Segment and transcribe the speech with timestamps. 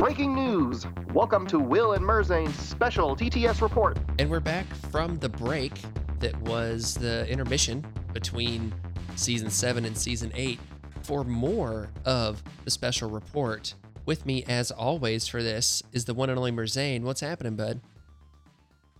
[0.00, 0.84] Breaking news!
[1.14, 3.98] Welcome to Will and Merzane's special TTS report.
[4.18, 5.74] And we're back from the break
[6.18, 8.74] that was the intermission between
[9.14, 10.58] season 7 and season 8
[11.04, 13.74] for more of the special report.
[14.06, 17.02] With me, as always, for this is the one and only Merzane.
[17.02, 17.80] What's happening, bud?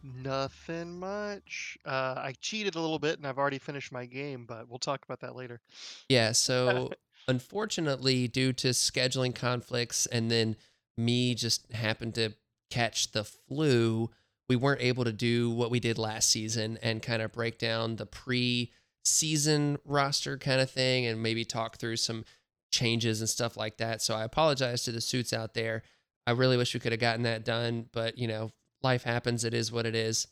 [0.03, 1.79] Nothing much.
[1.85, 5.05] Uh, I cheated a little bit and I've already finished my game, but we'll talk
[5.05, 5.61] about that later.
[6.09, 6.91] Yeah, so
[7.29, 10.57] unfortunately, due to scheduling conflicts and then
[10.97, 12.35] me just happened to
[12.71, 14.11] catch the flu,
[14.49, 17.97] we weren't able to do what we did last season and kind of break down
[17.97, 18.73] the pre
[19.05, 22.25] season roster kind of thing and maybe talk through some
[22.71, 24.03] changes and stuff like that.
[24.03, 25.83] So I apologize to the suits out there.
[26.27, 28.51] I really wish we could have gotten that done, but you know,
[28.83, 29.45] life happens.
[29.45, 30.27] It is what it is.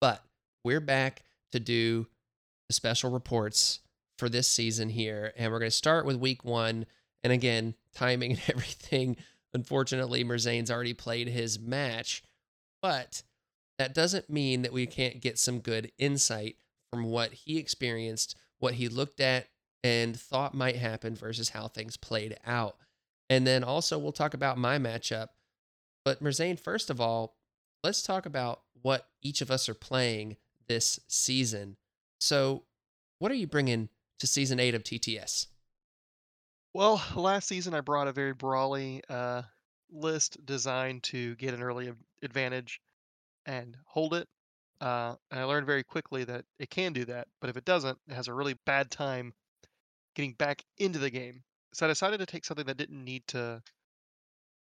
[0.00, 0.22] But
[0.64, 2.06] we're back to do
[2.68, 3.80] the special reports
[4.18, 5.32] for this season here.
[5.36, 6.86] And we're going to start with week one.
[7.22, 9.16] And again, timing and everything.
[9.52, 12.24] Unfortunately, Merzane's already played his match,
[12.82, 13.22] but
[13.78, 16.56] that doesn't mean that we can't get some good insight
[16.90, 19.46] from what he experienced, what he looked at
[19.84, 22.76] and thought might happen versus how things played out.
[23.30, 25.28] And then also, we'll talk about my matchup.
[26.04, 27.36] But Merzane, first of all,
[27.84, 31.76] let's talk about what each of us are playing this season.
[32.18, 32.64] So,
[33.18, 35.46] what are you bringing to season eight of TTS?
[36.72, 39.42] Well, last season I brought a very brawly uh,
[39.92, 42.80] list designed to get an early advantage
[43.46, 44.26] and hold it.
[44.80, 47.98] Uh, and I learned very quickly that it can do that, but if it doesn't,
[48.08, 49.34] it has a really bad time
[50.14, 51.42] getting back into the game.
[51.74, 53.62] So I decided to take something that didn't need to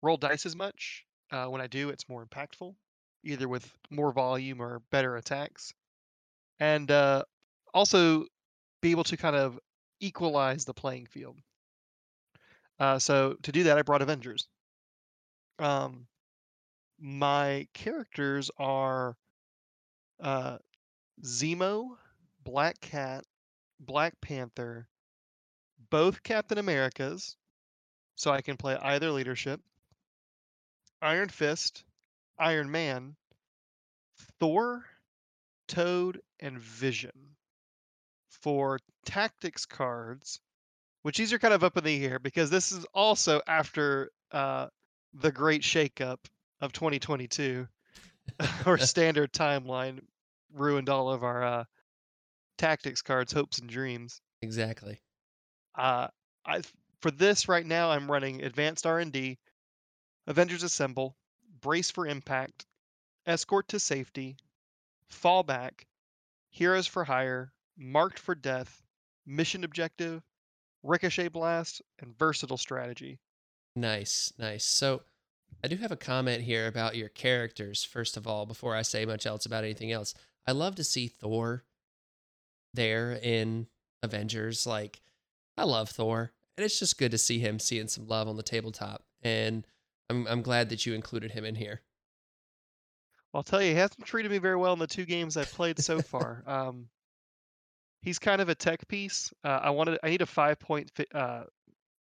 [0.02, 1.06] roll dice as much.
[1.30, 2.74] Uh, when I do, it's more impactful,
[3.24, 5.72] either with more volume or better attacks.
[6.60, 7.24] And uh,
[7.74, 8.26] also
[8.80, 9.58] be able to kind of
[10.00, 11.38] equalize the playing field.
[12.78, 14.48] Uh, so to do that, I brought Avengers.
[15.58, 16.06] Um,
[16.98, 19.16] my characters are
[20.20, 20.58] uh,
[21.24, 21.90] Zemo,
[22.44, 23.24] Black Cat,
[23.80, 24.88] Black Panther,
[25.90, 27.36] both Captain Americas,
[28.16, 29.60] so I can play either leadership.
[31.00, 31.84] Iron Fist,
[32.42, 33.14] Iron Man,
[34.40, 34.84] Thor,
[35.68, 37.36] Toad, and Vision.
[38.28, 40.40] For tactics cards,
[41.02, 44.66] which these are kind of up in the air because this is also after uh,
[45.14, 46.18] the great shakeup
[46.60, 47.68] of 2022.
[48.66, 50.00] our standard timeline
[50.52, 51.64] ruined all of our uh,
[52.58, 54.20] tactics cards, hopes and dreams.
[54.42, 55.00] Exactly.
[55.76, 56.08] Uh,
[56.44, 56.62] I
[57.00, 59.38] for this right now, I'm running Advanced R&D,
[60.26, 61.16] Avengers Assemble,
[61.62, 62.66] Brace for Impact,
[63.26, 64.36] Escort to Safety,
[65.10, 65.86] Fallback,
[66.50, 68.82] Heroes for Hire, Marked for Death,
[69.24, 70.22] Mission Objective,
[70.82, 73.18] Ricochet Blast, and Versatile Strategy.
[73.76, 74.64] Nice, nice.
[74.64, 75.02] So
[75.64, 79.06] I do have a comment here about your characters, first of all, before I say
[79.06, 80.14] much else about anything else.
[80.46, 81.64] I love to see Thor
[82.74, 83.68] there in
[84.02, 84.66] Avengers.
[84.66, 85.00] Like,
[85.56, 88.42] I love Thor, and it's just good to see him seeing some love on the
[88.42, 89.04] tabletop.
[89.22, 89.64] And
[90.10, 91.82] I'm I'm glad that you included him in here.
[93.34, 95.78] I'll tell you, he hasn't treated me very well in the two games I've played
[95.78, 96.42] so far.
[96.46, 96.88] um,
[98.02, 99.32] he's kind of a tech piece.
[99.42, 101.44] Uh, I wanted, I need a five point uh,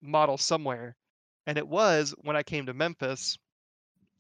[0.02, 0.96] model somewhere,
[1.48, 3.38] and it was when I came to Memphis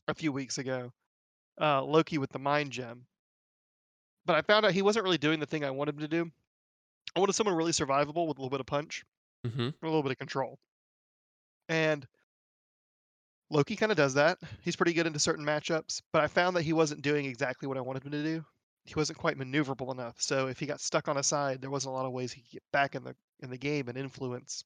[0.07, 0.93] a few weeks ago.
[1.59, 3.05] Uh, Loki with the mind gem,
[4.25, 6.31] but I found out he wasn't really doing the thing I wanted him to do.
[7.15, 9.03] I wanted someone really survivable with a little bit of punch,
[9.45, 9.61] mm-hmm.
[9.61, 10.57] a little bit of control,
[11.67, 12.07] and
[13.51, 14.39] Loki kind of does that.
[14.61, 17.77] He's pretty good into certain matchups, but I found that he wasn't doing exactly what
[17.77, 18.45] I wanted him to do.
[18.85, 20.15] He wasn't quite maneuverable enough.
[20.19, 22.41] So if he got stuck on a side, there wasn't a lot of ways he
[22.41, 24.63] could get back in the in the game and influence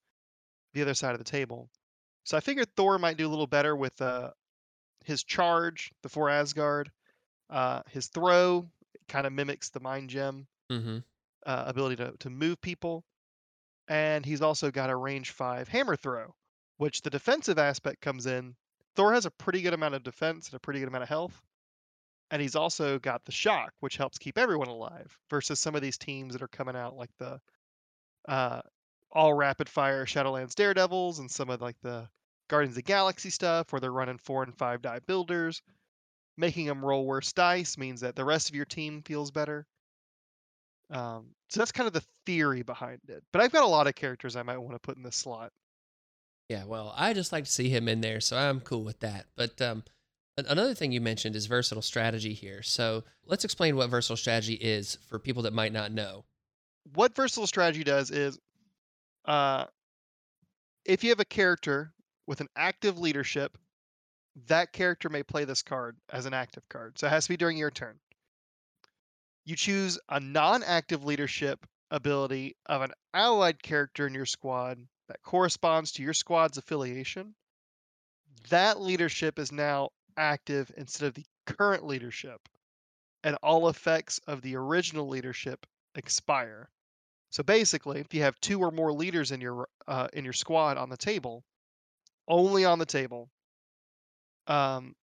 [0.74, 1.70] the other side of the table.
[2.24, 4.32] So I figured Thor might do a little better with uh,
[5.04, 6.92] his charge, the For Asgard.
[7.50, 8.68] Uh, his throw
[9.08, 11.00] kind of mimics the mind gem mm-hmm.
[11.46, 13.04] uh, ability to to move people,
[13.88, 16.36] and he's also got a range five hammer throw,
[16.78, 18.56] which the defensive aspect comes in
[18.96, 21.42] Thor has a pretty good amount of defense and a pretty good amount of health.
[22.32, 25.98] And he's also got the shock, which helps keep everyone alive, versus some of these
[25.98, 27.40] teams that are coming out like the
[28.28, 28.62] uh,
[29.12, 32.08] all rapid fire Shadowlands Daredevils and some of like the
[32.48, 35.62] Guardians of the Galaxy stuff where they're running four and five die builders.
[36.38, 39.66] Making them roll worse dice means that the rest of your team feels better.
[40.90, 43.24] Um, so that's kind of the theory behind it.
[43.32, 45.52] But I've got a lot of characters I might want to put in this slot.
[46.50, 49.26] Yeah, well, I just like to see him in there, so I'm cool with that.
[49.36, 49.84] But um,
[50.38, 52.62] another thing you mentioned is versatile strategy here.
[52.62, 56.26] So let's explain what versatile strategy is for people that might not know.
[56.94, 58.40] what versatile strategy does is,
[59.26, 59.66] uh,
[60.86, 61.92] if you have a character
[62.28, 63.58] with an active leadership,
[64.48, 67.00] that character may play this card as an active card.
[67.00, 68.00] So it has to be during your turn.
[69.46, 75.92] You choose a non-active leadership ability of an allied character in your squad that corresponds
[75.94, 77.36] to your squad's affiliation.
[78.50, 82.42] That leadership is now active instead of the current leadership,
[83.24, 85.66] and all effects of the original leadership
[85.96, 86.70] expire.
[87.32, 90.78] So basically, if you have two or more leaders in your uh, in your squad
[90.78, 91.44] on the table,
[92.28, 93.30] only on the table,
[94.48, 94.96] um,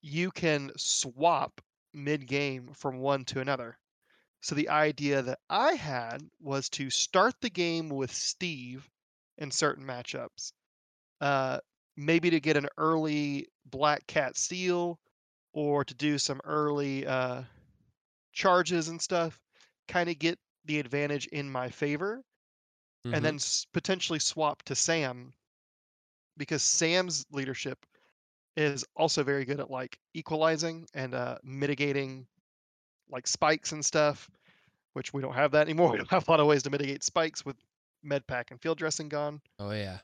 [0.00, 1.60] you can swap
[1.92, 3.76] mid game from one to another.
[4.40, 8.90] So the idea that I had was to start the game with Steve
[9.36, 10.52] in certain matchups,
[11.20, 11.60] uh,
[11.96, 15.00] maybe to get an early Black Cat steal
[15.52, 17.44] or to do some early uh,
[18.32, 19.42] charges and stuff,
[19.88, 22.24] kind of get the advantage in my favor,
[23.04, 23.12] Mhm.
[23.12, 25.34] and then s- potentially swap to Sam
[26.36, 27.84] because Sam's leadership
[28.56, 32.28] is also very good at like equalizing and uh, mitigating
[33.10, 34.30] like spikes and stuff,
[34.92, 35.90] which we don't have that anymore.
[35.92, 37.56] We don't have a lot of ways to mitigate spikes with
[38.02, 39.40] med pack and field dressing gone.
[39.58, 39.98] oh yeah.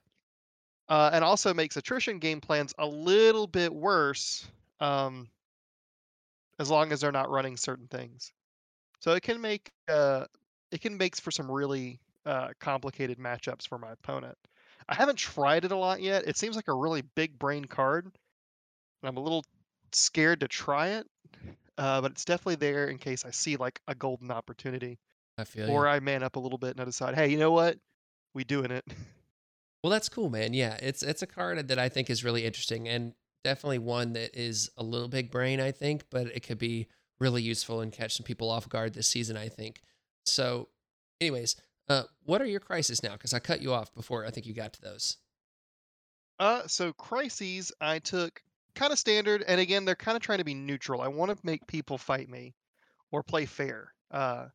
[0.86, 4.46] Uh, and also makes attrition game plans a little bit worse
[4.80, 5.28] um,
[6.58, 8.32] as long as they're not running certain things.
[9.00, 10.26] So it can make uh,
[10.70, 14.36] it can make for some really uh, complicated matchups for my opponent.
[14.88, 16.26] I haven't tried it a lot yet.
[16.26, 18.04] It seems like a really big brain card.
[18.04, 19.44] and I'm a little
[19.92, 21.06] scared to try it,
[21.78, 24.98] uh, but it's definitely there in case I see like a golden opportunity,
[25.38, 25.92] I feel or you.
[25.92, 27.78] I man up a little bit and I decide, hey, you know what,
[28.34, 28.84] we doing it.
[29.82, 30.54] Well, that's cool, man.
[30.54, 33.12] Yeah, it's it's a card that I think is really interesting and
[33.44, 36.88] definitely one that is a little big brain, I think, but it could be
[37.20, 39.82] really useful and catch some people off guard this season, I think.
[40.24, 40.68] So,
[41.20, 41.56] anyways,
[41.88, 43.12] uh, what are your crises now?
[43.12, 45.18] Because I cut you off before I think you got to those.
[46.40, 48.42] Uh, so crises I took
[48.74, 51.00] kind of standard, and again, they're kind of trying to be neutral.
[51.00, 52.54] I want to make people fight me
[53.12, 53.92] or play fair.
[54.10, 54.46] Uh,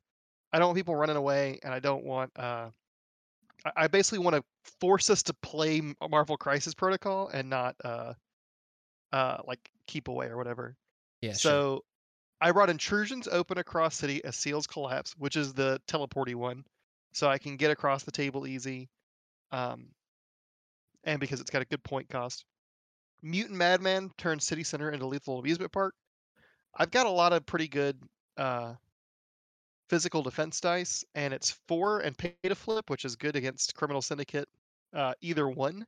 [0.52, 2.32] I don't want people running away, and I don't want.
[2.36, 2.70] Uh,
[3.66, 4.44] I- I basically want to
[4.80, 8.14] force us to play Marvel Crisis Protocol and not uh,
[9.12, 10.76] uh, like keep away or whatever.
[11.22, 11.52] Yeah, sure.
[11.52, 11.84] so
[12.42, 16.64] I brought intrusions open across city as seals collapse, which is the teleporty one,
[17.12, 18.90] so I can get across the table easy,
[19.52, 19.88] um,
[21.04, 22.46] and because it's got a good point cost.
[23.22, 25.94] Mutant Madman turns city center into lethal amusement park.
[26.76, 27.98] I've got a lot of pretty good
[28.38, 28.74] uh,
[29.90, 34.02] physical defense dice, and it's four and pay to flip, which is good against criminal
[34.02, 34.48] syndicate.
[34.94, 35.86] Uh, either one,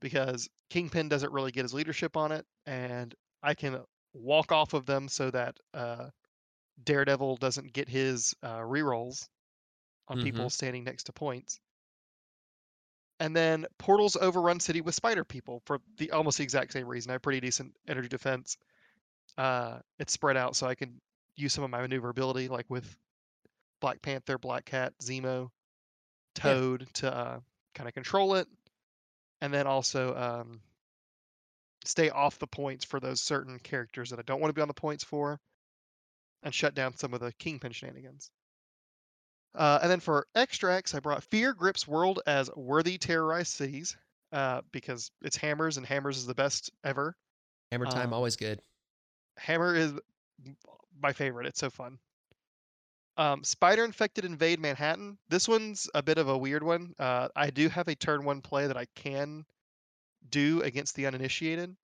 [0.00, 3.80] because Kingpin doesn't really get his leadership on it, and I can
[4.14, 6.06] walk off of them so that uh,
[6.84, 9.28] Daredevil doesn't get his uh, rerolls
[10.08, 11.60] on people standing next to points.
[13.18, 17.10] And then portals overrun city with spider people for the almost the exact same reason.
[17.10, 18.58] I have pretty decent energy defense.
[19.38, 21.00] Uh, it's spread out, so I can
[21.34, 22.96] use some of my maneuverability, like with
[23.80, 25.50] Black Panther, Black Cat, Zemo,
[26.34, 27.40] Toad, to uh,
[27.74, 28.48] kind of control it,
[29.40, 30.60] and then also um,
[31.84, 34.68] stay off the points for those certain characters that I don't want to be on
[34.68, 35.40] the points for,
[36.42, 38.30] and shut down some of the Kingpin shenanigans.
[39.56, 43.96] Uh, and then for extracts, I brought Fear Grips World as Worthy Terrorized Cities
[44.32, 47.16] uh, because it's Hammers, and Hammers is the best ever.
[47.72, 48.60] Hammer time, um, always good.
[49.38, 49.92] Hammer is
[51.00, 51.46] my favorite.
[51.46, 51.98] It's so fun.
[53.16, 55.16] Um, Spider Infected Invade Manhattan.
[55.30, 56.94] This one's a bit of a weird one.
[56.98, 59.46] Uh, I do have a turn one play that I can
[60.28, 61.74] do against the uninitiated.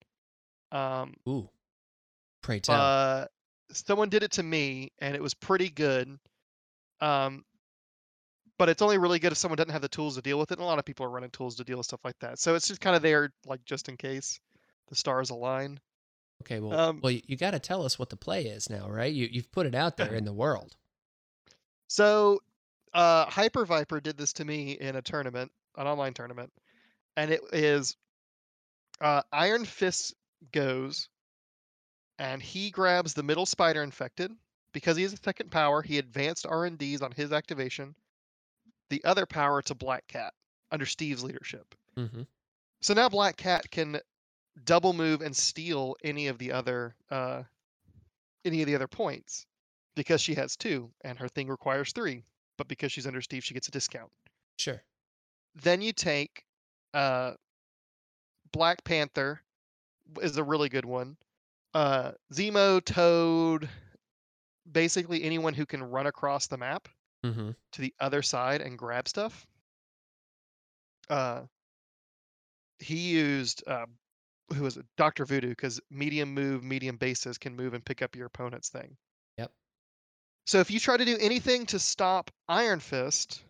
[0.73, 1.49] Um, Ooh,
[2.43, 2.75] pray tell.
[2.75, 3.27] uh,
[3.71, 6.19] someone did it to me, and it was pretty good.
[7.01, 7.45] Um,
[8.59, 10.59] but it's only really good if someone doesn't have the tools to deal with it.
[10.59, 12.39] And a lot of people are running tools to deal with stuff like that.
[12.39, 14.41] So it's just kind of there, like just in case
[14.89, 15.81] the stars align.
[16.43, 18.89] okay, well, um, well, you, you got to tell us what the play is now,
[18.89, 19.13] right?
[19.13, 20.77] You you've put it out there in the world.
[21.89, 22.41] So,
[22.95, 26.53] uh, Hyper Viper did this to me in a tournament, an online tournament,
[27.17, 27.97] and it is
[29.01, 30.15] uh, Iron Fist
[30.53, 31.09] goes,
[32.19, 34.33] and he grabs the middle spider infected
[34.73, 35.83] because he has a second power.
[35.83, 37.95] He advanced R and D's on his activation.
[38.93, 40.35] The other power to Black Cat
[40.71, 41.75] under Steve's leadership.
[41.97, 42.25] hmm
[42.83, 43.99] So now Black Cat can
[44.65, 47.43] double move and steal any of the other uh,
[48.45, 49.47] any of the other points
[49.97, 52.23] because she has two and her thing requires three.
[52.59, 54.13] But because she's under Steve, she gets a discount.
[54.59, 54.83] Sure.
[55.55, 56.45] Then you take
[56.93, 57.33] uh,
[58.53, 59.41] Black Panther
[60.21, 61.17] is a really good one.
[61.73, 63.71] Uh, Zemo, Toad,
[64.71, 66.91] basically anyone who can run across the map
[67.25, 67.51] Mm-hmm.
[67.73, 69.47] to the other side and grab stuff.
[71.09, 71.43] Uh,
[72.79, 73.87] he used uh,
[74.55, 74.87] who was it?
[74.97, 78.97] Doctor Voodoo because medium move, medium bases can move and pick up your opponent's thing.
[79.39, 79.51] Yep.
[80.47, 83.43] So if you try to do anything to stop Iron Fist,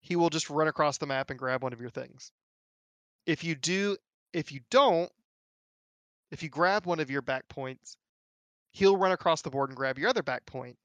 [0.00, 2.30] he will just run across the map and grab one of your things.
[3.26, 3.96] If you do,
[4.32, 5.10] if you don't,
[6.30, 7.96] if you grab one of your back points,
[8.72, 10.76] he'll run across the board and grab your other back point.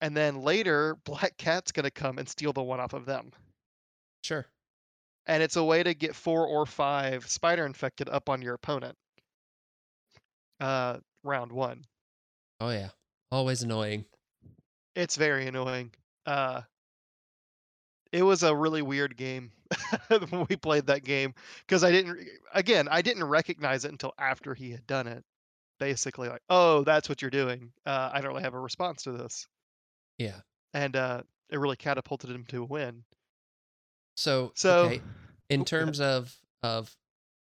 [0.00, 3.32] And then later, Black Cat's going to come and steal the one off of them.
[4.22, 4.46] Sure.
[5.26, 8.96] And it's a way to get four or five spider infected up on your opponent.
[10.60, 11.84] Uh, round one.
[12.60, 12.88] Oh yeah.
[13.30, 14.06] Always annoying.
[14.96, 15.92] It's very annoying.
[16.26, 16.62] Uh,
[18.10, 19.52] it was a really weird game
[20.08, 21.34] when we played that game
[21.66, 25.24] because I didn't, again, I didn't recognize it until after he had done it.
[25.78, 27.70] Basically, like, oh, that's what you're doing.
[27.86, 29.46] Uh, I don't really have a response to this.
[30.18, 30.40] Yeah.
[30.74, 33.04] And uh, it really catapulted him to a win.
[34.16, 35.02] So So, okay.
[35.48, 36.96] in Oh, terms of of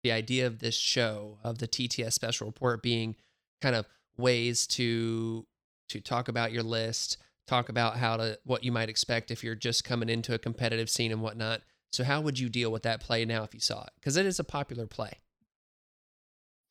[0.03, 3.17] the idea of this show of the TTS special report being
[3.61, 3.87] kind of
[4.17, 5.47] ways to
[5.89, 9.57] to talk about your list, talk about how to what you might expect if you're
[9.57, 11.63] just coming into a competitive scene and whatnot.
[11.93, 13.91] So how would you deal with that play now if you saw it?
[13.97, 15.19] Because it is a popular play.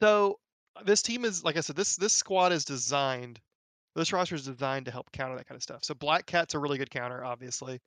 [0.01, 0.39] So
[0.85, 3.39] this team is like I said, this this squad is designed.
[3.95, 5.83] This roster is designed to help counter that kind of stuff.
[5.83, 7.81] So Black Cat's a really good counter, obviously,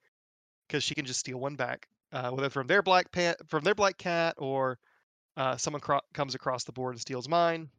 [0.66, 3.74] because she can just steal one back, uh, whether from their Black Pat, from their
[3.74, 4.78] Black Cat, or
[5.36, 7.70] uh, someone cro- comes across the board and steals mine,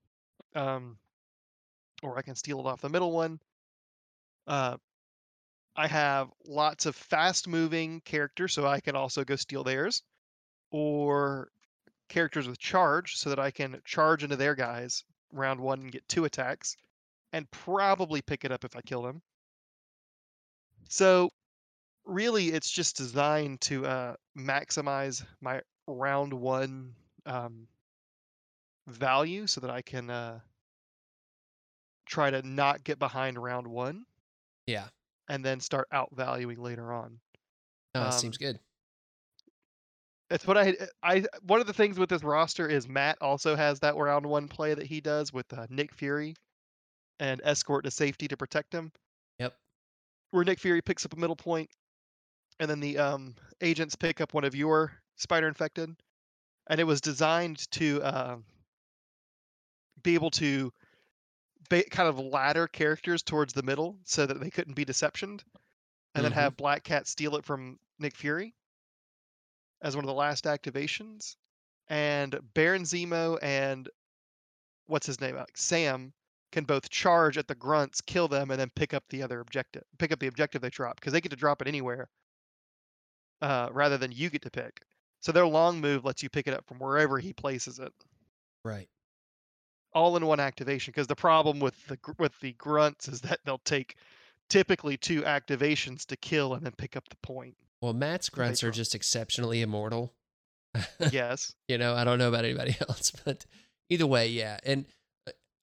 [0.55, 0.97] um,
[2.01, 3.39] or I can steal it off the middle one.
[4.47, 4.77] Uh,
[5.75, 10.03] I have lots of fast-moving characters, so I can also go steal theirs,
[10.71, 11.49] or
[12.09, 16.07] characters with charge so that I can charge into their guys round one and get
[16.07, 16.77] two attacks
[17.33, 19.21] and probably pick it up if I kill them.
[20.87, 21.29] So
[22.05, 26.93] really it's just designed to uh, maximize my round one
[27.25, 27.67] um,
[28.87, 30.39] value so that I can uh,
[32.05, 34.05] try to not get behind round one
[34.67, 34.87] Yeah.
[35.29, 37.19] and then start outvaluing later on.
[37.95, 38.59] No, it Um, seems good.
[40.29, 43.79] It's what I I one of the things with this roster is Matt also has
[43.81, 46.33] that round one play that he does with uh, Nick Fury
[47.23, 48.91] and escort to safety to protect him,
[49.39, 49.57] Yep.
[50.31, 51.69] where Nick Fury picks up a middle point,
[52.59, 55.95] and then the um, agents pick up one of your spider infected,
[56.67, 58.37] and it was designed to uh,
[60.03, 60.73] be able to
[61.69, 65.43] ba- kind of ladder characters towards the middle so that they couldn't be deceptioned,
[66.15, 66.35] and then Mhm.
[66.35, 68.53] have Black Cat steal it from Nick Fury
[69.81, 71.37] as one of the last activations,
[71.87, 73.89] and Baron Zemo and
[74.87, 76.13] what's his name, uh, Sam,
[76.53, 79.83] can both charge at the grunts, kill them, and then pick up the other objective.
[79.99, 82.07] Pick up the objective they drop because they get to drop it anywhere,
[83.41, 84.81] uh, rather than you get to pick.
[85.21, 87.91] So their long move lets you pick it up from wherever he places it,
[88.63, 88.87] Right.
[89.93, 90.91] all in one activation.
[90.91, 93.95] Because the problem with the with the grunts is that they'll take
[94.49, 97.55] typically two activations to kill and then pick up the point.
[97.81, 100.13] Well, Matt's grunts are just exceptionally immortal.
[101.11, 101.53] yes.
[101.67, 103.45] you know, I don't know about anybody else, but
[103.89, 104.57] either way, yeah.
[104.65, 104.85] And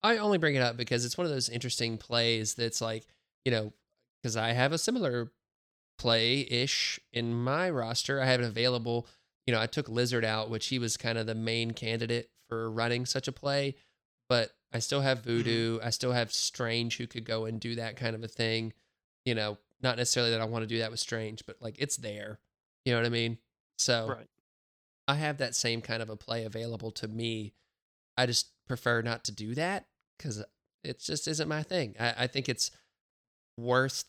[0.02, 3.06] I only bring it up because it's one of those interesting plays that's like,
[3.44, 3.72] you know,
[4.22, 5.30] because I have a similar
[5.98, 8.20] play ish in my roster.
[8.20, 9.06] I have it available.
[9.46, 12.70] You know, I took Lizard out, which he was kind of the main candidate for
[12.70, 13.76] running such a play,
[14.28, 15.30] but I still have mm-hmm.
[15.30, 15.78] Voodoo.
[15.82, 18.72] I still have Strange who could go and do that kind of a thing.
[19.24, 21.96] You know, not necessarily that I want to do that with Strange, but like it's
[21.96, 22.38] there.
[22.84, 23.38] You know what I mean?
[23.76, 24.26] So Right.
[25.06, 27.52] I have that same kind of a play available to me.
[28.16, 29.86] I just prefer not to do that
[30.20, 30.44] because
[30.84, 31.96] it just isn't my thing.
[31.98, 32.70] I, I think it's
[33.56, 34.04] worth.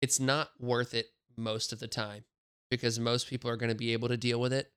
[0.00, 1.06] It's not worth it
[1.36, 2.24] most of the time
[2.70, 4.70] because most people are going to be able to deal with it.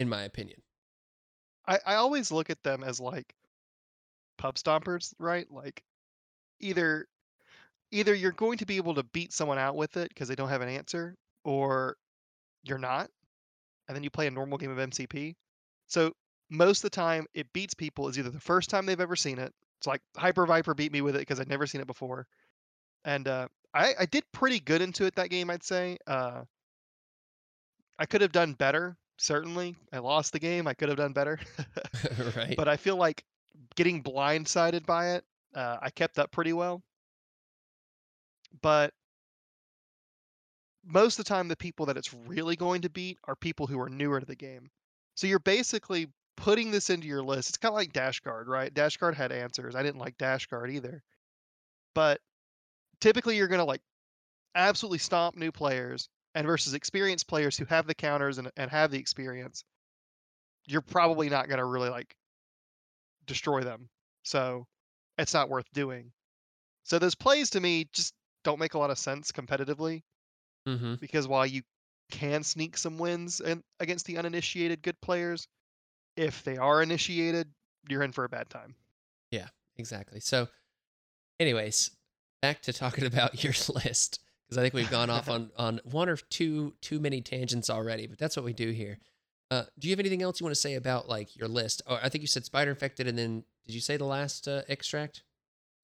[0.00, 0.62] In my opinion,
[1.66, 3.34] I, I always look at them as like
[4.36, 5.50] pub stompers, right?
[5.50, 5.82] Like
[6.60, 7.06] either
[7.90, 10.48] either you're going to be able to beat someone out with it because they don't
[10.50, 11.96] have an answer, or
[12.62, 13.10] you're not,
[13.88, 15.34] and then you play a normal game of MCP.
[15.88, 16.12] So
[16.50, 19.38] most of the time, it beats people is either the first time they've ever seen
[19.38, 19.52] it.
[19.78, 22.26] It's like Hyper Viper beat me with it because I'd never seen it before,
[23.04, 25.50] and uh, I I did pretty good into it that game.
[25.50, 26.42] I'd say uh,
[27.98, 28.96] I could have done better.
[29.18, 30.66] Certainly, I lost the game.
[30.66, 31.38] I could have done better.
[32.36, 32.56] right?
[32.56, 33.24] but I feel like
[33.76, 35.24] getting blindsided by it,
[35.54, 36.82] uh, I kept up pretty well.
[38.62, 38.92] But
[40.84, 43.78] most of the time, the people that it's really going to beat are people who
[43.80, 44.70] are newer to the game.
[45.14, 47.50] So you're basically putting this into your list.
[47.50, 48.72] It's kind of like Dash Guard, right?
[48.72, 49.74] Dash Guard had answers.
[49.76, 51.02] I didn't like Dash Guard either.
[51.94, 52.20] but
[53.00, 53.82] typically you're gonna like
[54.54, 58.90] absolutely stomp new players, and versus experienced players who have the counters and, and have
[58.90, 59.64] the experience,
[60.66, 62.14] you're probably not gonna really like
[63.26, 63.88] destroy them.
[64.22, 64.66] So
[65.18, 66.12] it's not worth doing.
[66.84, 68.14] So those plays to me just
[68.44, 70.02] don't make a lot of sense competitively
[70.68, 70.96] Mm-hmm.
[70.96, 71.62] because while you
[72.10, 75.48] can sneak some wins in, against the uninitiated good players,
[76.18, 77.48] if they are initiated,
[77.88, 78.74] you're in for a bad time.
[79.30, 79.46] Yeah,
[79.76, 80.20] exactly.
[80.20, 80.48] So,
[81.40, 81.90] anyways,
[82.42, 86.08] back to talking about your list because I think we've gone off on on one
[86.08, 88.98] or two too many tangents already, but that's what we do here.
[89.50, 91.80] Uh, do you have anything else you want to say about like your list?
[91.86, 94.62] Oh, I think you said spider infected, and then did you say the last uh,
[94.68, 95.22] extract?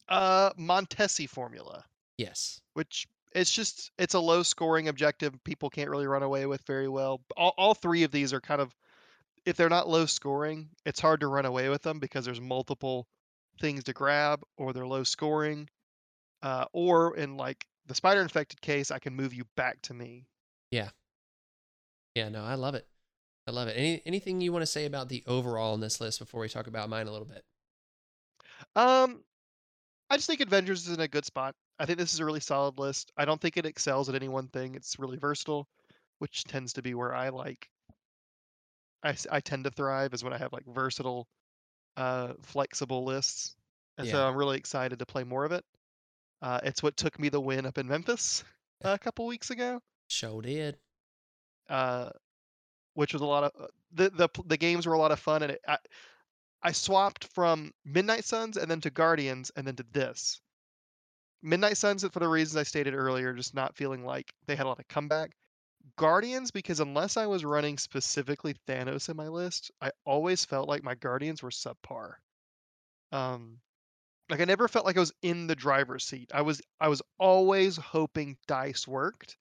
[0.09, 1.85] Uh, Montesi formula,
[2.19, 2.61] Yes.
[2.75, 6.89] which it's just it's a low scoring objective people can't really run away with very
[6.89, 7.23] well.
[7.39, 8.75] All, all three of these are kind of
[9.47, 13.07] if they're not low scoring, it's hard to run away with them because there's multiple
[13.61, 15.69] things to grab, or they're low scoring,
[16.43, 20.27] uh, or in like the spider infected case, I can move you back to me.
[20.71, 20.89] Yeah.
[22.15, 22.29] Yeah.
[22.29, 22.87] No, I love it.
[23.47, 23.77] I love it.
[23.77, 26.67] Any anything you want to say about the overall in this list before we talk
[26.67, 27.45] about mine a little bit?
[28.75, 29.23] Um,
[30.09, 31.55] I just think Avengers is in a good spot.
[31.79, 33.13] I think this is a really solid list.
[33.17, 34.75] I don't think it excels at any one thing.
[34.75, 35.69] It's really versatile,
[36.21, 37.69] which tends to be where I like.
[39.05, 41.29] I, I tend to thrive is when I have like versatile,
[41.97, 43.55] uh, flexible lists,
[43.99, 45.65] and so I'm really excited to play more of it.
[46.43, 48.45] Uh, it's what took me the win up in Memphis
[48.83, 50.79] a couple weeks ago, Show did.
[51.69, 52.11] uh,
[52.95, 55.43] which was a lot of uh, the the the games were a lot of fun,
[55.43, 55.79] and it, I,
[56.63, 60.41] I swapped from Midnight Suns and then to Guardians and then to this.
[61.43, 64.69] Midnight Suns for the reasons I stated earlier, just not feeling like they had a
[64.71, 65.33] lot of comeback.
[65.97, 70.83] Guardians because unless I was running specifically Thanos in my list, I always felt like
[70.83, 72.15] my Guardians were subpar.
[73.13, 73.59] Um
[74.31, 76.31] like I never felt like I was in the driver's seat.
[76.35, 79.37] I was I was always hoping dice worked.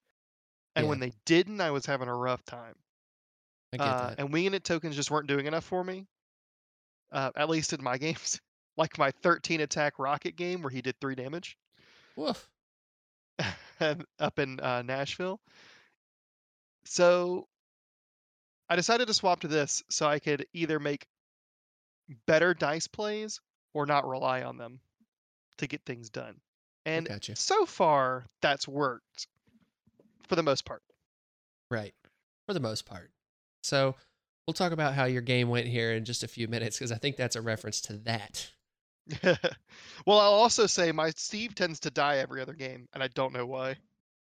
[0.76, 0.90] And Yeah.
[0.90, 2.74] when they didn't, I was having a rough time.
[3.72, 4.18] I get Uh, that.
[4.18, 6.06] and winging it tokens just weren't doing enough for me.
[7.12, 8.40] Uh, at least in my games.
[8.76, 11.56] like my 13 attack rocket game where he did three damage
[12.16, 12.48] Woof.
[14.20, 15.40] up in uh, Nashville.
[16.84, 17.48] So
[18.68, 21.06] I decided to swap to this so I could either make
[22.26, 23.40] better dice plays
[23.72, 24.80] or not rely on them
[25.58, 26.40] to get things done.
[26.86, 27.36] And gotcha.
[27.36, 29.26] so far, that's worked
[30.28, 30.82] for the most part.
[31.70, 31.94] Right.
[32.46, 33.10] For the most part.
[33.62, 33.94] So
[34.46, 36.96] we'll talk about how your game went here in just a few minutes because I
[36.96, 38.50] think that's a reference to that.
[40.06, 43.32] well, I'll also say my Steve tends to die every other game, and I don't
[43.32, 43.76] know why.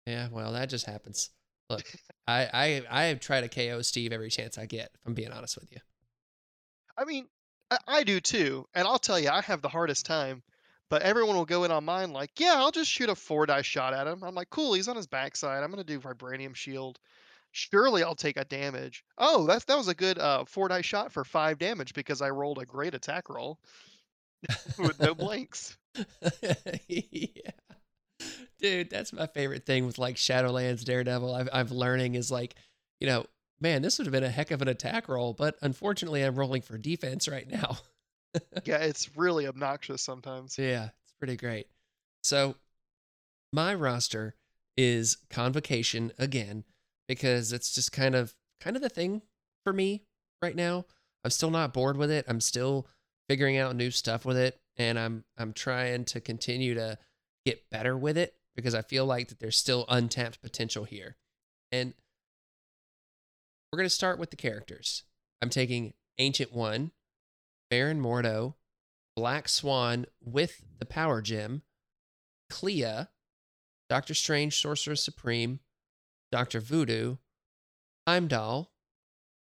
[0.06, 1.30] Yeah, well, that just happens.
[1.72, 1.86] Look,
[2.26, 2.48] I
[2.90, 4.90] I I try to KO Steve every chance I get.
[4.94, 5.78] If I'm being honest with you.
[6.96, 7.26] I mean,
[7.70, 10.42] I, I do too, and I'll tell you, I have the hardest time.
[10.90, 13.62] But everyone will go in on mine like, yeah, I'll just shoot a four die
[13.62, 14.22] shot at him.
[14.22, 15.62] I'm like, cool, he's on his backside.
[15.64, 16.98] I'm gonna do vibranium shield.
[17.52, 19.02] Surely I'll take a damage.
[19.16, 22.28] Oh, that that was a good uh, four die shot for five damage because I
[22.28, 23.58] rolled a great attack roll
[24.78, 25.78] with no blanks.
[26.88, 27.50] yeah.
[28.62, 31.34] Dude, that's my favorite thing with like Shadowlands Daredevil.
[31.34, 32.54] I've I've learning is like,
[33.00, 33.26] you know,
[33.60, 36.62] man, this would have been a heck of an attack roll, but unfortunately I'm rolling
[36.62, 37.78] for defense right now.
[38.64, 40.56] yeah, it's really obnoxious sometimes.
[40.56, 41.66] Yeah, it's pretty great.
[42.22, 42.54] So,
[43.52, 44.36] my roster
[44.76, 46.62] is convocation again
[47.08, 49.22] because it's just kind of kind of the thing
[49.64, 50.04] for me
[50.40, 50.84] right now.
[51.24, 52.26] I'm still not bored with it.
[52.28, 52.86] I'm still
[53.28, 56.96] figuring out new stuff with it and I'm I'm trying to continue to
[57.44, 61.16] get better with it because I feel like that there's still untapped potential here.
[61.70, 61.94] And
[63.70, 65.04] we're going to start with the characters.
[65.40, 66.92] I'm taking Ancient One,
[67.70, 68.54] Baron Mordo,
[69.16, 71.62] Black Swan with the Power Gem,
[72.50, 73.06] Clea,
[73.88, 75.60] Doctor Strange, Sorcerer Supreme,
[76.30, 77.16] Doctor Voodoo,
[78.06, 78.72] Heimdall,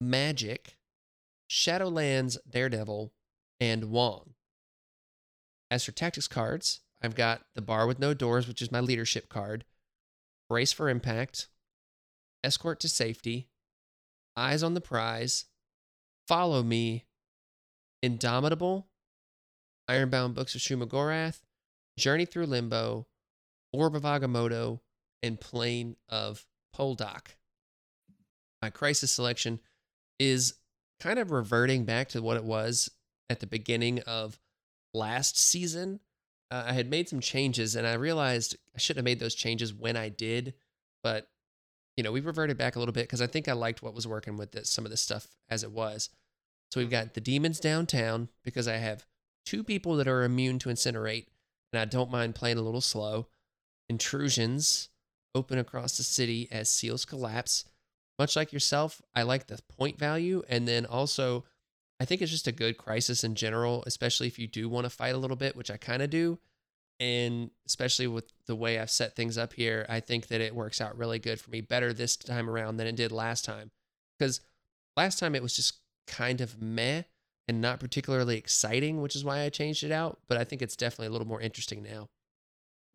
[0.02, 0.76] Magik,
[1.50, 3.12] Shadowlands Daredevil,
[3.58, 4.34] and Wong.
[5.70, 9.28] As for tactics cards, I've got the Bar with No Doors, which is my leadership
[9.28, 9.64] card,
[10.48, 11.48] Brace for Impact,
[12.44, 13.48] Escort to Safety,
[14.36, 15.46] Eyes on the Prize,
[16.28, 17.06] Follow Me,
[18.02, 18.88] Indomitable,
[19.88, 21.40] Ironbound Books of Shuma-Gorath,
[21.98, 23.06] Journey Through Limbo,
[23.72, 24.80] Orb of Agamotto,
[25.22, 27.36] and Plane of Poldock.
[28.62, 29.60] My crisis selection
[30.18, 30.54] is
[31.00, 32.90] kind of reverting back to what it was
[33.28, 34.38] at the beginning of
[34.92, 36.00] last season.
[36.50, 39.72] Uh, I had made some changes and I realized I shouldn't have made those changes
[39.72, 40.54] when I did,
[41.02, 41.28] but
[41.96, 44.06] you know, we reverted back a little bit because I think I liked what was
[44.06, 46.08] working with this, some of this stuff as it was.
[46.70, 49.04] So we've got the demons downtown because I have
[49.44, 51.26] two people that are immune to incinerate,
[51.72, 53.26] and I don't mind playing a little slow.
[53.88, 54.88] Intrusions
[55.34, 57.64] open across the city as seals collapse.
[58.18, 61.44] Much like yourself, I like the point value, and then also
[62.00, 64.90] I think it's just a good crisis in general, especially if you do want to
[64.90, 66.38] fight a little bit, which I kind of do.
[66.98, 70.80] And especially with the way I've set things up here, I think that it works
[70.80, 73.70] out really good for me, better this time around than it did last time.
[74.18, 74.40] Because
[74.96, 77.02] last time it was just kind of meh
[77.46, 80.20] and not particularly exciting, which is why I changed it out.
[80.26, 82.08] But I think it's definitely a little more interesting now.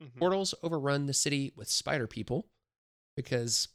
[0.01, 0.17] Mhm.
[0.17, 2.47] Portals overrun the city with spider people
[3.15, 3.69] because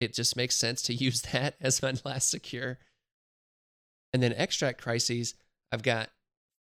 [0.00, 2.78] it just makes sense to use that as my last secure.
[4.12, 5.34] And then extract crises,
[5.70, 6.10] I've got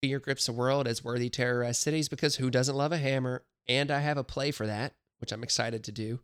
[0.03, 3.45] Fear Grips the World as worthy terrorized cities because who doesn't love a hammer?
[3.69, 6.21] And I have a play for that, which I'm excited to do.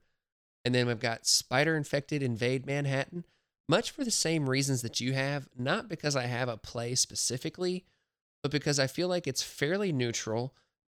[0.64, 3.24] And then we've got Spider Infected Invade Manhattan,
[3.68, 7.85] much for the same reasons that you have, not because I have a play specifically,
[8.42, 10.54] but because I feel like it's fairly neutral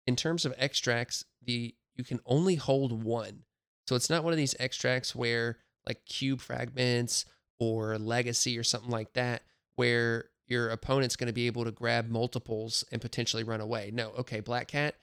[0.06, 1.24] in terms of extracts.
[1.44, 3.44] The you can only hold one,
[3.87, 7.26] so it's not one of these extracts where like cube fragments
[7.58, 9.42] or legacy or something like that,
[9.76, 13.90] where your opponent's going to be able to grab multiples and potentially run away.
[13.92, 14.96] No, okay, Black Cat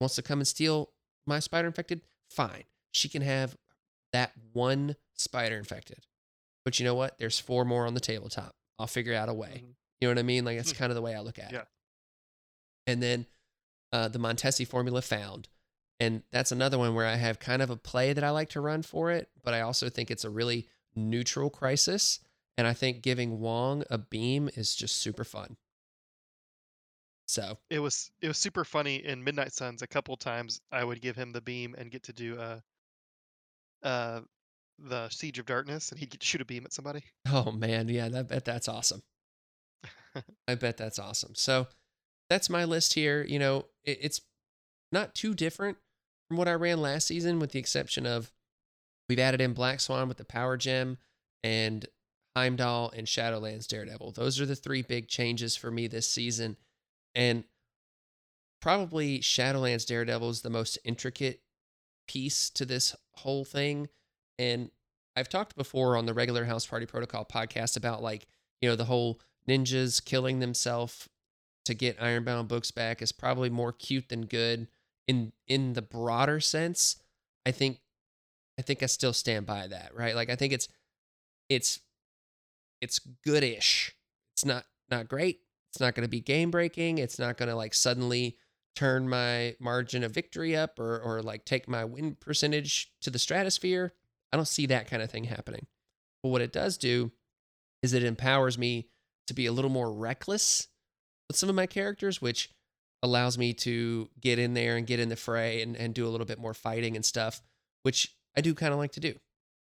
[0.00, 0.90] wants to come and steal
[1.26, 2.02] my spider infected.
[2.30, 3.56] Fine, she can have
[4.12, 6.06] that one spider infected.
[6.64, 7.18] But you know what?
[7.18, 8.54] There's four more on the tabletop.
[8.78, 9.62] I'll figure out a way.
[9.64, 9.74] Mhm.
[10.00, 10.44] You know what I mean?
[10.44, 10.78] Like that's Hmm.
[10.78, 11.60] kind of the way I look at Yeah.
[11.60, 11.68] it.
[12.86, 13.26] And then
[13.92, 15.48] uh, the Montesi formula found.
[16.00, 18.60] And that's another one where I have kind of a play that I like to
[18.60, 22.18] run for it, but I also think it's a really neutral crisis.
[22.58, 25.56] And I think giving Wong a beam is just super fun.
[27.28, 29.82] So, It was it was super funny in Midnight Suns.
[29.82, 32.60] A couple times I would give him the beam and get to do uh
[33.82, 34.20] uh
[34.78, 37.02] the Siege of Darkness, and he'd get shoot a beam at somebody.
[37.32, 39.02] oh man, yeah, I bet that's awesome.
[40.48, 41.34] I bet that's awesome.
[41.34, 41.66] So,
[42.30, 43.24] that's my list here.
[43.24, 44.20] You know, it, it's
[44.92, 45.78] not too different
[46.28, 48.32] from what I ran last season, with the exception of
[49.08, 50.98] we've added in Black Swan with the Power Gem
[51.42, 51.86] and
[52.36, 54.12] Heimdall and Shadowlands Daredevil.
[54.12, 56.58] Those are the three big changes for me this season.
[57.14, 57.44] And
[58.60, 61.40] probably Shadowlands Daredevil is the most intricate
[62.06, 63.88] piece to this whole thing.
[64.38, 64.70] And
[65.16, 68.26] I've talked before on the regular House Party Protocol podcast about like,
[68.60, 69.18] you know, the whole
[69.48, 71.08] ninjas killing themselves
[71.64, 74.68] to get Ironbound books back is probably more cute than good
[75.08, 76.96] in in the broader sense.
[77.46, 77.78] I think
[78.58, 80.14] I think I still stand by that, right?
[80.14, 80.68] Like I think it's
[81.48, 81.80] it's
[82.80, 83.94] it's goodish.
[84.34, 85.40] It's not not great.
[85.70, 86.98] It's not going to be game breaking.
[86.98, 88.36] It's not going to like suddenly
[88.74, 93.18] turn my margin of victory up or or like take my win percentage to the
[93.18, 93.94] stratosphere.
[94.32, 95.66] I don't see that kind of thing happening.
[96.22, 97.12] But what it does do
[97.82, 98.88] is it empowers me
[99.26, 100.68] to be a little more reckless
[101.28, 102.50] with some of my characters, which
[103.02, 106.10] allows me to get in there and get in the fray and, and do a
[106.10, 107.42] little bit more fighting and stuff,
[107.82, 109.14] which I do kind of like to do.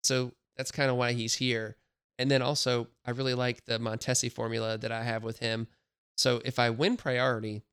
[0.04, 1.78] So that's kind of why he's here.
[2.20, 5.68] And then also, I really like the Montesi formula that I have with him.
[6.16, 7.64] So if I win priority,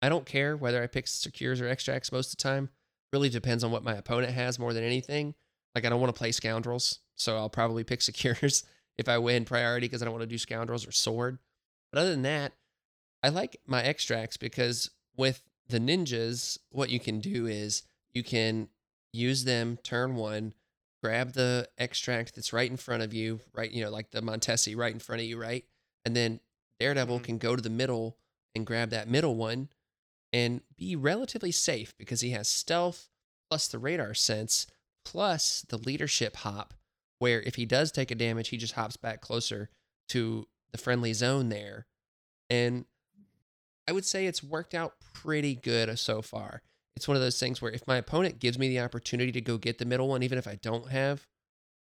[0.00, 2.70] I don't care whether I pick secures or extracts most of the time.
[3.12, 5.34] Really depends on what my opponent has more than anything.
[5.74, 8.64] Like I don't want to play scoundrels, so I'll probably pick secures
[8.96, 11.38] if I win priority because I don't want to do scoundrels or sword.
[11.90, 12.52] But other than that,
[13.22, 18.68] I like my extracts because with the ninjas, what you can do is you can
[19.12, 20.54] use them turn one,
[21.02, 23.70] grab the extract that's right in front of you, right?
[23.70, 25.64] You know, like the Montesi right in front of you, right?
[26.04, 26.40] And then
[26.78, 27.24] Daredevil Mhm.
[27.24, 28.18] can go to the middle
[28.54, 29.68] and grab that middle one
[30.32, 33.08] and be relatively safe because he has stealth
[33.50, 34.66] plus the radar sense
[35.04, 36.74] plus the leadership hop
[37.18, 39.68] where if he does take a damage he just hops back closer
[40.08, 41.86] to the friendly zone there
[42.48, 42.86] and
[43.86, 46.62] i would say it's worked out pretty good so far
[46.96, 49.58] it's one of those things where if my opponent gives me the opportunity to go
[49.58, 51.26] get the middle one even if i don't have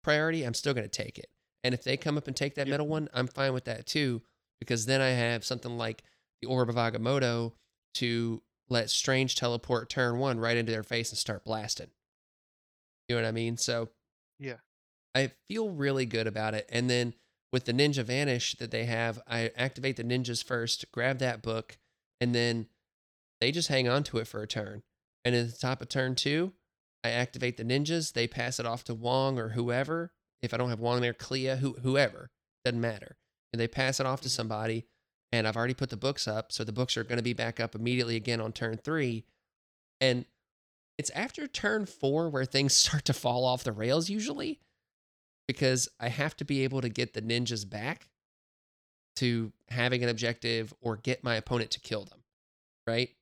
[0.02, 1.26] priority i'm still going to take it
[1.64, 2.72] and if they come up and take that Yep.
[2.72, 4.22] middle one i'm fine with that too
[4.58, 6.02] because then i have something like
[6.40, 7.52] the orb of agamotto
[7.94, 11.88] to let strange teleport turn one right into their face and start blasting
[13.08, 13.88] you know what i mean so
[14.38, 14.56] Yeah.
[15.14, 16.68] I feel really good about it.
[16.70, 17.14] And then
[17.50, 21.78] with the Ninja Vanish that they have, I activate the ninjas first, grab that book,
[22.20, 22.66] and then
[23.40, 24.82] they just hang on to it for a turn.
[25.24, 26.52] And at the top of turn two,
[27.04, 28.12] I activate the ninjas.
[28.12, 30.12] They pass it off to Wong or whoever.
[30.42, 32.30] If I don't have Wong there, Clea, who, whoever,
[32.64, 33.16] doesn't matter.
[33.52, 34.32] And they pass it off to Mhm.
[34.32, 34.86] somebody.
[35.32, 36.52] And I've already put the books up.
[36.52, 39.24] So the books are going to be back up immediately again on turn three.
[40.00, 40.24] And
[40.98, 44.60] it's after turn four where things start to fall off the rails usually
[45.48, 48.08] because I have to be able to get the ninjas back
[49.16, 52.22] to having an objective or get my opponent to kill them.
[52.86, 53.15] Right.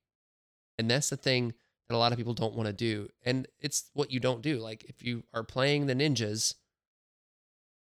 [0.79, 1.55] And that's the thing
[1.89, 3.09] that a lot of people don't want to do.
[3.25, 4.59] And it's what you don't do.
[4.59, 6.55] Like if you are playing the ninjas,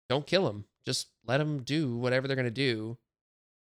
[0.09, 0.67] don't kill them.
[0.85, 2.99] Just let them do whatever they're going to do.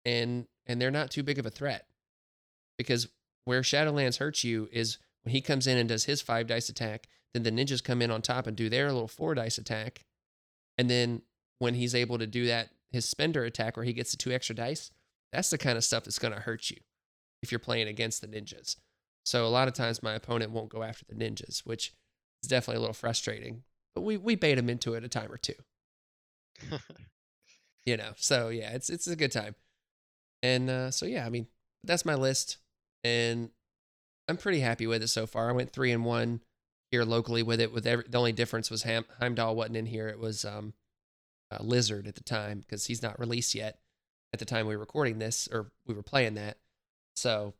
[0.04, 1.86] And and they're not too big of a threat.
[2.78, 3.08] Because
[3.44, 7.08] where Shadowlands hurts you is when he comes in and does his five dice attack,
[7.34, 10.04] then the ninjas come in on top and do their little four dice attack.
[10.78, 11.22] And then
[11.58, 14.54] when he's able to do that, his spender attack where he gets the two extra
[14.54, 14.90] dice,
[15.32, 16.78] that's the kind of stuff that's going to hurt you
[17.42, 18.76] if you're playing against the ninjas.
[19.24, 21.92] So a lot of times my opponent won't go after the ninjas, which
[22.42, 23.62] is definitely a little frustrating.
[23.94, 25.54] But we we bait him into it a time or two.
[27.84, 29.54] you know, so yeah, it's it's a good time.
[30.42, 31.46] And uh, so yeah, I mean
[31.84, 32.58] that's my list,
[33.04, 33.50] and
[34.28, 35.48] I'm pretty happy with it so far.
[35.48, 36.40] I went three and one
[36.90, 37.72] here locally with it.
[37.72, 40.08] With every, the only difference was Heim, Heimdall wasn't in here.
[40.08, 40.74] It was um,
[41.50, 43.78] uh, Lizard at the time because he's not released yet
[44.32, 46.58] at the time we were recording this or we were playing that.
[47.16, 47.54] So,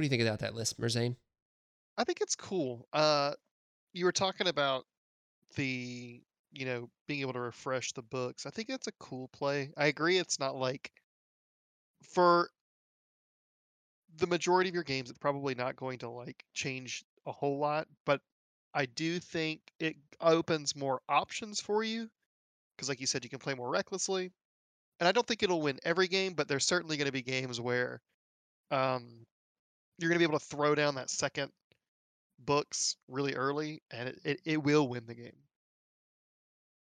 [0.00, 1.14] What do you think about that list, Merzane?
[1.98, 2.88] I think it's cool.
[2.90, 3.32] Uh,
[3.92, 4.86] you were talking about
[5.56, 8.46] the, you know, being able to refresh the books.
[8.46, 9.68] I think that's a cool play.
[9.76, 10.16] I agree.
[10.16, 10.90] It's not like
[12.02, 12.48] for
[14.16, 17.86] the majority of your games, it's probably not going to like change a whole lot,
[18.06, 18.22] but
[18.72, 22.08] I do think it opens more options for you
[22.74, 24.32] because, like you said, you can play more recklessly.
[24.98, 27.60] And I don't think it'll win every game, but there's certainly going to be games
[27.60, 28.00] where
[28.70, 29.26] um,
[30.00, 31.50] you're going to be able to throw down that second
[32.38, 35.32] books really early, and it, it, it will win the game.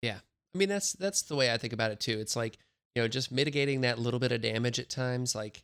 [0.02, 0.18] Yeah,
[0.54, 2.18] I mean that's that's the way I think about it too.
[2.18, 2.58] It's like
[2.94, 5.62] you know just mitigating that little bit of damage at times, like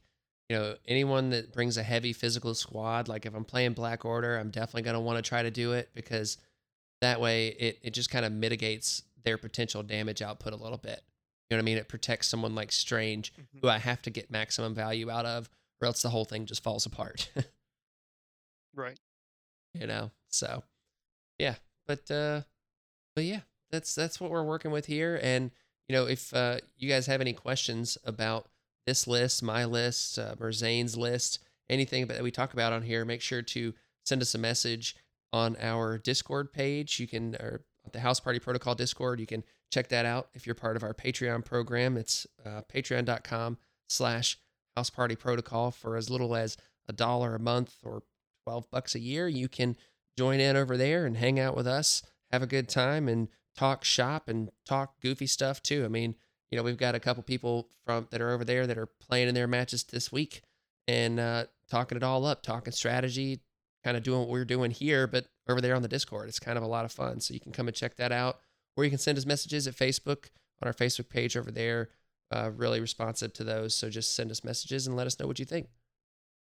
[0.49, 4.39] you know, anyone that brings a heavy physical squad, like if I'm playing Black Order,
[4.39, 6.39] I'm definitely going to want to try to do it because
[7.01, 11.03] that way it, it just kind of mitigates their potential damage output a little bit.
[11.51, 11.79] You know what I mean?
[11.79, 13.59] It protects someone like Strange, mm-hmm.
[13.61, 15.49] who I have to get maximum value out of,
[15.81, 17.31] or else the whole thing just falls apart.
[18.75, 18.99] right.
[19.75, 20.63] You know, so
[21.39, 22.43] yeah, but uh,
[23.15, 25.21] but yeah, that's that's what we're working with here.
[25.23, 25.51] And
[25.89, 28.49] you know, if uh, you guys have any questions about
[28.87, 33.21] this list, my list, uh, Merzane's list, anything that we talk about on here, make
[33.21, 34.97] sure to send us a message
[35.33, 37.01] on our Discord page.
[37.01, 37.63] You can, or
[37.93, 40.95] the House Party Protocol Discord, you can check that out if you're part of our
[40.95, 41.97] Patreon program.
[41.97, 43.59] It's uh, patreon.com
[43.89, 44.39] slash
[44.77, 46.57] House Party Protocol for as little as
[46.89, 48.03] a dollar a month or
[48.45, 49.27] 12 bucks a year.
[49.27, 49.77] You can
[50.17, 53.85] join in over there and hang out with us, have a good time, and talk
[53.85, 55.85] shop and talk goofy stuff too.
[55.85, 56.15] I mean,
[56.51, 59.29] you know, we've got a couple people from that are over there that are playing
[59.29, 60.43] in their matches this week
[60.87, 63.41] and uh, talking it all up, talking strategy,
[63.83, 66.29] kind of doing what we're doing here, but over there on the Discord.
[66.29, 67.21] It's kind of a lot of fun.
[67.21, 68.39] So you can come and check that out,
[68.77, 70.31] or you can send us messages at Facebook
[70.63, 71.89] on our Facebook page over there.
[72.33, 73.75] Uh, really responsive to those.
[73.75, 75.69] So just send us messages and let us know what you think.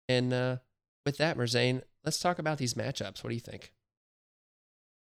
[0.09, 0.57] And uh,
[1.05, 3.23] with that, Merzane, let's talk about these matchups.
[3.23, 3.73] What do you think?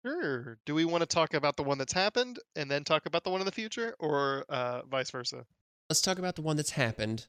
[0.07, 0.59] Sure.
[0.65, 3.31] Do we want to talk about the one that's happened and then talk about the
[3.31, 5.45] one in the future, or uh, vice versa?
[5.91, 7.27] Let's talk about the one that's happened,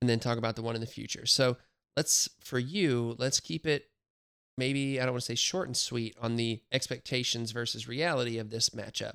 [0.00, 1.24] and then talk about the one in the future.
[1.24, 1.56] So
[1.96, 3.88] let's, for you, let's keep it
[4.56, 8.50] maybe I don't want to say short and sweet on the expectations versus reality of
[8.50, 9.14] this matchup,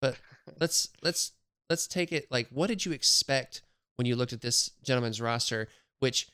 [0.00, 0.18] but
[0.60, 1.32] let's let's
[1.68, 3.62] let's take it like what did you expect
[3.96, 5.68] when you looked at this gentleman's roster,
[6.00, 6.28] which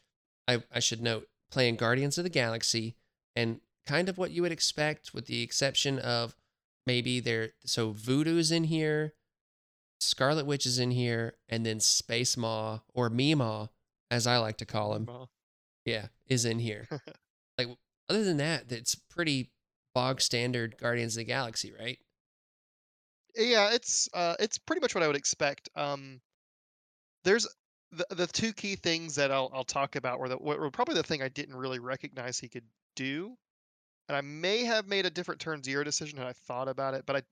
[0.47, 2.97] I, I should note playing Guardians of the Galaxy
[3.35, 6.37] and kind of what you would expect, with the exception of
[6.87, 7.51] maybe there.
[7.65, 9.15] So Voodoo's in here,
[10.01, 13.71] Scarlet Witch is in here, and then Space Maw or Mima,
[14.11, 15.09] as I like to call him,
[15.85, 16.89] yeah, is in here.
[17.59, 17.69] like
[18.09, 19.51] other than that, it's pretty
[19.95, 21.99] bog standard Guardians of the Galaxy, right?
[23.37, 25.69] Yeah, it's uh, it's pretty much what I would expect.
[25.77, 26.21] Um,
[27.25, 27.47] there's
[27.93, 31.03] the the two key things that I'll I'll talk about were the were probably the
[31.03, 32.65] thing I didn't really recognize he could
[32.95, 33.37] do
[34.09, 37.05] and I may have made a different turn zero decision had I thought about it,
[37.07, 37.23] but I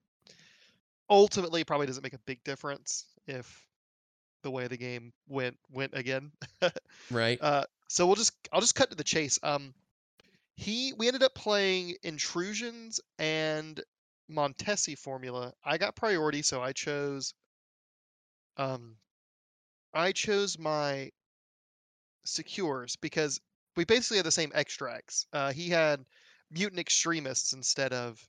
[1.09, 3.67] ultimately probably doesn't make a big difference if
[4.43, 6.33] the way the game went went again.
[7.11, 7.39] right.
[7.41, 9.39] Uh, so we'll just I'll just cut to the chase.
[9.43, 9.75] Um,
[10.57, 13.81] he we ended up playing intrusions and
[14.31, 15.53] Montesi formula.
[15.65, 17.35] I got priority, so I chose.
[18.57, 18.97] Um,
[19.93, 21.11] I chose my
[22.25, 23.41] secures because
[23.77, 25.27] we basically had the same extracts.
[25.33, 26.05] Uh, he had
[26.51, 28.21] mutant extremists instead of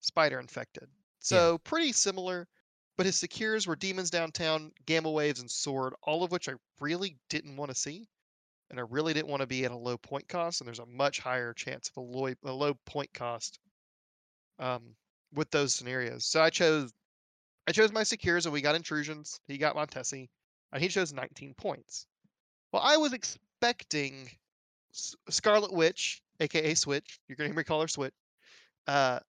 [0.00, 0.88] spider infected.
[1.20, 1.58] So yeah.
[1.64, 2.48] pretty similar,
[2.96, 7.16] but his secures were demons downtown, gamma waves, and sword, all of which I really
[7.28, 8.08] didn't want to see.
[8.70, 10.86] And I really didn't want to be at a low point cost, and there's a
[10.86, 13.58] much higher chance of a low, a low point cost
[14.60, 14.94] um,
[15.34, 16.24] with those scenarios.
[16.24, 16.92] So I chose
[17.68, 19.40] I chose my secures, and we got intrusions.
[19.46, 20.28] He got Montesi,
[20.72, 22.06] and he chose 19 points.
[22.72, 24.28] Well, I was expecting
[24.92, 27.20] Scarlet Witch, aka Switch.
[27.28, 28.14] You're gonna hear me call her Switch.
[28.86, 29.20] Uh,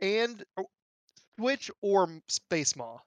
[0.00, 0.44] and
[1.38, 2.98] Switch or Space Maw.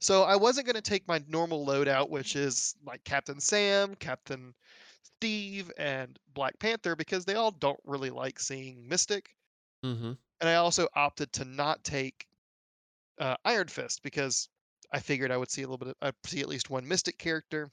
[0.00, 4.54] So I wasn't gonna take my normal loadout, which is like Captain Sam, Captain
[5.02, 9.34] Steve, and Black Panther, because they all don't really like seeing Mystic.
[9.84, 10.12] Mm-hmm.
[10.40, 12.26] And I also opted to not take
[13.18, 14.48] uh, Iron Fist because
[14.92, 15.88] I figured I would see a little bit.
[15.88, 17.70] Of, I'd see at least one Mystic character,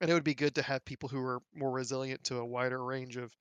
[0.00, 2.82] and it would be good to have people who are more resilient to a wider
[2.82, 3.32] range of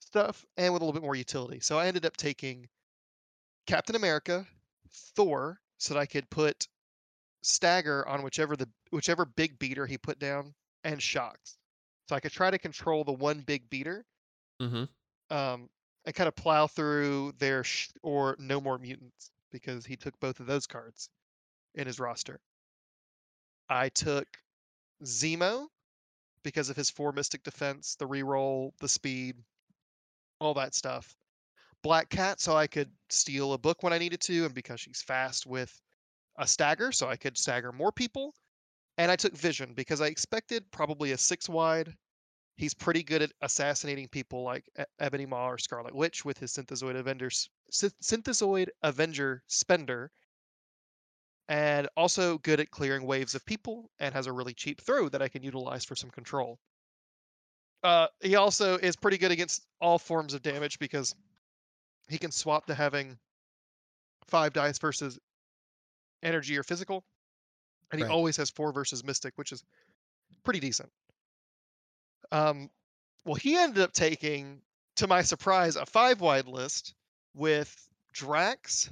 [0.00, 1.60] stuff and with a little bit more utility.
[1.60, 2.68] So I ended up taking
[3.66, 4.46] Captain America,
[5.14, 6.66] Thor, so that I could put
[7.42, 11.56] Stagger on whichever the whichever big beater he put down, and Shocks,
[12.08, 14.04] so I could try to control the one big beater
[14.60, 15.36] Mm-hmm.
[15.36, 15.68] um,
[16.08, 20.40] and kind of plow through their sh- or no more mutants because he took both
[20.40, 21.10] of those cards
[21.74, 22.40] in his roster.
[23.68, 24.26] I took
[25.04, 25.66] Zemo
[26.42, 29.36] because of his four mystic defense, the reroll, the speed,
[30.40, 31.14] all that stuff.
[31.82, 35.02] Black Cat so I could steal a book when I needed to, and because she's
[35.02, 35.78] fast with
[36.38, 38.32] a stagger, so I could stagger more people.
[38.96, 41.94] And I took Vision because I expected probably a six wide
[42.58, 44.68] he's pretty good at assassinating people like
[44.98, 50.10] Ebony Maw or Scarlet Witch with his Synthezoid Avenger, s- Synth- Synthezoid Avenger Spender,
[51.48, 55.22] and also good at clearing waves of people and has a really cheap throw that
[55.22, 56.58] I can utilize for some control.
[57.84, 61.14] Uh, he also is pretty good against all forms of damage because
[62.08, 63.16] he can swap to having
[64.26, 65.16] five dice versus
[66.24, 67.04] energy or physical,
[67.92, 68.12] and he Right.
[68.12, 69.62] always has four versus Mystic, which is
[70.42, 70.90] pretty decent.
[72.32, 72.70] Um,
[73.24, 74.60] well, he ended up taking,
[74.96, 76.94] to my surprise, a five wide list
[77.34, 78.90] with Drax,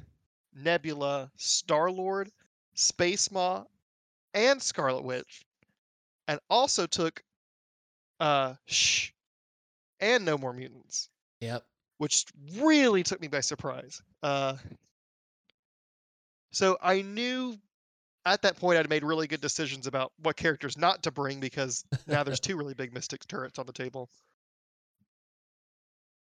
[0.55, 2.31] Nebula, Star Lord,
[2.75, 3.65] Space Maw,
[4.35, 5.45] and Scarlet Witch,
[6.29, 7.23] and also took
[8.21, 9.11] uh Shh
[10.01, 11.09] and No More Mutants,
[11.41, 11.65] Yep.
[11.99, 12.25] which
[12.57, 14.01] really took me by surprise.
[14.23, 14.57] Uh,
[16.51, 17.59] so I knew
[18.27, 21.85] at that point I'd made really good decisions about what characters not to bring because
[22.07, 24.11] now there's two really big Mystic turrets on the table.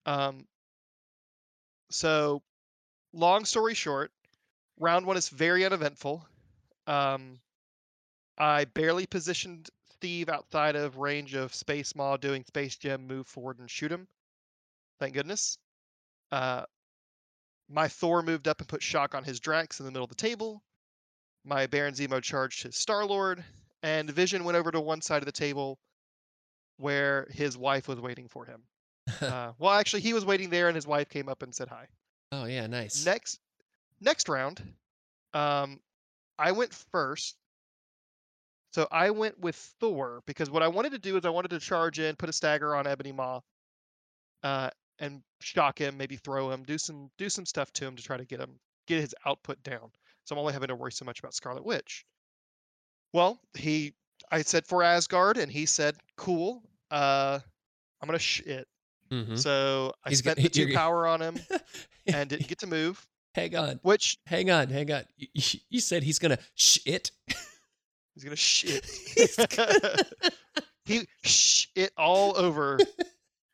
[0.06, 0.48] Um,
[1.92, 2.42] so,
[3.14, 4.12] long story short,
[4.80, 6.26] round one is very uneventful.
[6.88, 7.40] Um,
[8.38, 13.60] I barely positioned Steve outside of range of Space Maw doing Space Gem, move forward
[13.60, 14.08] and shoot him.
[15.00, 15.60] Thank goodness.
[16.32, 16.64] Uh,
[17.70, 20.16] my Thor moved up and put shock on his Drax in the middle of the
[20.16, 20.64] table.
[21.44, 23.44] My Baron Zemo charged his Star Lord,
[23.84, 25.80] and Vision went over to one side of the table
[26.78, 28.64] where his wife was waiting for him.
[29.22, 31.86] Uh, well, actually, he was waiting there, and his wife came up and said hi.
[32.32, 33.06] oh yeah, nice.
[33.06, 33.40] Next,
[34.00, 34.62] next round,
[35.34, 35.80] um,
[36.40, 37.36] I went first.
[38.74, 41.60] So I went with Thor because what I wanted to do is I wanted to
[41.60, 43.42] charge in, put a stagger on Ebony Maw,
[44.44, 48.04] uh, and shock him, maybe throw him, do some do some stuff to him to
[48.04, 49.92] try to get him get his output down.
[50.26, 52.06] So I'm only having to worry so much about Scarlet Witch.
[53.14, 53.94] Well, he
[54.32, 57.40] I said for Asgard, and he said, "Cool, uh,
[58.02, 58.68] I'm gonna sh it."
[59.12, 59.36] Mm-hmm.
[59.36, 61.38] So I He's spent the 2 power on him
[62.08, 63.06] and didn't get to move,
[63.36, 65.04] hang on, which hang on, hang on.
[65.18, 67.12] You, you- you said he's gonna shit.
[68.14, 68.86] he's gonna shit.
[69.16, 69.98] He's gonna-
[70.86, 72.80] he sh it all over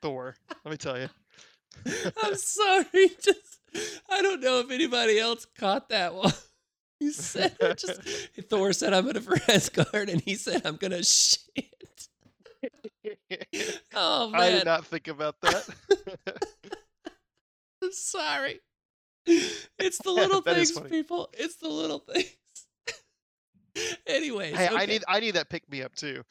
[0.01, 0.36] Thor.
[0.63, 1.10] Let me tell you.
[2.23, 3.10] I'm sorry.
[3.21, 3.60] Just
[4.10, 6.32] I don't know if anybody else caught that one.
[7.02, 8.02] You said just
[8.50, 11.40] Thor said I'm gonna for Asgard, and he said I'm gonna shit.
[13.94, 15.68] Oh man, I did not think about that.
[17.84, 18.60] I'm sorry.
[19.26, 21.30] It's the little things, people.
[21.34, 22.36] It's the little things.
[24.08, 26.24] Anyways, hey, I need I need that pick me up too.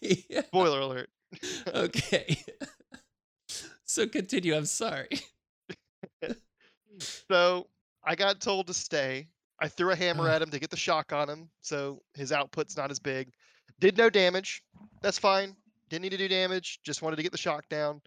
[0.00, 1.08] yeah, Spoiler alert.
[1.66, 2.38] okay.
[3.86, 4.54] so continue.
[4.54, 5.08] I'm sorry.
[6.98, 7.66] So
[8.06, 9.28] I got told to stay.
[9.60, 12.76] I threw a hammer at him to get the shock on him, so his output's
[12.76, 13.32] not as big.
[13.80, 14.62] Did no damage.
[15.02, 15.56] That's fine.
[15.88, 16.80] Didn't need to do damage.
[16.84, 18.00] Just wanted to get the shock down.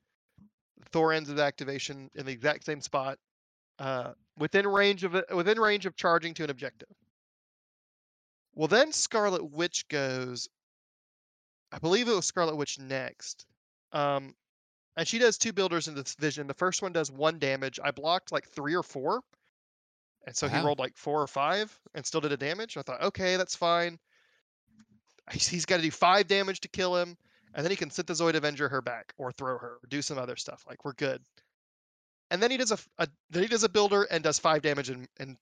[0.91, 3.17] Thor ends his activation in the exact same spot,
[3.79, 6.89] uh, within range of within range of charging to an objective.
[8.55, 10.47] Well, then Scarlet Witch goes.
[11.71, 13.45] I believe it was Scarlet Witch next.
[13.91, 14.33] Um,
[14.97, 16.47] and she does two builders in this vision.
[16.47, 17.79] The first one does one damage.
[17.83, 19.21] I blocked like three or four.
[20.29, 22.77] And so he rolled like four or five and still did a damage.
[22.77, 23.97] I thought, okay, that's fine.
[25.31, 27.17] He's, he's got to do five damage to kill him.
[27.55, 30.35] And then he can Synthezoid Avenger her back or throw her or do some other
[30.35, 30.63] stuff.
[30.69, 31.19] Like we're good.
[32.29, 34.91] And then he does a, a- then he does a builder and does five damage
[34.91, 35.35] and, and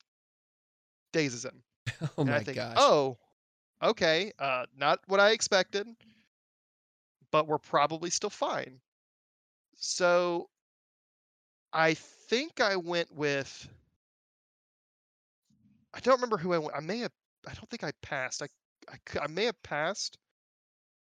[1.11, 1.61] dazes him.
[2.01, 2.77] Oh and my I think, gosh.
[2.79, 3.17] oh,
[3.83, 5.85] okay, uh, not what I expected,
[7.31, 8.79] but we're probably still fine.
[9.75, 10.47] So
[11.73, 13.67] I think I went with.
[15.97, 16.75] I don't remember who I went.
[16.75, 17.11] I may have.
[17.47, 18.43] I don't think I passed.
[18.43, 18.47] I
[18.87, 20.17] I, I may have passed.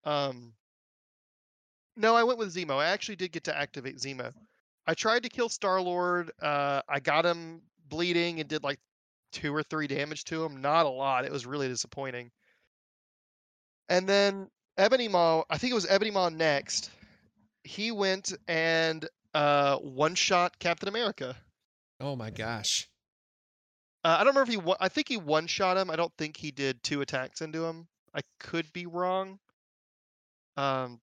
[0.05, 0.53] Um.
[1.97, 2.77] No, I went with Zemo.
[2.77, 4.33] I actually did get to activate Zemo.
[4.87, 6.31] I tried to kill Star Lord.
[6.43, 8.79] Uh, I got him bleeding and did like
[9.33, 10.61] two or three damage to him.
[10.61, 11.25] Not a lot.
[11.25, 12.31] It was really disappointing.
[13.89, 16.91] And then Ebony Maw, I think it was Ebony Maw next.
[17.63, 21.37] He went and uh, one shot Captain America.
[22.01, 22.89] Oh my gosh.
[24.05, 24.57] Uh, I don't remember if he.
[24.59, 25.91] One, I think he one shot him.
[25.91, 27.89] I don't think he did two attacks into him.
[28.15, 29.39] I could be wrong.
[30.57, 31.01] Um,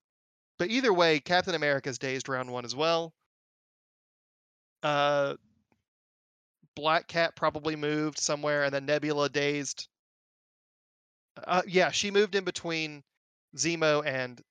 [0.59, 3.13] but either way, Captain America's dazed round one as well.
[4.83, 5.35] Uh,
[6.75, 9.87] Black Cat probably moved somewhere, and then Nebula dazed.
[11.45, 13.03] Uh, yeah, she moved in between
[13.57, 14.41] Zemo and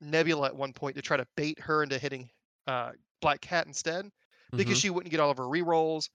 [0.00, 2.30] Nebula at one point to try to bait her into hitting
[2.66, 4.10] uh, Black Cat instead,
[4.52, 4.82] because Mhm.
[4.82, 6.08] she wouldn't get all of her rerolls.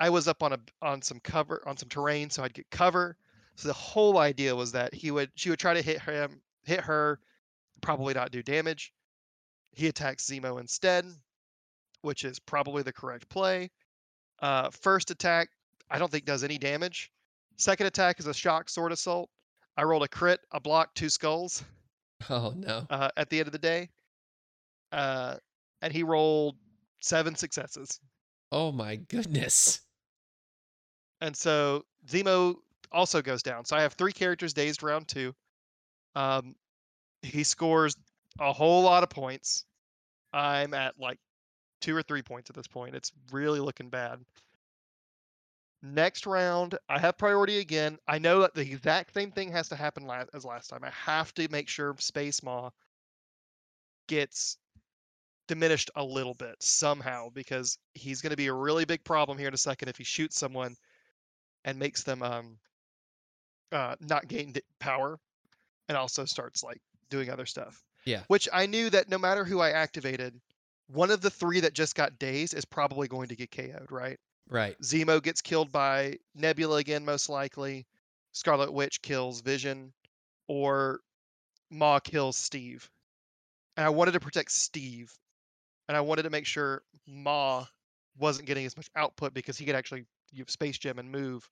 [0.00, 3.16] I was up on a on some cover on some terrain, so I'd get cover.
[3.56, 6.80] So the whole idea was that he would she would try to hit him, hit
[6.80, 7.20] her,
[7.82, 8.92] probably not do damage.
[9.72, 11.04] He attacks Zemo instead,
[12.02, 13.70] which is probably the correct play.
[14.40, 15.50] Uh, first attack,
[15.90, 17.12] I don't think does any damage.
[17.58, 19.28] Second attack is a shock sword assault.
[19.76, 21.62] I rolled a crit, a block, two skulls
[22.30, 22.86] Oh no.
[22.88, 23.90] uh, at the end of the day.
[24.92, 25.36] Uh,
[25.82, 26.56] and he rolled
[27.00, 28.00] seven successes.
[28.50, 29.80] Oh my goodness.
[31.20, 32.56] And so Zemo
[32.92, 33.64] also goes down.
[33.64, 35.34] So I have three characters dazed round two.
[36.14, 36.54] Um,
[37.22, 37.96] he scores
[38.38, 39.64] a whole lot of points.
[40.32, 41.18] I'm at like
[41.80, 42.94] two or three points at this point.
[42.94, 44.20] It's really looking bad.
[45.82, 47.98] Next round, I have priority again.
[48.06, 50.84] I know that the exact same thing has to happen as last time.
[50.84, 52.70] I have to make sure Space Maw
[54.06, 54.58] gets
[55.48, 59.48] diminished a little bit somehow because he's going to be a really big problem here
[59.48, 60.76] in a second if he shoots someone
[61.64, 62.58] and makes them um
[63.72, 65.18] uh not gain power
[65.88, 66.80] and also starts like
[67.10, 67.82] doing other stuff.
[68.04, 68.22] Yeah.
[68.28, 70.40] Which I knew that no matter who I activated,
[70.86, 74.18] one of the three that just got dazed is probably going to get KO'd, right?
[74.48, 74.76] Right.
[74.80, 77.86] Zemo gets killed by Nebula again, most likely.
[78.32, 79.92] Scarlet Witch kills Vision,
[80.48, 81.00] or
[81.70, 82.88] Maw kills Steve.
[83.76, 85.12] And I wanted to protect Steve,
[85.88, 87.66] and I wanted to make sure Maw
[88.18, 91.48] wasn't getting as much output because he could actually use Space Gem and move,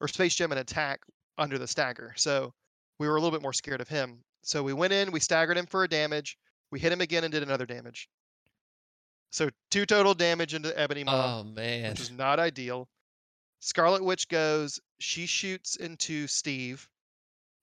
[0.00, 1.00] or Space Gem and attack
[1.38, 2.12] under the stagger.
[2.16, 2.52] So
[2.98, 4.18] we were a little bit more scared of him.
[4.42, 6.38] So we went in, we staggered him for a damage,
[6.70, 8.08] we hit him again and did another damage.
[9.32, 11.90] So two total damage into Ebony Maw Oh man.
[11.90, 12.88] which is not ideal.
[13.60, 16.88] Scarlet Witch goes, she shoots into Steve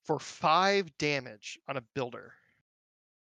[0.04, 2.34] for five damage on a builder.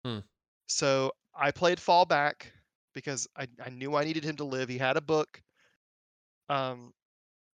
[0.05, 0.19] Hmm.
[0.67, 2.51] So I played fall back
[2.93, 4.69] because I, I knew I needed him to live.
[4.69, 5.41] He had a book.
[6.49, 6.93] Um,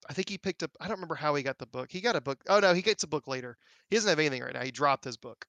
[0.08, 0.72] I think he picked up.
[0.80, 1.91] I don't remember how he got the book.
[1.91, 2.39] He got a book.
[2.47, 3.58] Oh no, he gets a book later.
[3.89, 4.64] He doesn't have anything right now.
[4.64, 5.45] He dropped his book.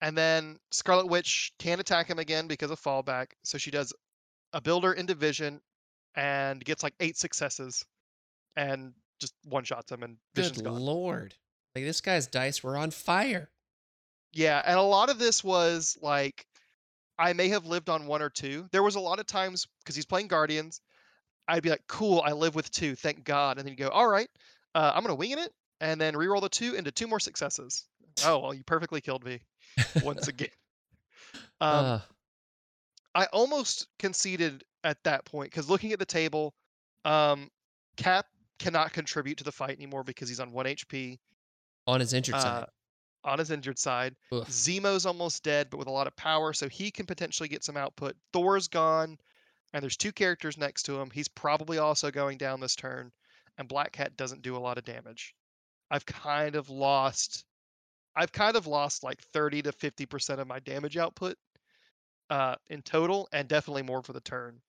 [0.00, 3.28] And then Scarlet Witch can't attack him again because of fallback.
[3.44, 3.92] So she does
[4.52, 5.60] a builder into Vision
[6.16, 7.84] and gets like eight successes
[8.56, 10.80] and just one shots him and Vision's Good gone.
[10.80, 11.34] lord.
[11.74, 13.48] Like this guy's dice were on fire.
[14.32, 16.46] Yeah, and a lot of this was like
[17.18, 18.66] I may have lived on one or two.
[18.72, 20.80] There was a lot of times because he's playing Guardians,
[21.48, 24.06] I'd be like, "Cool, I live with two, thank God." And then you go, "All
[24.08, 24.28] right,
[24.74, 27.84] uh, I'm gonna wing it," and then reroll the two into two more successes.
[28.24, 29.40] Oh well, you perfectly killed me
[30.02, 30.48] once again.
[31.60, 32.00] Um, Uh,
[33.14, 36.54] I almost conceded at that point because looking at the table,
[37.04, 37.50] um,
[37.96, 38.26] Cap
[38.58, 41.18] cannot contribute to the fight anymore because he's on one HP
[41.86, 42.66] on his injured uh, side.
[43.24, 44.14] on his injured side.
[44.30, 44.46] Ugh.
[44.48, 47.76] Zemo's almost dead, but with a lot of power, so he can potentially get some
[47.76, 48.16] output.
[48.32, 49.18] Thor's gone,
[49.72, 51.10] and there's two characters next to him.
[51.10, 53.12] He's probably also going down this turn,
[53.58, 55.34] and Black Cat doesn't do a lot of damage.
[55.90, 57.44] I've kind of lost.
[58.16, 61.36] I've kind of lost like 30 to 50 percent of my damage output
[62.30, 64.60] uh, in total, and definitely more for the turn.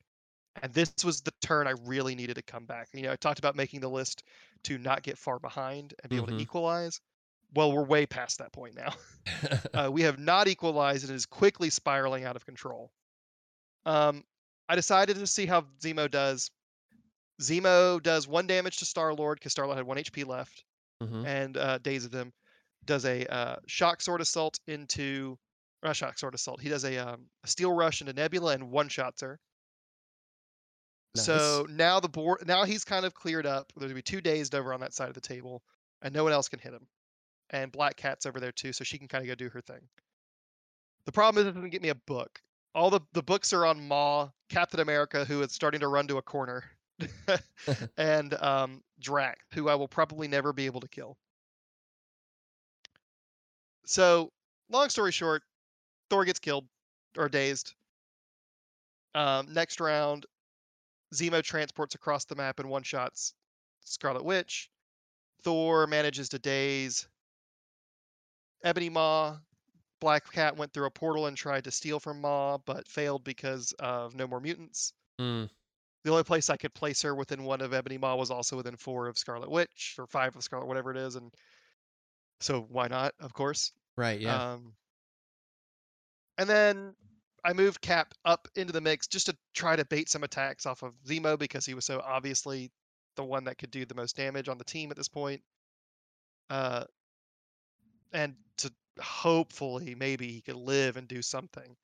[0.62, 2.90] And this was the turn I really needed to come back.
[2.94, 4.24] You know, I talked about making the list
[4.66, 6.38] to not get far behind and be able Mhm.
[6.38, 7.02] to equalize.
[7.56, 8.94] Well, we're way past that point now.
[9.74, 12.92] Uh, we have not equalized and it is quickly spiraling out of control.
[13.86, 14.24] Um,
[14.70, 16.50] I decided to see how Zemo does.
[17.42, 20.64] Zemo does one damage to Star Lord because Star Lord had one HP left,
[21.02, 21.26] Mhm.
[21.26, 22.32] and uh, dazes him.
[22.86, 25.38] Does a uh, shock sword assault into,
[25.84, 26.62] not shock sword assault.
[26.62, 29.40] He does a, um, a steel rush into Nebula and one shots her.
[31.16, 33.72] So now the board, now he's kind of cleared up.
[33.76, 35.64] There's gonna be two dazed over on that side of the table,
[36.02, 36.88] and no one else can hit him.
[37.52, 39.88] And Black Cat's over there too, so she can kind of go do her thing.
[41.06, 42.42] The problem is it doesn't get me a book.
[42.76, 46.18] All the, the books are on Maw, Captain America, who is starting to run to
[46.18, 46.64] a corner,
[47.98, 51.18] and um, Drax, who I will probably never be able to kill.
[53.86, 54.32] So,
[54.70, 55.44] long story short,
[56.10, 56.66] Thor gets killed
[57.18, 57.74] or dazed.
[59.14, 60.26] Um, next round,
[61.14, 63.34] Zemo transports across the map and one shots
[63.86, 64.70] Scarlet Witch.
[65.44, 67.08] Thor manages to daze
[68.64, 69.38] Ebony Maw.
[70.04, 73.72] Black Cat went through a portal and tried to steal from Maw, but failed because
[73.80, 74.92] of no more mutants.
[75.18, 75.50] Mm.
[76.04, 78.76] The only place I could place her within one of Ebony Maw was also within
[78.76, 81.34] four of Scarlet Witch or five of Scarlet, whatever it is, and
[82.42, 83.14] so why not?
[83.22, 83.72] Of course.
[83.96, 84.20] Right.
[84.20, 84.56] Yeah.
[84.56, 84.74] Um,
[86.38, 86.96] and then
[87.46, 90.84] I moved Cap up into the mix just to try to bait some attacks off
[90.84, 92.72] of Zemo because he was so obviously
[93.16, 95.42] the one that could do the most damage on the team at this point.
[96.50, 96.84] Uh,
[98.12, 98.70] and to
[99.02, 101.76] hopefully maybe he could live and do something.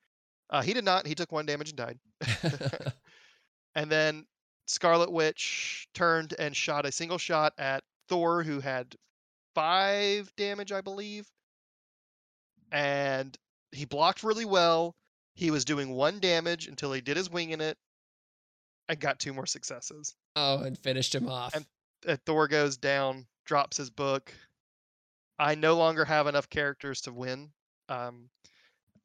[0.49, 1.05] Uh, he did not.
[1.07, 1.99] He took one damage and died.
[3.75, 4.25] and then
[4.67, 8.95] Scarlet Witch turned and shot a single shot at Thor, who had
[9.55, 11.27] five damage, I believe.
[12.71, 13.35] And
[13.71, 14.95] he blocked really well.
[15.35, 17.77] He was doing one damage until he did his wing in it
[18.87, 20.15] and got two more successes.
[20.35, 21.53] oh, and finished him off.
[21.55, 21.65] And-
[22.07, 24.33] Uh, Thor goes down, drops his book.
[25.39, 27.49] I no longer have enough characters to win.
[27.87, 28.29] Um,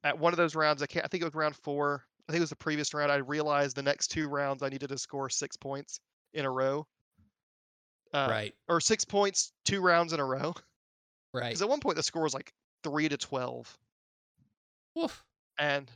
[0.03, 1.05] at one of those rounds, I can't.
[1.05, 2.03] I think it was round four.
[2.29, 3.13] I think it was the previous round.
[3.13, 6.01] I realized the next two rounds I needed to score six points
[6.33, 6.87] in a row.
[8.13, 8.55] Uh, right.
[8.69, 10.55] Or six points, two rounds in a row.
[11.33, 11.49] Right.
[11.49, 13.77] Because at one point the score was like three to twelve.
[14.95, 15.25] Woof.
[15.59, 15.91] and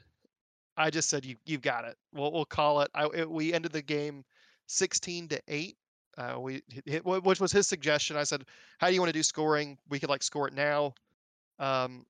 [0.76, 1.96] I just said you you've got it.
[2.12, 2.90] We'll we'll call it.
[2.94, 4.24] I it, we ended the game
[4.66, 5.76] sixteen to eight.
[6.18, 6.62] Uh, we
[7.04, 8.16] which was his suggestion.
[8.16, 8.44] I said,
[8.78, 9.78] "How do you want to do scoring?
[9.88, 10.94] We could like score it now,
[11.60, 12.04] um,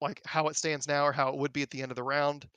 [0.00, 2.02] like how it stands now, or how it would be at the end of the
[2.02, 2.48] round,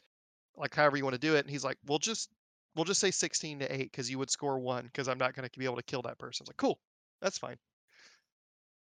[0.55, 2.30] like however you want to do it." And he's like, "We'll just
[2.74, 5.47] we'll just say sixteen to eight because you would score one because I'm not going
[5.47, 6.80] to be able to kill that person." I was like, "Cool,
[7.22, 7.58] that's fine."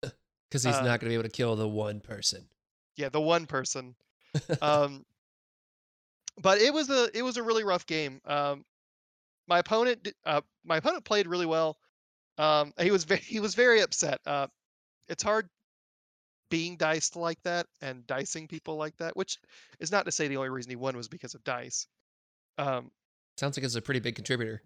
[0.01, 2.47] Because he's uh, not going to be able to kill the one person.
[2.95, 3.97] Yeah, the one person.
[4.63, 5.05] um,
[6.41, 8.21] but it was a it was a really rough game.
[8.27, 8.65] Um,
[9.49, 11.79] my opponent uh, my opponent played really well.
[12.39, 14.21] Um, he was very he was very upset.
[14.27, 14.47] Uh,
[15.09, 15.49] it's hard
[16.51, 19.39] being diced like that and dicing people like that, which
[19.81, 21.87] is not to say the only reason he won was because of dice.
[22.59, 22.91] Um,
[23.37, 24.63] Sounds like it's a pretty big contributor.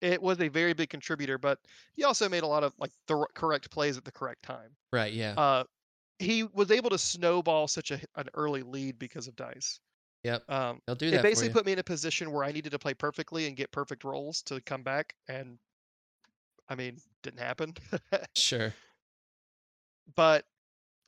[0.00, 1.58] it was a very big contributor, but
[1.94, 4.76] he also made a lot of like the correct plays at the correct time.
[4.92, 5.12] Right.
[5.12, 5.34] Yeah.
[5.36, 5.64] Uh,
[6.18, 9.80] he was able to snowball such a, an early lead because of dice.
[10.22, 10.42] Yep.
[10.48, 12.72] Um, They'll do it that for basically put me in a position where I needed
[12.72, 15.58] to play perfectly and get perfect rolls to come back, and
[16.68, 17.74] I mean, didn't happen.
[18.34, 18.72] Sure.
[20.14, 20.44] but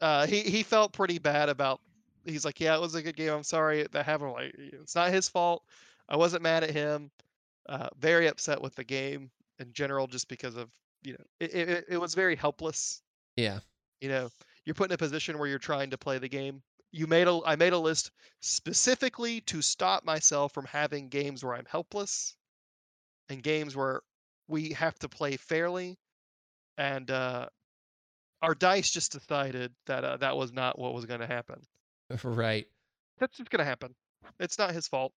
[0.00, 1.80] uh, he he felt pretty bad about.
[2.24, 3.32] He's like, yeah, it was a good game.
[3.32, 4.32] I'm sorry that happened.
[4.32, 5.64] Like, it's not his fault.
[6.08, 7.10] I wasn't mad at him.
[7.68, 10.68] Uh, very upset with the game in general, just because of
[11.02, 13.02] you know, it, it, it was very helpless.
[13.36, 13.60] Yeah.
[14.00, 14.30] You know,
[14.64, 16.62] you're put in a position where you're trying to play the game.
[16.92, 21.54] You made a I made a list specifically to stop myself from having games where
[21.54, 22.36] I'm helpless
[23.28, 24.02] and games where
[24.48, 25.98] we have to play fairly.
[26.76, 27.46] And uh,
[28.42, 31.62] our dice just decided that uh, that was not what was going to happen.
[32.22, 32.66] right.
[33.18, 33.94] That's just going to happen.
[34.38, 35.12] It's not his fault.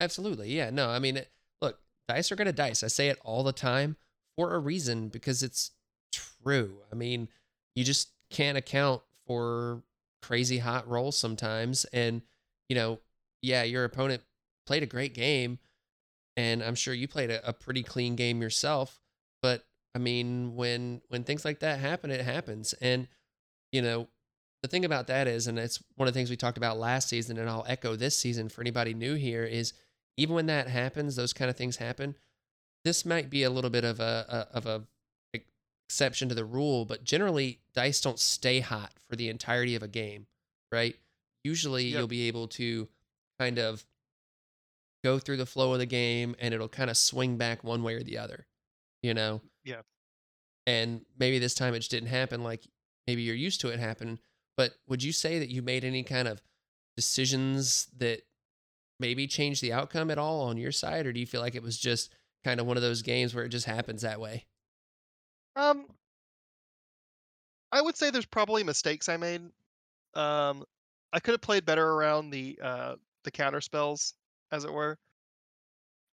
[0.00, 0.50] Absolutely.
[0.50, 0.70] Yeah.
[0.70, 2.82] No, I mean, it, look, dice are going to dice.
[2.82, 3.96] I say it all the time
[4.36, 5.70] for a reason because it's
[6.12, 6.78] true.
[6.90, 7.28] I mean,
[7.74, 9.82] you just can't account for
[10.22, 11.84] crazy hot rolls sometimes.
[11.92, 12.22] And,
[12.68, 13.00] you know,
[13.42, 14.22] yeah, your opponent
[14.66, 15.58] played a great game.
[16.36, 19.00] And I'm sure you played a, a pretty clean game yourself.
[19.42, 19.64] But
[19.94, 22.72] I mean, when when things like that happen, it happens.
[22.80, 23.08] And,
[23.72, 24.08] you know,
[24.62, 27.08] the thing about that is, and it's one of the things we talked about last
[27.08, 29.74] season, and I'll echo this season for anybody new here, is
[30.16, 32.14] even when that happens, those kind of things happen.
[32.84, 34.84] This might be a little bit of a, a of a
[35.92, 39.88] exception to the rule, but generally dice don't stay hot for the entirety of a
[39.88, 40.26] game,
[40.72, 40.96] right?
[41.44, 41.98] Usually Yep.
[41.98, 42.88] you'll be able to
[43.38, 43.84] kind of
[45.04, 47.92] go through the flow of the game and it'll kind of swing back one way
[47.94, 48.46] or the other,
[49.02, 49.42] you know?
[49.64, 49.82] Yeah.
[50.66, 52.66] And maybe this time it just didn't happen like
[53.06, 54.18] maybe you're used to it happen.
[54.56, 56.40] But would you say that you made any kind of
[56.96, 58.22] decisions that
[58.98, 61.04] maybe changed the outcome at all on your side?
[61.04, 62.14] Or do you feel like it was just
[62.44, 64.46] kind of one of those games where it just happens that way?
[65.56, 65.86] Um,
[67.70, 69.42] I would say there's probably mistakes I made.
[70.14, 70.64] Um,
[71.12, 74.14] I could have played better around the uh, the counter spells,
[74.50, 74.98] as it were.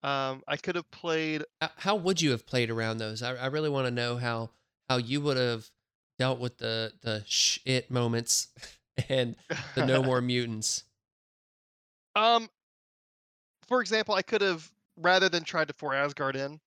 [0.02, 1.44] Um, I could have played.
[1.76, 3.22] How- would you have played around those?
[3.22, 4.50] I, I really want to know how
[4.88, 5.70] how you would have
[6.18, 8.48] dealt with the the shit moments
[9.08, 9.36] and
[9.74, 10.84] the no more mutants.
[12.16, 12.48] Um,
[13.68, 16.60] for example, I could have rather than tried to for Asgard in.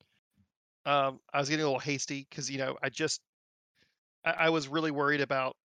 [0.85, 3.21] Um, I was getting a little hasty because you know I just
[4.25, 5.55] I, I was really worried about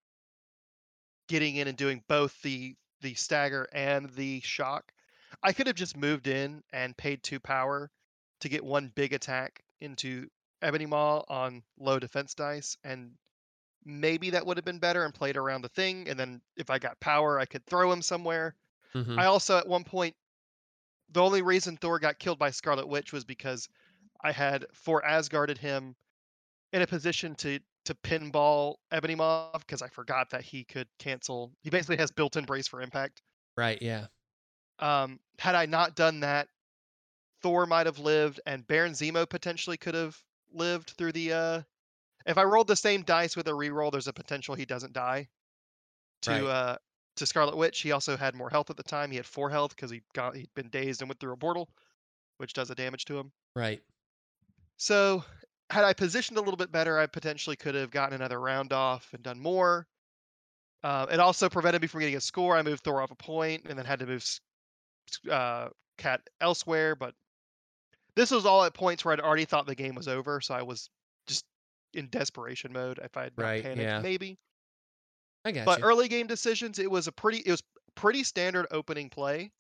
[1.29, 4.93] getting in and doing both the the stagger and the shock.
[5.43, 7.91] I could have just moved in and paid two power
[8.41, 10.29] to get one big attack into
[10.63, 13.13] Ebony Maw on low defense dice, and
[13.85, 16.09] maybe that would have been better and played around the thing.
[16.09, 18.57] And then if I got power, I could throw him somewhere.
[18.95, 19.19] Mhm.
[19.19, 20.17] I also at one point
[21.11, 23.69] the only reason Thor got killed by Scarlet Witch was because
[24.23, 25.95] I had for Asgarded him
[26.73, 31.53] in a position to to pinball Ebony Maw because I forgot that he could cancel.
[31.63, 33.23] He basically has built-in brace for impact.
[33.57, 34.07] Right, yeah.
[34.79, 36.49] Um, had I not done that,
[37.43, 40.17] Thor might have lived, and Baron Zemo potentially could have
[40.53, 41.33] lived through the.
[41.33, 41.63] Uh,
[42.27, 45.29] if I rolled the same dice with a reroll, there's a potential he doesn't die.
[46.23, 46.45] To Right.
[46.45, 46.79] uh,
[47.17, 49.11] to Scarlet Witch, he also had more health at the time.
[49.11, 51.69] He had four health because he got he'd been dazed and went through a portal,
[52.37, 53.33] which does a damage to him.
[53.57, 53.81] Right.
[54.79, 55.25] So,
[55.71, 59.13] had I positioned a little bit better, I potentially could have gotten another round off
[59.13, 59.87] and done more.
[60.83, 62.57] Uh, it also prevented me from getting a score.
[62.57, 64.25] I moved Thor off a point and then had to move
[65.31, 66.97] uh, Cat elsewhere.
[66.97, 67.15] But
[68.17, 70.63] this was all at points where I'd already thought the game was over, so I
[70.63, 70.91] was
[71.27, 71.47] just
[71.95, 72.99] in desperation mode.
[73.03, 73.99] If I had Right, panicked, yeah.
[73.99, 74.39] maybe.
[75.45, 75.85] I got But you.
[75.85, 77.63] early game decisions, it was a pretty it was
[77.95, 79.53] pretty standard opening play.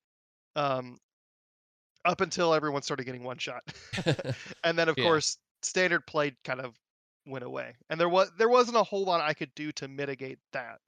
[0.56, 0.98] Um,
[2.08, 3.62] up until everyone started getting one shot.
[4.64, 5.04] and then of Yeah.
[5.04, 6.74] course standard play kind of
[7.26, 10.38] went away and there was there wasn't a whole lot i could do to mitigate
[10.52, 10.78] that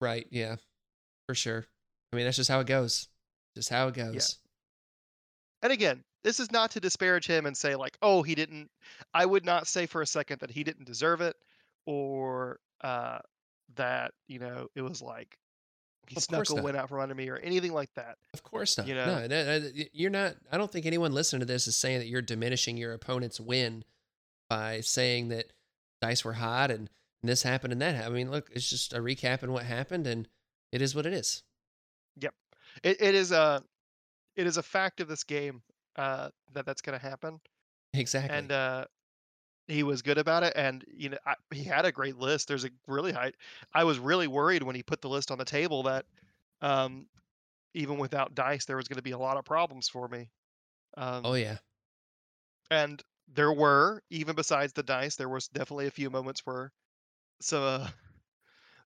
[0.00, 0.56] right, yeah.
[1.26, 1.64] For sure.
[2.12, 3.08] I mean, that's just how it goes.
[3.56, 4.36] Just how it goes.
[5.62, 8.68] and again this is not to disparage him and say like oh he didn't
[9.14, 11.36] i would not say for a second that he didn't deserve it
[11.86, 13.18] or uh
[13.76, 15.38] that you know it was like
[16.08, 16.64] he Of snuck a not.
[16.64, 18.86] win out from under me or anything like that Of course not.
[18.86, 19.26] You know?
[19.26, 20.36] no, no, you're not.
[20.52, 23.84] I don't think anyone listening to this is saying that you're diminishing your opponent's win
[24.48, 25.52] by saying that
[26.00, 26.88] dice were hot and,
[27.22, 28.14] this happened and that happened.
[28.14, 30.28] I mean, look, it's just a recap and what happened, and
[30.70, 31.42] it is what it is.
[32.20, 32.34] Yep,
[32.84, 33.64] it, it is a
[34.36, 35.62] it is a fact of this game
[35.96, 37.40] uh that that's going to happen
[37.94, 38.36] Exactly.
[38.36, 38.84] and uh
[39.68, 42.64] he was good about it and you know I, he had a great list there's
[42.64, 43.32] a really high
[43.74, 46.04] i was really worried when he put the list on the table that
[46.62, 47.06] um
[47.74, 50.28] even without dice there was going to be a lot of problems for me
[50.96, 51.58] um oh yeah.
[52.70, 53.02] and
[53.34, 56.72] there were even besides the dice there was definitely a few moments where
[57.40, 57.88] some uh,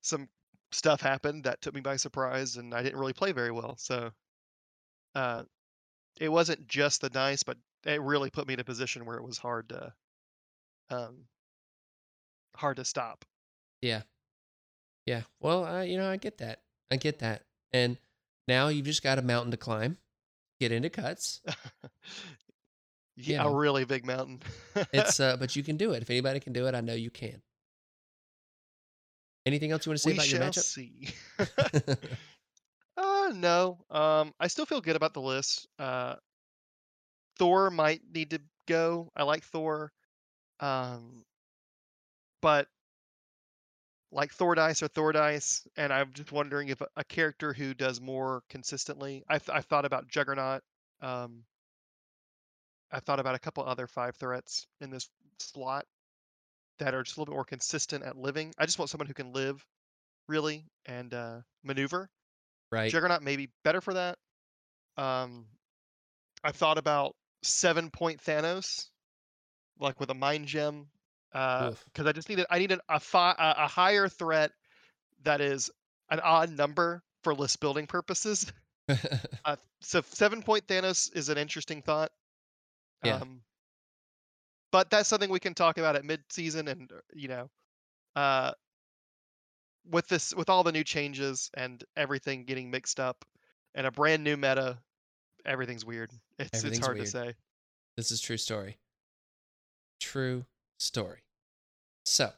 [0.02, 0.28] some
[0.72, 4.10] stuff happened that took me by surprise and i didn't really play very well so
[5.14, 5.42] uh
[6.18, 9.22] it wasn't just the dice but it really put me in a position where it
[9.22, 9.92] was hard to
[10.90, 11.24] um
[12.56, 13.24] hard to stop
[13.80, 14.02] Yeah.
[15.06, 15.22] Yeah.
[15.40, 16.60] Well, I, you know, I get that.
[16.90, 17.42] I get that.
[17.72, 17.96] And
[18.46, 19.96] now you've just got a mountain to climb.
[20.60, 21.40] Get into cuts.
[23.16, 23.48] yeah, know.
[23.48, 24.40] a really big mountain
[24.92, 26.02] It's uh, but you can do it.
[26.02, 27.40] If anybody can do it, I know you can.
[29.46, 30.62] Anything else you want to say we about your shall matchup?
[30.62, 31.08] see
[32.96, 33.78] Uh, no.
[33.88, 35.66] Um, I still feel good about the list.
[35.78, 36.16] Uh,
[37.38, 39.10] Thor might need to go.
[39.16, 39.92] I like Thor.
[40.60, 41.24] Um,
[42.42, 42.68] but
[44.12, 47.74] like Thor dice or Thor dice, and I'm just wondering if a, a character who
[47.74, 49.24] does more consistently.
[49.28, 50.62] I've I've thought about Juggernaut.
[51.00, 51.44] Um,
[52.92, 55.08] I've thought about a couple other five threats in this
[55.38, 55.86] slot
[56.78, 58.52] that are just a little bit more consistent at living.
[58.58, 59.64] I just want someone who can live
[60.28, 62.08] really and uh, maneuver.
[62.72, 62.90] right.
[62.90, 64.18] Juggernaut may be better for that.
[64.96, 65.46] Um,
[66.42, 68.88] I've thought about seven point Thanos,
[69.80, 70.86] like with a mind gem,
[71.32, 72.06] because Oof.
[72.06, 74.52] I just needed I needed a fi- a, a higher threat
[75.24, 75.70] that is
[76.10, 78.52] an odd number for list building purposes.
[79.44, 82.10] Uh, so seven point Thanos is an interesting thought.
[83.04, 83.18] Yeah.
[83.18, 83.40] Um,
[84.72, 87.48] but that's something we can talk about at mid season, and uh, you know,
[88.16, 88.50] uh,
[89.88, 93.24] with this with all the new changes and everything getting mixed up,
[93.76, 94.78] and a brand new meta,
[95.46, 96.10] everything's weird.
[96.38, 97.06] It's Everything's it's hard weird.
[97.06, 97.34] to say.
[97.96, 98.78] This is true story.
[100.00, 100.46] True
[100.78, 101.20] story.
[102.04, 102.30] So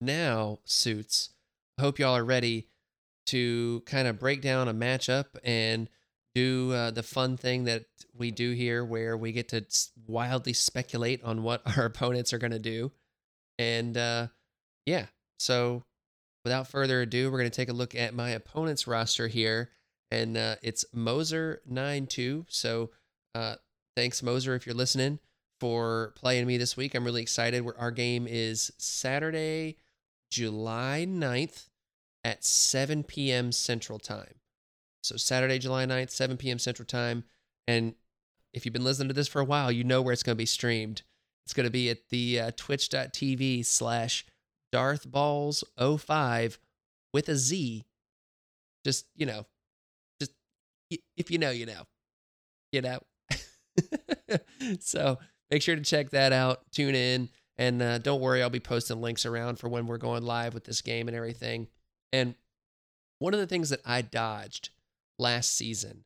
[0.00, 1.30] now, suits,
[1.78, 2.68] I hope y'all are ready
[3.26, 5.88] to kind of break down a matchup and
[6.34, 9.64] do uh, the fun thing that we do here where we get to
[10.06, 12.92] wildly speculate on what our opponents are going to do.
[13.58, 14.28] And uh,
[14.84, 15.06] yeah,
[15.38, 15.84] so
[16.44, 19.70] without further ado, we're going to take a look at my opponent's roster here.
[20.10, 22.46] And uh, it's Moser92.
[22.48, 22.90] So
[23.34, 23.56] uh,
[23.96, 25.18] thanks, Moser, if you're listening,
[25.60, 26.94] for playing me this week.
[26.94, 27.64] I'm really excited.
[27.78, 29.76] Our game is Saturday,
[30.30, 31.68] July 9th
[32.24, 33.52] at 7 p.m.
[33.52, 34.34] Central Time.
[35.02, 36.58] So Saturday, July 9th, 7 p.m.
[36.58, 37.24] Central Time.
[37.68, 37.94] And
[38.52, 40.42] if you've been listening to this for a while, you know where it's going to
[40.42, 41.02] be streamed.
[41.44, 44.24] It's going to be at the uh, twitch.tv slash
[44.72, 46.58] darthballs05
[47.12, 47.84] with a Z.
[48.84, 49.46] Just, you know,
[50.20, 50.32] just
[51.16, 51.82] if you know, you know,
[52.72, 52.98] you know.
[54.80, 55.18] so
[55.54, 56.62] make sure to check that out.
[56.72, 57.28] Tune in.
[57.56, 60.64] And uh, don't worry, I'll be posting links around for when we're going live with
[60.64, 61.68] this game and everything.
[62.12, 62.34] And
[63.20, 64.70] one of the things that I dodged
[65.16, 66.02] last season,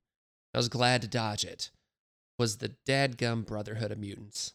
[0.53, 1.71] I was glad to dodge it,
[2.39, 4.53] was the dadgum Brotherhood of Mutants.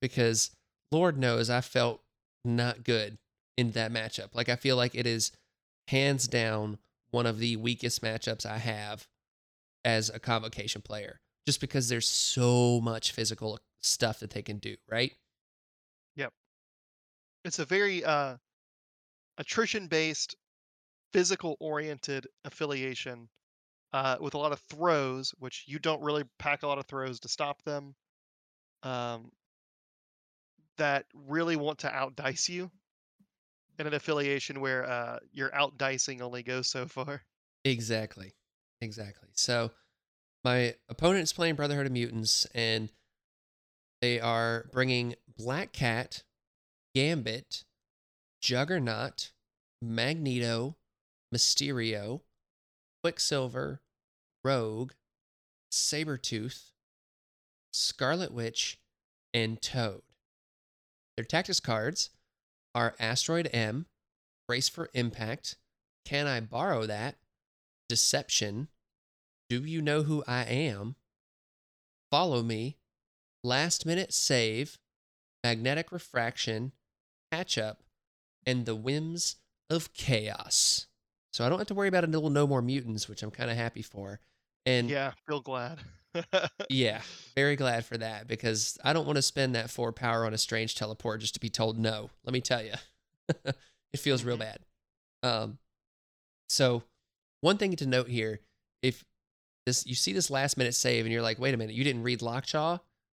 [0.00, 0.52] Because
[0.92, 2.00] Lord knows I felt
[2.44, 3.18] not good
[3.56, 4.36] in that matchup.
[4.36, 5.32] Like, I feel like it is
[5.88, 6.78] hands down
[7.10, 9.08] one of the weakest matchups I have
[9.84, 14.76] as a convocation player, just because there's so much physical stuff that they can do,
[14.88, 15.12] right?
[16.16, 16.32] Yep.
[17.44, 18.36] It's a very uh,
[19.38, 20.36] attrition based,
[21.12, 23.28] physical oriented affiliation
[23.92, 27.20] uh, with a lot of throws, which you don't really pack a lot of throws
[27.20, 27.94] to stop them.
[28.82, 29.30] Um,
[30.76, 32.70] that really want to outdice you
[33.78, 37.22] in an affiliation where uh, your outdicing only goes so far.
[37.64, 38.34] Exactly.
[38.80, 39.28] Exactly.
[39.32, 39.70] So
[40.44, 42.90] my opponent is playing Brotherhood of Mutants, and
[44.00, 46.22] they are bringing Black Cat,
[46.94, 47.64] Gambit,
[48.40, 49.32] Juggernaut,
[49.82, 50.76] Magneto,
[51.34, 52.20] Mysterio,
[53.02, 53.80] Quicksilver,
[54.44, 54.92] Rogue,
[55.72, 56.70] Sabretooth,
[57.72, 58.78] Scarlet Witch,
[59.34, 60.02] and Toad.
[61.16, 62.10] Their tactics cards
[62.74, 63.86] are Asteroid M,
[64.46, 65.56] Brace for Impact,
[66.04, 67.16] Can I Borrow That,
[67.88, 68.68] Deception,
[69.48, 70.96] Do You Know Who I Am,
[72.10, 72.76] Follow Me,
[73.46, 74.76] Last Minute Save,
[75.44, 76.72] Magnetic Refraction,
[77.30, 77.84] Catch Up,
[78.44, 79.36] and the Whims
[79.70, 80.88] of Chaos.
[81.32, 83.48] So I don't have to worry about a little no more mutants, which I'm kind
[83.48, 84.18] of happy for.
[84.64, 85.78] And yeah, feel glad.
[86.68, 87.02] yeah,
[87.36, 90.38] very glad for that because I don't want to spend that four power on a
[90.38, 92.10] strange teleport just to be told no.
[92.24, 92.72] Let me tell you,
[93.28, 94.58] it feels real bad.
[95.22, 95.58] Um,
[96.48, 96.82] so
[97.42, 98.40] one thing to note here,
[98.82, 99.04] if
[99.66, 102.02] this you see this last minute save and you're like, wait a minute, you didn't
[102.02, 102.78] read Lockjaw,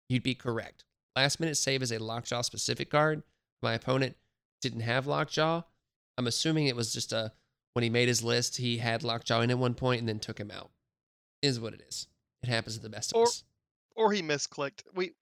[0.09, 0.85] you'd be correct.
[1.15, 3.23] Last minute save is a Lockjaw specific card.
[3.63, 4.17] My opponent
[4.61, 5.63] didn't have Lockjaw.
[6.19, 7.33] I'm assuming it was just a
[7.73, 10.39] when he made his list, he had Lockjaw in at one point and then took
[10.39, 10.71] him out.
[11.43, 12.07] Is what it is.
[12.43, 13.45] It happens to the best of Or- us.
[13.95, 14.83] or he misclicked.
[14.95, 15.13] We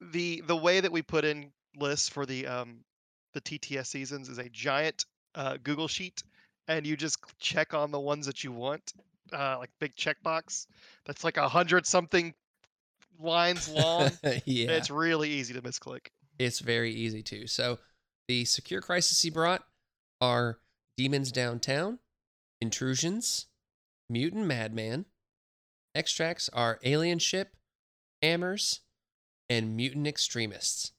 [0.00, 2.84] the the way that we put in lists for the um
[3.32, 5.04] the TTS seasons is a giant
[5.34, 6.22] uh, Google sheet,
[6.68, 8.92] and you just check on the ones that you want,
[9.32, 10.66] uh, like big checkbox.
[11.04, 12.32] That's like a hundred something
[13.20, 14.10] lines long.
[14.44, 14.70] yeah.
[14.70, 16.08] It's really easy to misclick.
[16.38, 17.46] It's very easy to.
[17.46, 17.78] So
[18.28, 19.64] the secure crisis he brought
[20.20, 20.58] are
[20.96, 21.98] demons downtown,
[22.60, 23.46] intrusions,
[24.08, 25.06] mutant madman.
[25.94, 27.56] Extracts are alien ship,
[28.22, 28.80] hammers,
[29.48, 30.92] and mutant extremists.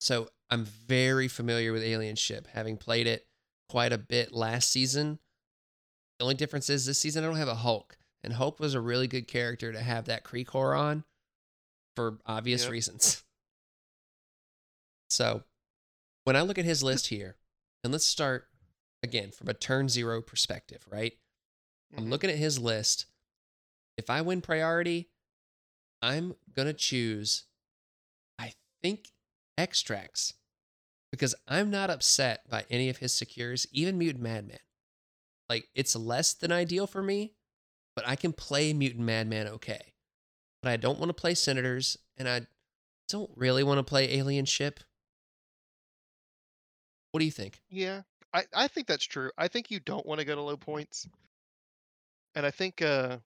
[0.00, 3.26] So I'm very familiar with alien ship, having played it
[3.68, 5.18] quite a bit last season.
[6.18, 8.80] The only difference is this season I don't have a Hulk, and Hulk was a
[8.80, 11.04] really good character to have that Kree core on
[11.94, 12.70] for obvious Yep.
[12.70, 13.24] reasons.
[15.08, 15.44] So
[16.24, 17.36] when I look at his list here,
[17.84, 18.48] and let's start
[19.02, 21.18] again from a turn zero perspective, right?
[21.96, 22.10] I'm Mhm.
[22.10, 23.06] looking at his list.
[23.96, 25.10] If I win priority,
[26.00, 27.44] I'm going to choose,
[28.38, 29.12] I think,
[29.58, 30.34] extracts
[31.10, 34.60] because I'm not upset by any of his secures, even Mutant Madman.
[35.48, 37.34] Like, it's less than ideal for me,
[37.94, 39.91] but I can play Mutant Madman okay.
[40.62, 42.42] But I don't want to play Senators, and I
[43.08, 44.78] don't really want to play Alien Ship.
[47.10, 47.60] What do you think?
[47.68, 48.02] Yeah,
[48.32, 49.30] I, I think that's true.
[49.36, 51.06] I think you don't want to go to low points.
[52.34, 53.18] And I think uh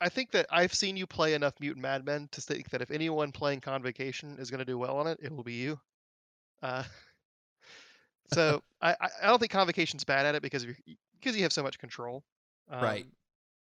[0.00, 3.32] I think that I've seen you play enough Mutant Madmen to think that if anyone
[3.32, 5.80] playing Convocation is going to do well on it, it will be you.
[6.62, 6.84] Uh,
[8.32, 10.66] so I, I don't think Convocation's bad at it because
[11.18, 12.22] because you have so much control.
[12.70, 13.04] Right.
[13.04, 13.12] Um,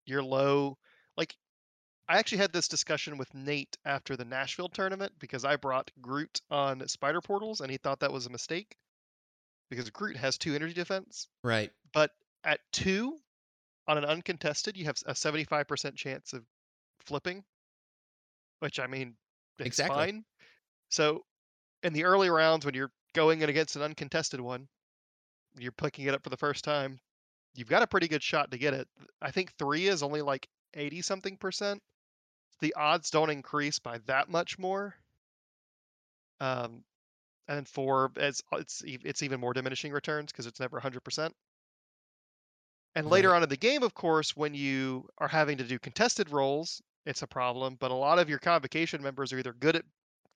[0.07, 0.79] You're low.
[1.17, 1.35] Like
[2.09, 6.41] I actually had this discussion with Nate after the Nashville tournament because I brought Groot
[6.51, 8.77] on Spider Portals and he thought that was a mistake
[9.71, 11.73] because Groot has two energy defense, Right.
[11.93, 12.13] but
[12.45, 13.21] at two
[13.89, 16.47] on an uncontested, you have a 75% chance of
[17.01, 17.45] flipping,
[18.61, 19.17] which I mean,
[19.59, 19.97] it's Exactly.
[19.97, 20.25] fine.
[20.91, 21.27] So
[21.83, 24.69] in the early rounds, when you're going in against an uncontested one,
[25.59, 27.01] you're picking it up for the first time,
[27.55, 28.89] you've got a pretty good shot to get it.
[29.23, 31.83] I think three is only like 80 something percent.
[32.59, 34.97] The odds don't increase by that much more.
[36.41, 36.85] Um,
[37.49, 41.35] and four it's it's it's even more diminishing returns because it's never 100%.
[42.97, 43.35] And later Right.
[43.35, 47.23] on in the game, of course, when you are having to do contested rolls, it's
[47.23, 47.77] a problem.
[47.77, 49.85] But a lot of your convocation members are either good at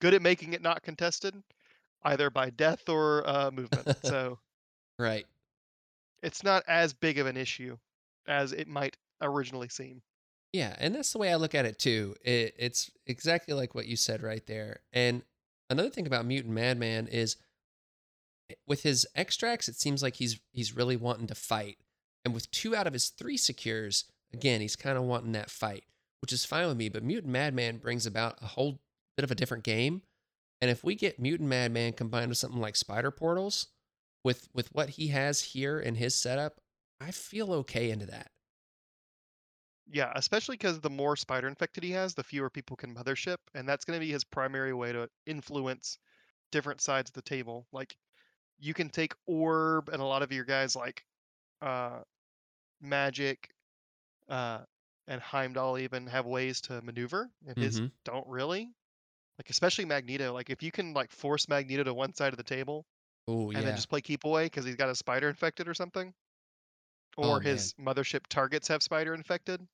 [0.01, 1.43] good at making it not contested,
[2.05, 3.89] either by death or uh, movement.
[4.03, 4.41] So
[4.99, 5.27] right.
[6.23, 7.77] it's not as big of an issue
[8.27, 10.03] as it might originally seem.
[10.53, 12.14] Yeah, and that's the way I look at it too.
[12.24, 14.80] It, it's exactly like what you said right there.
[14.92, 15.22] And
[15.68, 17.36] another thing about Mutant Madman is
[18.51, 21.76] eh, with his extracts, it seems like he's he's really wanting to fight.
[22.24, 25.84] And with two out of his three secures, again, he's kind of wanting that fight,
[26.22, 26.88] which is fine with me.
[26.88, 28.80] But Mutant Madman brings about a whole
[29.16, 30.03] bit of a different game.
[30.61, 33.68] And if we get Mutant Madman combined with something like Spider Portals,
[34.24, 36.61] with with what he has here in his setup,
[37.01, 38.30] I feel okay into that.
[39.91, 43.66] Yeah, especially because the more spider infected he has, the fewer people can mothership, and
[43.68, 45.99] that's going to be his primary way to influence
[46.53, 47.66] different sides of the table.
[47.72, 47.97] Like
[48.59, 51.05] you can take orb, and a lot of your guys like
[51.62, 52.03] uh,
[52.82, 53.51] Magik
[54.28, 54.64] uh,
[55.09, 57.91] and Heimdall even have ways to maneuver, and his Mhm.
[58.05, 58.74] don't really.
[59.39, 60.32] Like especially Magneto.
[60.34, 62.86] Like if you can like force Magneto to one side of the table
[63.28, 63.66] Oh and yeah.
[63.66, 66.14] then just play keep away because he's got a spider infected or something,
[67.22, 69.68] Oh, or his mothership targets have spider infected,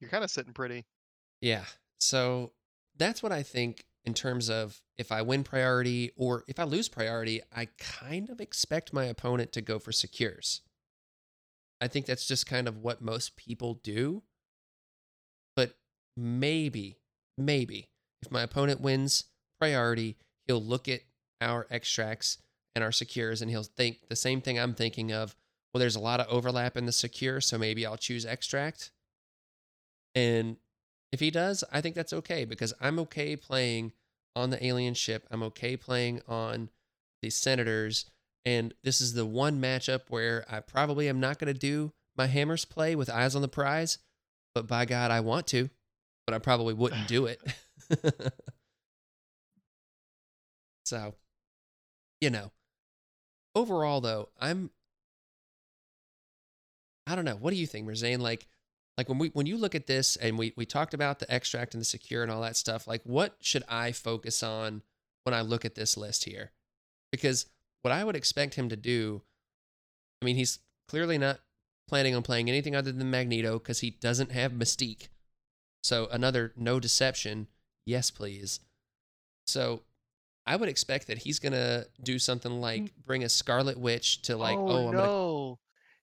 [0.00, 0.84] you're kind of sitting pretty.
[1.40, 1.64] Yeah.
[2.00, 2.52] So
[2.96, 6.88] that's what I think in terms of if I win priority or if I lose
[6.88, 10.62] priority, I kind of expect my opponent to go for secures.
[11.80, 14.22] I think that's just kind of what most people do.
[15.54, 15.76] But
[16.16, 16.98] maybe,
[17.36, 17.88] maybe
[18.22, 19.24] if my opponent wins
[19.60, 21.00] priority, he'll look at
[21.40, 22.38] our extracts
[22.74, 25.36] and our secures and he'll think the same thing I'm thinking of.
[25.72, 28.90] Well, there's a lot of overlap in the secure, so maybe I'll choose extract.
[30.18, 30.56] And
[31.12, 33.92] if he does, I think that's okay because I'm okay playing
[34.34, 35.24] on the alien ship.
[35.30, 36.70] I'm okay playing on
[37.22, 38.04] the senators.
[38.44, 42.26] And this is the one matchup where I probably am not going to do my
[42.26, 43.98] hammers play with eyes on the prize.
[44.56, 45.70] But by God, I want to,
[46.26, 47.40] but I probably wouldn't do it.
[50.84, 51.14] so,
[52.20, 52.50] you know,
[53.54, 54.70] overall though, I'm
[57.06, 57.36] I don't know.
[57.36, 58.18] What do you think, Merzane?
[58.18, 58.48] Like,
[58.98, 61.72] like when we when you look at this and we we talked about the extract
[61.72, 64.82] and the secure and all that stuff, like what should I focus on
[65.22, 66.50] when I look at this list here?
[67.12, 67.46] Because
[67.82, 69.22] what I would expect him to do,
[70.20, 71.38] I mean, he's clearly not
[71.88, 75.08] planning on playing anything other than Magneto because he doesn't have Mystique.
[75.84, 77.46] So another no deception,
[77.86, 78.58] yes please.
[79.46, 79.82] So
[80.44, 82.90] I would expect that he's gonna do something like mm.
[83.06, 84.98] bring a Scarlet Witch to like, oh, oh, I'm no.
[84.98, 85.56] gonna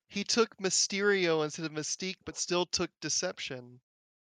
[0.08, 3.80] He took Mysterio instead of Mystique, but still took Deception.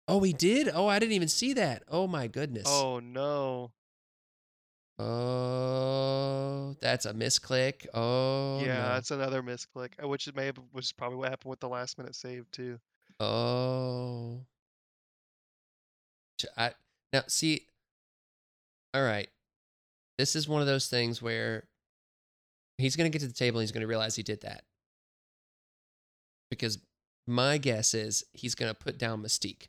[0.07, 0.69] Oh, he did?
[0.73, 1.83] Oh, I didn't even see that.
[1.87, 2.65] Oh my goodness.
[2.67, 3.71] Oh no.
[4.99, 7.87] Oh, that's a misclick.
[7.93, 8.89] Oh, yeah, no.
[8.89, 11.97] that's another misclick, uh, which is may have was probably what happened with the last
[11.97, 12.79] minute save too.
[13.19, 14.41] Oh.
[16.57, 16.73] I
[17.11, 17.67] now see.
[18.93, 19.29] All right,
[20.17, 21.63] this is one of those things where
[22.77, 24.63] he's going to get to the table and he's going to realize he did that
[26.53, 26.79] because
[27.27, 29.67] my guess is he's going to put down Mystique.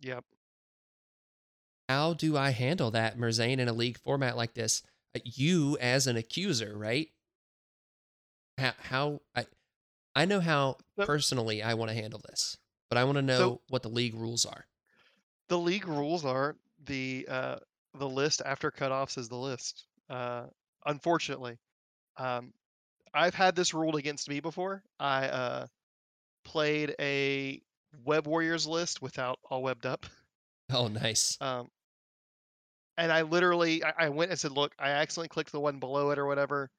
[0.00, 0.24] Yep.
[1.88, 4.82] How do I handle that, Merzane, in a league format like this?
[5.14, 7.08] Uh, You as an accuser, right?
[8.58, 9.46] How, how I
[10.14, 12.56] I know how So- personally I want to handle this,
[12.88, 14.66] but I want to know So- what the league rules are.
[15.48, 17.58] The league rules are the uh
[17.94, 19.86] the list after cutoffs is the list.
[20.08, 20.46] Uh
[20.86, 21.58] unfortunately.
[22.16, 22.52] Um
[23.14, 24.82] I've had this ruled against me before.
[24.98, 25.66] I uh
[26.44, 27.62] played a
[28.04, 30.06] Web Warriors list without all webbed up.
[30.70, 31.38] Oh, nice.
[31.40, 31.70] Um,
[32.96, 36.10] and I literally, I, I went and said, "Look, I accidentally clicked the one below
[36.10, 36.70] it or whatever.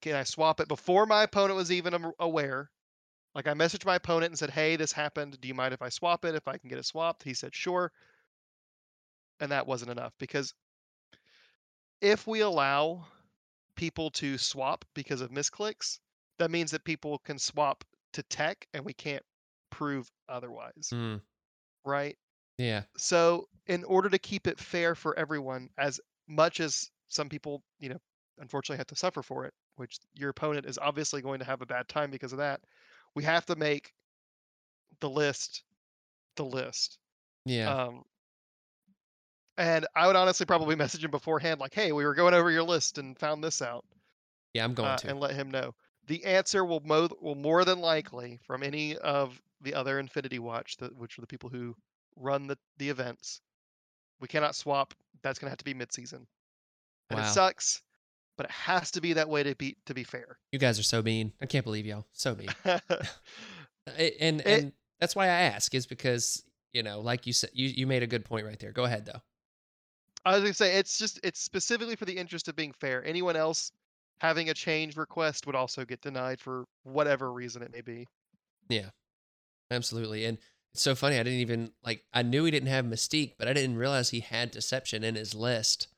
[0.00, 2.70] Can I swap it before my opponent was even aware?"
[3.34, 5.40] Like I messaged my opponent and said, "Hey, this happened.
[5.40, 6.34] Do you mind if I swap it?
[6.34, 7.92] If I can get it swapped?" He said, "Sure."
[9.40, 10.54] And that wasn't enough because
[12.00, 13.06] if we allow
[13.82, 15.98] people to swap because of misclicks,
[16.38, 19.24] that means that people can swap to tech, and we can't
[19.70, 21.20] prove otherwise, Mm,
[21.84, 22.16] right?
[22.58, 22.82] yeah.
[22.96, 27.88] so in order to keep it fair for everyone as much as some people you
[27.88, 27.98] know
[28.38, 31.66] unfortunately have to suffer for it which your opponent is obviously going to have a
[31.66, 32.60] bad time because of that
[33.16, 33.90] we have to make
[35.00, 35.64] the list
[36.36, 36.98] the list
[37.46, 37.72] Yeah.
[37.72, 38.02] um
[39.58, 42.62] and i would honestly probably message him beforehand like hey we were going over your
[42.62, 43.84] list and found this out
[44.54, 45.08] yeah, I'm going uh, to.
[45.08, 45.74] and let him know
[46.08, 50.76] the answer will mo- will more than likely from any of the other Infinity Watch,
[50.78, 51.74] that, which are the people who
[52.16, 53.40] run the, the events.
[54.20, 54.92] We cannot swap.
[55.22, 56.26] That's going to have to be mid-season.
[57.08, 57.24] and Wow.
[57.24, 57.80] it sucks,
[58.36, 60.36] but it has to be that way to be to be fair.
[60.50, 61.32] You guys are so mean.
[61.40, 62.04] I can't believe y'all.
[62.12, 62.48] So mean.
[62.64, 62.78] I-
[64.20, 66.42] and It- and that's why I ask is because
[66.72, 68.72] you know, like you said, you you made a good point right there.
[68.72, 69.20] Go ahead though.
[70.24, 73.04] I was gonna say it's just it's specifically for the interest of being fair.
[73.04, 73.72] Anyone else
[74.20, 78.06] having a change request would also get denied for whatever reason it may be.
[78.68, 78.90] Yeah,
[79.70, 80.24] absolutely.
[80.24, 80.38] And
[80.72, 81.18] it's so funny.
[81.18, 82.04] I didn't even like.
[82.14, 85.34] I knew he didn't have Mystique, but I didn't realize he had Deception in his
[85.34, 85.88] list,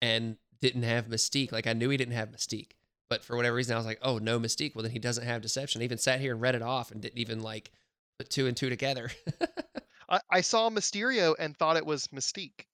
[0.00, 1.50] and didn't have Mystique.
[1.50, 2.72] Like I knew he didn't have Mystique,
[3.08, 4.74] but for whatever reason, I was like, oh no Mystique.
[4.74, 5.80] Well then he doesn't have Deception.
[5.80, 7.72] I even sat here and read it off and didn't even like
[8.18, 9.10] put two and two together.
[10.08, 12.66] I, I saw Mysterio and thought it was Mystique.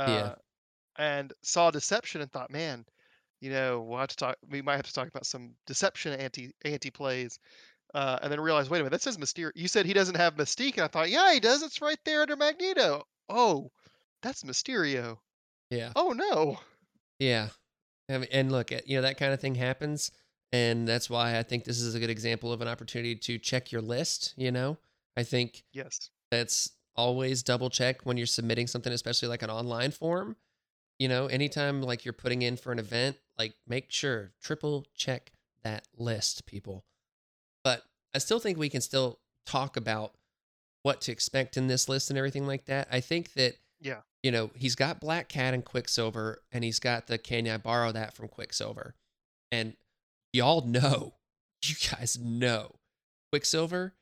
[0.00, 0.34] Uh, Yeah.
[0.98, 2.84] And saw Deception and thought, man,
[3.40, 4.36] you know, we'll have to talk.
[4.50, 7.38] We might have to talk about some Deception anti anti plays.
[7.94, 9.50] Uh, and then realized, wait a minute, that says Mysterio.
[9.56, 11.62] You said he doesn't have Mystique, and I thought, yeah, he does.
[11.62, 13.04] It's right there under Magneto.
[13.28, 13.70] Oh,
[14.22, 15.18] that's Mysterio.
[15.70, 15.92] yeah.
[15.96, 16.58] Oh no.
[17.18, 17.48] Yeah.
[18.08, 20.10] I mean, and look, you know, that kind of thing happens.
[20.52, 23.70] And that's why I think this is a good example of an opportunity to check
[23.72, 24.34] your list.
[24.36, 24.78] You know,
[25.16, 26.10] I think Yes.
[26.30, 30.36] that's always double check when you're submitting something, especially like an online form.
[30.98, 35.32] You know, anytime like you're putting in for an event, like make sure triple check
[35.62, 36.84] that list, people.
[37.64, 37.82] But
[38.14, 40.14] I still think we can still talk about
[40.82, 42.88] what to expect in this list and everything like that.
[42.90, 44.00] I think that Yeah.
[44.22, 47.92] you know, he's got Black Cat and Quicksilver, and he's got the Can I borrow
[47.92, 48.94] that from Quicksilver?
[49.50, 49.76] And
[50.32, 51.14] y'all know,
[51.64, 52.76] you guys know,
[53.32, 53.94] Quicksilver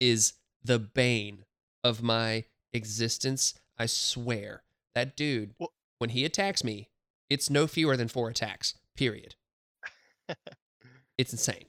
[0.00, 0.34] is
[0.64, 1.44] the bane
[1.84, 3.54] of my existence.
[3.78, 4.62] I swear.
[4.94, 6.90] That dude, Well- when he attacks me,
[7.30, 9.34] it's no fewer than four attacks, period.
[11.18, 11.66] it's insane.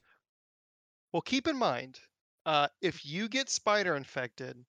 [1.11, 1.99] Well, keep in mind,
[2.45, 4.65] uh, if you get spider infected,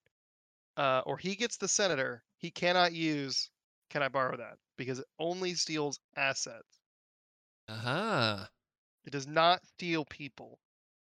[0.77, 3.51] uh, or he gets the senator, he cannot use.
[3.91, 4.59] Can I borrow that?
[4.77, 6.81] Because it only steals assets.
[7.69, 8.35] Aha.
[8.35, 8.47] Uh-huh.
[9.07, 10.59] It does not steal people.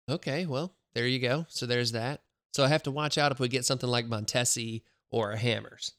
[0.10, 1.46] Okay, well, there you go.
[1.50, 2.22] So there's that.
[2.54, 4.82] So I have to watch out if we get something like Montesi
[5.12, 5.94] or Hammers.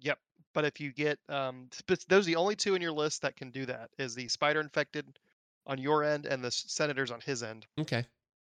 [0.00, 0.18] Yep.
[0.54, 3.36] But if you get, um, sp- those are the only two in your list that
[3.36, 3.90] can do that.
[3.98, 5.18] Is the spider infected
[5.66, 7.66] on your end and the senators on his end.
[7.80, 8.04] Okay.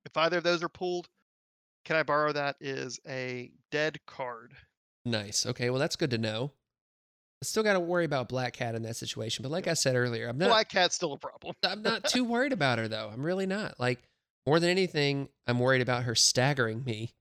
[0.06, 1.10] If either of those are pulled,
[1.86, 2.56] can I borrow that?
[2.60, 4.54] Is a dead card.
[5.06, 5.46] Nice.
[5.46, 6.52] Okay, well that's good to know.
[7.42, 9.96] I still got to worry about Black Cat in that situation, but like I said
[9.96, 11.56] earlier, I'm not Black Cat's still a problem.
[11.64, 13.10] I'm not too worried about her though.
[13.12, 13.80] I'm really not.
[13.80, 14.00] Like
[14.46, 17.14] more than anything, I'm worried about her staggering me,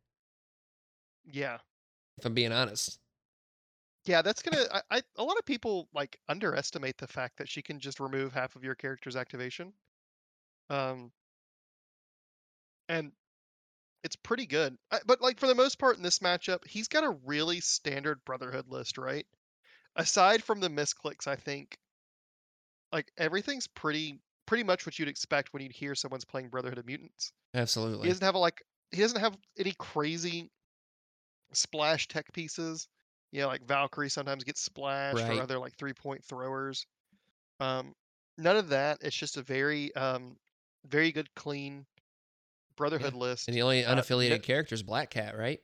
[1.30, 1.58] Yeah.
[2.16, 2.98] if I'm being honest.
[4.04, 4.64] Yeah, that's gonna.
[4.72, 8.32] I, I a lot of people like underestimate the fact that she can just remove
[8.32, 9.72] half of your character's activation.
[10.70, 11.12] Um,
[12.88, 13.12] and
[14.04, 14.76] it's pretty good.
[14.90, 18.24] I, but like for the most part in this matchup, he's got a really standard
[18.24, 19.26] Brotherhood list, right?
[19.96, 21.76] Aside from the misclicks, I think
[22.92, 26.86] like everything's pretty pretty much what you'd expect when you'd hear someone's playing Brotherhood of
[26.86, 27.32] Mutants.
[27.54, 28.04] Absolutely.
[28.04, 30.50] He doesn't have a, like he doesn't have any crazy
[31.52, 32.88] splash tech pieces.
[33.32, 35.38] You know, like Valkyrie sometimes gets splashed Right.
[35.38, 36.86] or other like three point throwers.
[37.60, 37.94] Um,
[38.38, 38.98] none of that.
[39.02, 40.36] It's just a very um
[40.86, 41.86] very good clean
[42.76, 45.62] Brotherhood list And the only Uh, no- unaffiliated character is Black Cat, right?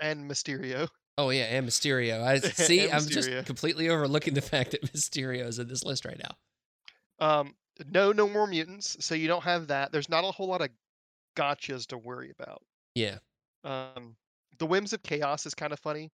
[0.00, 0.88] and Mysterio.
[1.18, 2.22] Oh yeah, and Mysterio.
[2.22, 2.90] I see.
[2.90, 6.36] I'm just completely overlooking the fact that Mysterio is in this list right now.
[7.18, 7.56] Um,
[7.86, 9.92] no, no more mutants, so you don't have that.
[9.92, 10.70] There's not a whole lot of
[11.36, 12.62] gotchas to worry about.
[12.94, 13.18] Yeah.
[13.64, 14.16] Um,
[14.58, 16.10] the whims of chaos is kind of funny,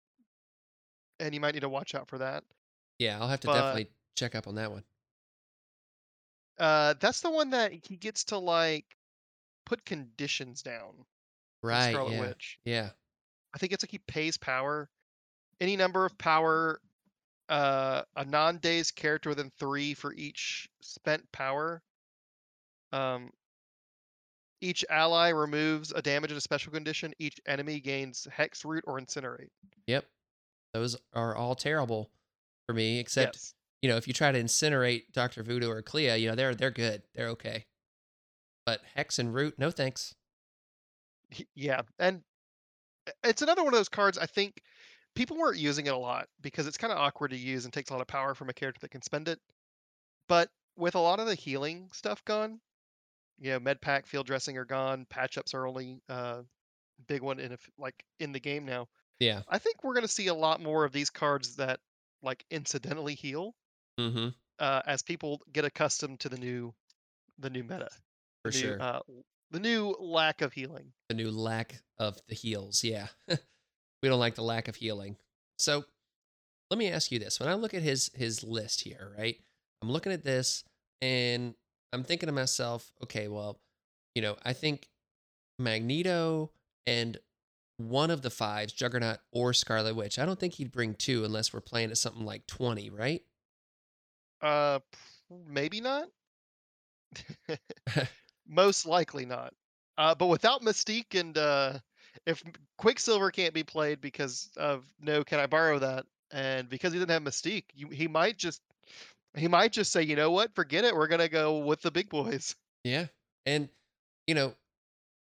[1.19, 2.43] and you might need to watch out for that.
[2.99, 4.83] Yeah, I'll have to But- definitely check up on that one.
[6.57, 8.97] Uh, that's the one that he gets to like
[9.65, 11.05] put conditions down.
[11.61, 11.91] Right.
[11.91, 12.19] Scarlet Yeah.
[12.21, 12.59] Witch.
[12.65, 12.89] Yeah.
[13.53, 14.89] I think it's like he pays power,
[15.59, 16.81] any number of power,
[17.49, 21.81] uh, a non-dazed character within three for each spent power.
[22.91, 23.31] Um,
[24.61, 27.13] each ally removes a damage in a special condition.
[27.19, 29.49] Each enemy gains hex root or incinerate.
[29.87, 30.05] Yep.
[30.73, 32.09] Those are all terrible
[32.67, 33.53] for me, except yes.
[33.81, 36.71] you know, if you try to incinerate Doctor Voodoo or Clea, you know, they're they're
[36.71, 37.03] good.
[37.15, 37.65] They're okay.
[38.65, 40.13] But Hex and Root, no thanks.
[41.55, 42.21] Yeah, and
[43.23, 44.17] it's another one of those cards.
[44.17, 44.61] I think
[45.15, 47.89] people weren't using it a lot because it's kind of awkward to use and takes
[47.89, 49.39] a lot of power from a character that can spend it.
[50.27, 52.59] But with a lot of the healing stuff gone,
[53.39, 55.05] you know, med pack, field dressing are gone.
[55.09, 56.41] Patch ups are only uh,
[57.07, 58.87] big one in if like in the game now.
[59.19, 59.41] Yeah.
[59.49, 61.79] I think we're going to see a lot more of these cards that
[62.23, 63.53] like incidentally heal
[63.99, 64.27] Mm-hmm.
[64.59, 66.71] uh, as people get accustomed to the new
[67.39, 67.89] the new meta.
[68.43, 68.81] For the new, sure.
[68.81, 68.99] Uh,
[69.49, 70.91] the new lack of healing.
[71.09, 72.83] the new lack of the heals.
[72.83, 73.07] Yeah.
[73.27, 73.37] we
[74.09, 75.15] don't like the lack of healing.
[75.57, 75.83] So
[76.69, 77.39] let me ask you this.
[77.39, 79.37] When I look at his his list here, right?
[79.81, 80.63] I'm looking at this
[81.01, 81.55] and
[81.93, 83.59] I'm thinking to myself, okay, well,
[84.15, 84.89] you know, I think
[85.59, 86.51] Magneto
[86.85, 87.17] and
[87.77, 90.17] one of the fives, Juggernaut or Scarlet Witch.
[90.19, 93.23] I don't think he'd bring two unless we're playing at something like 20, right?
[94.41, 94.79] Uh,
[95.47, 96.07] maybe not.
[98.47, 99.53] Most likely not.
[99.97, 101.73] Uh, but without Mystique and uh,
[102.25, 102.43] if
[102.77, 106.05] Quicksilver can't be played because of no, can I borrow that?
[106.31, 108.61] And because he didn't have Mystique, you, he might just
[109.39, 110.95] he might just say, you know what, forget it.
[110.95, 112.55] We're gonna go with the big boys.
[112.83, 113.07] Yeah.
[113.45, 113.69] And,
[114.25, 114.53] you know,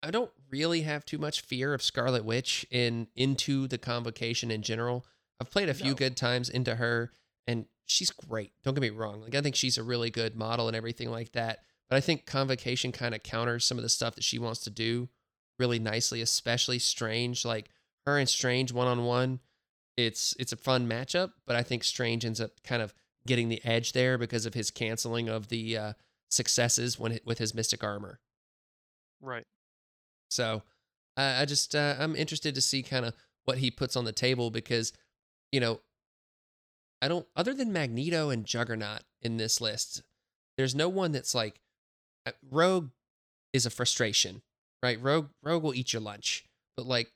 [0.03, 4.61] I don't really have too much fear of Scarlet Witch in into the convocation in
[4.61, 5.05] general.
[5.41, 5.95] I've played a few No.
[5.95, 7.11] good times into her
[7.47, 8.51] and she's great.
[8.63, 9.21] Don't get me wrong.
[9.21, 11.59] Like I think she's a really good model and everything like that.
[11.89, 14.69] But I think convocation kind of counters some of the stuff that she wants to
[14.69, 15.09] do
[15.57, 17.43] really nicely, especially Strange.
[17.43, 17.69] Like
[18.05, 19.39] her and Strange one on one,
[19.97, 22.93] it's it's a fun matchup, but I think Strange ends up kind of
[23.27, 25.93] getting the edge there because of his canceling of the uh,
[26.29, 28.19] successes when with his mystic armor.
[29.21, 29.45] Right.
[30.29, 30.63] So
[31.17, 33.13] I, I just uh, I'm interested to see kind of
[33.45, 34.93] what he puts on the table because
[35.51, 35.79] you know
[37.01, 40.03] I don't other than Magneto and Juggernaut in this list,
[40.57, 41.59] there's no one that's like
[42.25, 42.89] uh, Rogue
[43.53, 44.41] is a frustration,
[44.83, 45.01] right?
[45.01, 46.45] Rogue Rogue will eat your lunch,
[46.77, 47.11] but like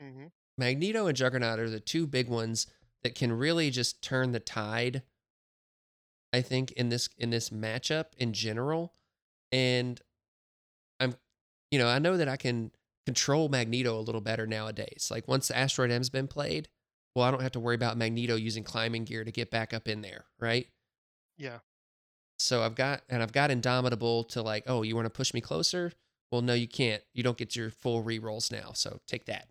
[0.00, 0.26] hmm
[0.58, 2.66] Magneto and Juggernaut are the two big ones
[3.02, 5.02] that can really just turn the tide.
[6.36, 8.92] I think in this in this matchup in general,
[9.50, 9.98] and
[11.00, 11.14] I'm,
[11.70, 12.72] you know, I know that I can
[13.06, 15.08] control Magneto a little better nowadays.
[15.10, 16.68] Like once Asteroid M's been played,
[17.14, 19.88] well, I don't have to worry about Magneto using climbing gear to get back up
[19.88, 20.68] in there, right?
[21.38, 21.60] Yeah.
[22.38, 25.40] So I've got and I've got Indomitable to like, oh, you want to push me
[25.40, 25.92] closer?
[26.30, 27.02] Well, no, you can't.
[27.14, 29.48] You don't get your full re rolls now, so take that.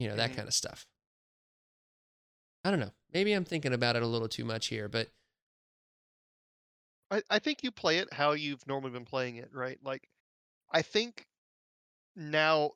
[0.00, 0.36] You know that Mhm.
[0.36, 0.84] kind of stuff.
[2.64, 2.90] I don't know.
[3.14, 5.10] Maybe I'm thinking about it a little too much here, but
[7.10, 9.78] I, I think you play it how you've normally been playing it, right?
[9.82, 10.08] Like,
[10.72, 11.24] I think
[12.16, 12.72] now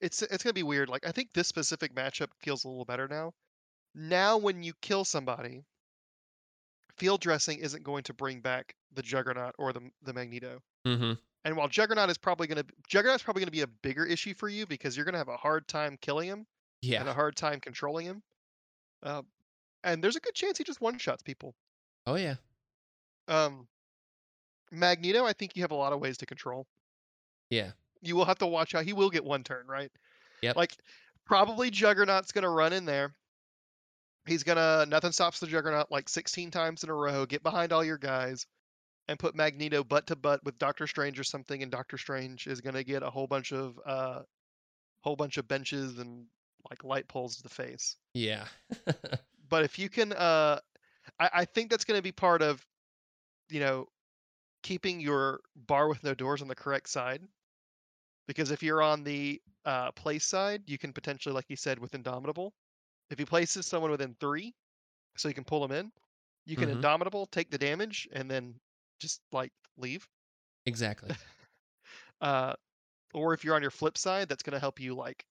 [0.00, 0.88] it's it's gonna be weird.
[0.88, 3.32] Like, I think this specific matchup feels a little better now.
[3.94, 5.64] Now, when you kill somebody,
[6.96, 10.60] field dressing isn't going to bring back the Juggernaut or the the Magneto.
[10.86, 11.12] mm-hmm.
[11.46, 14.66] And while Juggernaut is probably gonna Juggernaut's probably gonna be a bigger issue for you
[14.66, 16.46] because you're gonna have a hard time killing him
[16.80, 17.00] Yeah.
[17.00, 18.22] and a hard time controlling him.
[19.02, 19.22] Uh,
[19.82, 21.54] and there's a good chance he just one shots people.
[22.06, 22.36] Oh yeah.
[23.28, 23.66] Um,
[24.74, 26.66] Magneto, I think you have a lot of ways to control.
[27.50, 27.72] Yeah.
[28.02, 28.84] You will have to watch out.
[28.84, 29.90] He will get one turn, right?
[30.42, 30.52] Yeah.
[30.56, 30.76] Like
[31.26, 33.14] probably Juggernaut's gonna run in there.
[34.26, 37.26] He's gonna nothing stops the Juggernaut like 16 times in a row.
[37.26, 38.46] Get behind all your guys,
[39.08, 41.62] and put Magneto butt to butt with Doctor Strange or something.
[41.62, 44.20] And Doctor Strange is gonna get a whole bunch of uh,
[45.00, 46.26] whole bunch of benches and
[46.70, 47.96] like light poles to the face.
[48.14, 48.44] Yeah.
[49.48, 50.58] But if you can, uh,
[51.20, 52.64] I, I think that's gonna be part of,
[53.50, 53.86] you know,
[54.64, 57.22] keeping your bar with no doors on the correct side.
[58.26, 61.94] Because if you're on the uh, place side, you can potentially, like you said, with
[61.94, 62.54] Indomitable,
[63.10, 64.54] if he places someone within three,
[65.16, 65.92] so you can pull them in,
[66.46, 66.74] you can Mhm.
[66.76, 68.60] Indomitable, take the damage, and then
[69.00, 70.08] just like leave.
[70.66, 71.14] exactly.
[72.20, 72.54] Uh,
[73.14, 75.26] or if you're on your flip side, that's going to help you like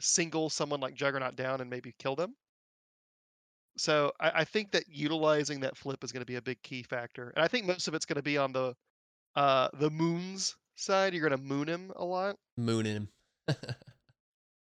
[0.00, 2.36] single someone like Juggernaut down and maybe kill them.
[3.78, 6.82] So I, I think that utilizing that flip is going to be a big key
[6.82, 8.74] factor, and I think most of it's going to be on the
[9.36, 11.14] uh, the moons side.
[11.14, 13.08] You're going to moon him a lot Moon him.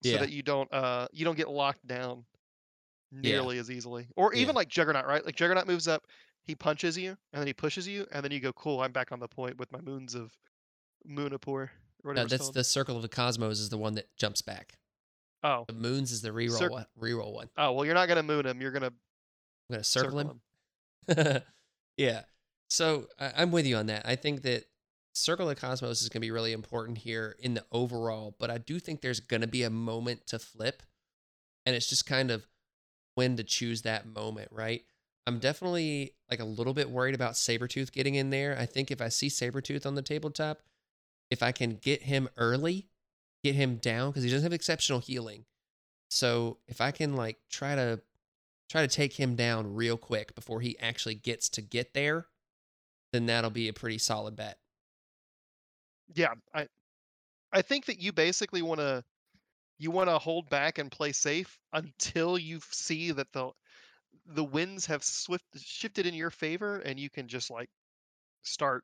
[0.01, 0.17] so Yeah.
[0.17, 2.25] that you don't uh, you don't get locked down
[3.21, 3.31] Yeah.
[3.31, 4.07] nearly as easily.
[4.17, 4.55] Or even Yeah.
[4.55, 5.25] like Juggernaut, right?
[5.25, 6.07] Like Juggernaut moves up,
[6.43, 9.11] he punches you, and then he pushes you, and then you go, "Cool, I'm back
[9.11, 10.37] on the point with my moons of
[11.07, 11.69] Munnopor."
[12.03, 12.25] Or Uh, whatever.
[12.25, 14.77] it's that's the Circle of the Cosmos is the one that jumps back.
[15.43, 16.85] Oh, The Moons is the reroll Cir- one.
[16.99, 17.49] Reroll one.
[17.57, 18.61] oh, well, you're not gonna moon him.
[18.61, 18.93] You're gonna I'm
[19.71, 20.39] gonna circle, circle
[21.17, 21.17] him.
[21.33, 21.41] him.
[21.97, 22.21] yeah.
[22.69, 24.05] So I, I'm with you on that.
[24.05, 24.65] I think that
[25.15, 28.49] Circle of the Cosmos is going to be really important here in the overall, but
[28.49, 30.81] I do think there's going to be a moment to flip.
[31.67, 32.47] And it's just kind of
[33.13, 34.81] when to choose that moment, right?
[35.27, 38.57] I'm definitely like a little bit worried about Sabretooth getting in there.
[38.59, 40.61] I think if I see Sabretooth on the tabletop,
[41.29, 42.87] if I can get him early,
[43.43, 45.45] get him down, because he doesn't have exceptional healing.
[46.09, 48.01] So if I can like try to
[48.69, 52.27] try to take him down real quick before he actually gets to get there,
[53.11, 54.59] then that'll be a pretty solid bet.
[56.15, 56.67] Yeah, I
[57.51, 59.03] I think that you basically want to
[59.77, 63.51] you want to hold back and play safe until you see that the
[64.25, 67.69] the winds have swift shifted in your favor and you can just like
[68.43, 68.83] start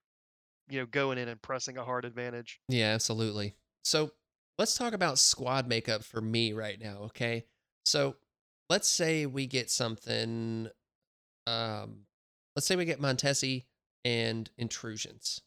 [0.67, 2.59] you know going in and pressing a hard advantage.
[2.67, 3.55] Yeah, absolutely.
[3.83, 4.11] So
[4.59, 7.45] let's talk about squad makeup for me right now, okay?
[7.85, 8.17] So
[8.69, 10.69] let's say we get something
[11.47, 12.01] um
[12.55, 13.63] let's say we get Montesi
[14.05, 15.41] and intrusions.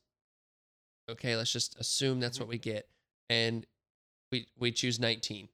[1.09, 2.41] Okay, let's just assume that's Mhm.
[2.41, 2.89] what we get,
[3.29, 3.67] and
[4.33, 5.51] we we choose 19.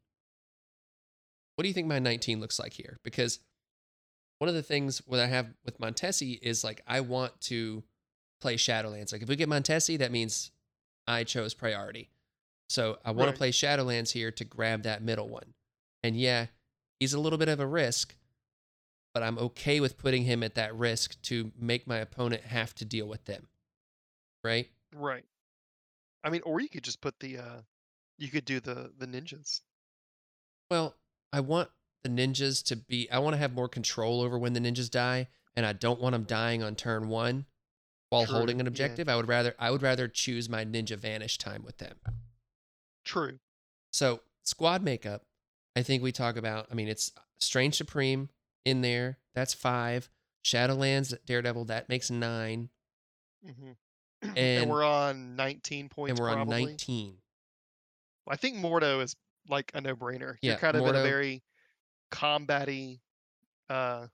[1.56, 3.00] What do you think my 19 looks like here?
[3.02, 3.40] Because
[4.38, 7.82] one of the things what I have with Montesi is like I want to
[8.40, 9.12] play Shadowlands.
[9.12, 10.52] Like if we get Montesi, that means
[11.08, 12.10] I chose priority.
[12.68, 13.32] So I want Right.
[13.32, 15.54] to play Shadowlands here to grab that middle one.
[16.02, 16.46] And yeah,
[17.00, 18.14] he's a little bit of a risk,
[19.14, 22.84] but I'm okay with putting him at that risk to make my opponent have to
[22.84, 23.48] deal with them.
[24.44, 24.70] Right?
[24.94, 25.24] Right.
[26.22, 27.62] I mean, or you could just put the uh
[28.18, 29.60] you could do the the ninjas.
[30.70, 30.94] Well,
[31.32, 31.70] I want
[32.02, 35.28] the ninjas to be I want to have more control over when the ninjas die,
[35.56, 37.46] and I don't want them dying on turn 1
[38.10, 38.68] while True, holding an yeah.
[38.70, 39.08] objective.
[39.08, 41.98] I would rather I would rather choose my ninja vanish time with them.
[43.08, 43.38] True.
[43.90, 45.24] So, squad makeup,
[45.74, 48.28] I think we talk about, I mean, it's Strange Supreme
[48.66, 49.16] in there.
[49.34, 50.10] That's 5.
[50.44, 52.68] Shadowlands Daredevil that makes 9
[53.46, 53.70] mm-hmm.
[54.22, 56.66] And- and we're on 19 points and we're on probably.
[56.66, 57.14] 19.
[58.28, 59.16] I think Mordo is
[59.48, 60.36] like a no-brainer.
[60.42, 61.42] Yeah, You're kind of in a very
[62.10, 62.98] combat-y
[63.70, 64.06] uh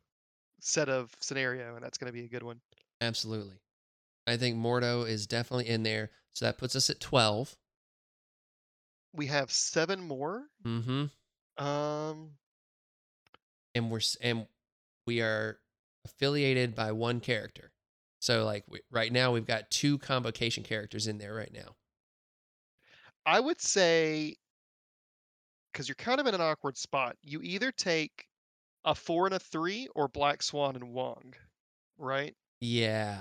[0.60, 2.60] set of scenario, and that's going to be a good one.
[3.00, 3.56] Absolutely.
[4.26, 6.10] I think Mordo is definitely in there.
[6.32, 7.56] So that puts us at 12.
[9.14, 10.44] We have seven more.
[10.66, 11.64] Mm-hmm.
[11.64, 12.30] Um,
[13.74, 14.46] and we're and
[15.06, 15.58] we are
[16.04, 17.72] affiliated by one character.
[18.20, 21.76] So like we, right now we've got two convocation characters in there right now.
[23.26, 24.36] I would say
[25.74, 27.16] because you're kind of in an awkward spot.
[27.22, 28.28] You either take
[28.84, 31.34] a four and a three or Black Swan and Wong,
[31.98, 32.34] right?
[32.60, 33.18] Yeah.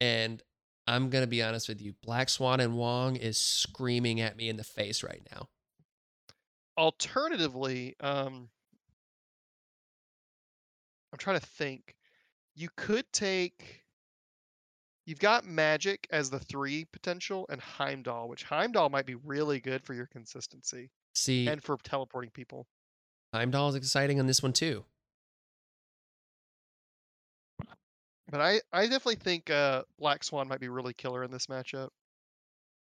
[0.00, 0.42] And
[0.86, 1.94] I'm going to be honest with you.
[2.02, 5.48] Black Swan and Wong is screaming at me in the face right now.
[6.78, 8.48] Alternatively, um,
[11.12, 11.96] I'm trying to think.
[12.54, 13.82] You could take.
[15.06, 19.84] You've got Magik as the three potential, and Heimdall, which Heimdall might be really good
[19.84, 22.66] for your consistency See, and for teleporting people.
[23.32, 24.84] Heimdall is exciting on this one too.
[28.28, 31.88] But I, I definitely think uh, Black Swan might be really killer in this matchup.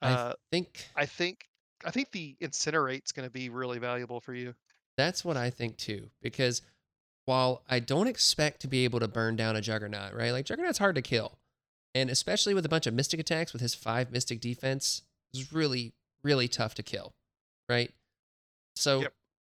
[0.02, 1.48] I Uh, think I think
[1.84, 4.54] I think the Incinerate's going to be really valuable for you.
[4.96, 6.62] that's what I think too because
[7.26, 10.30] while I don't expect to be able to burn down a Juggernaut, right?
[10.30, 11.38] Like Juggernaut's hard to kill.
[11.94, 15.02] And especially with a bunch of mystic attacks with his 5 mystic defense,
[15.34, 15.92] is really
[16.22, 17.14] really tough to kill,
[17.68, 17.90] right?
[18.76, 19.12] So Yep.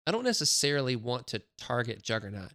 [0.07, 2.51] I don't necessarily want to target Juggernaut.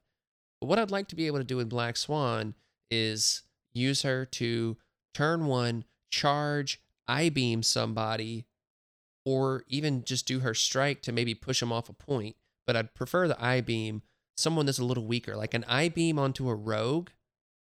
[0.60, 2.54] But what I'd like to be able to do with Black Swan
[2.90, 3.42] is
[3.72, 4.76] use her to
[5.14, 8.46] turn 1 charge I beam somebody
[9.24, 12.36] or even just do her strike to maybe push them off a point.
[12.66, 14.02] But I'd prefer the I beam,
[14.36, 15.36] someone that's a little weaker.
[15.36, 17.10] Like an I beam onto a rogue,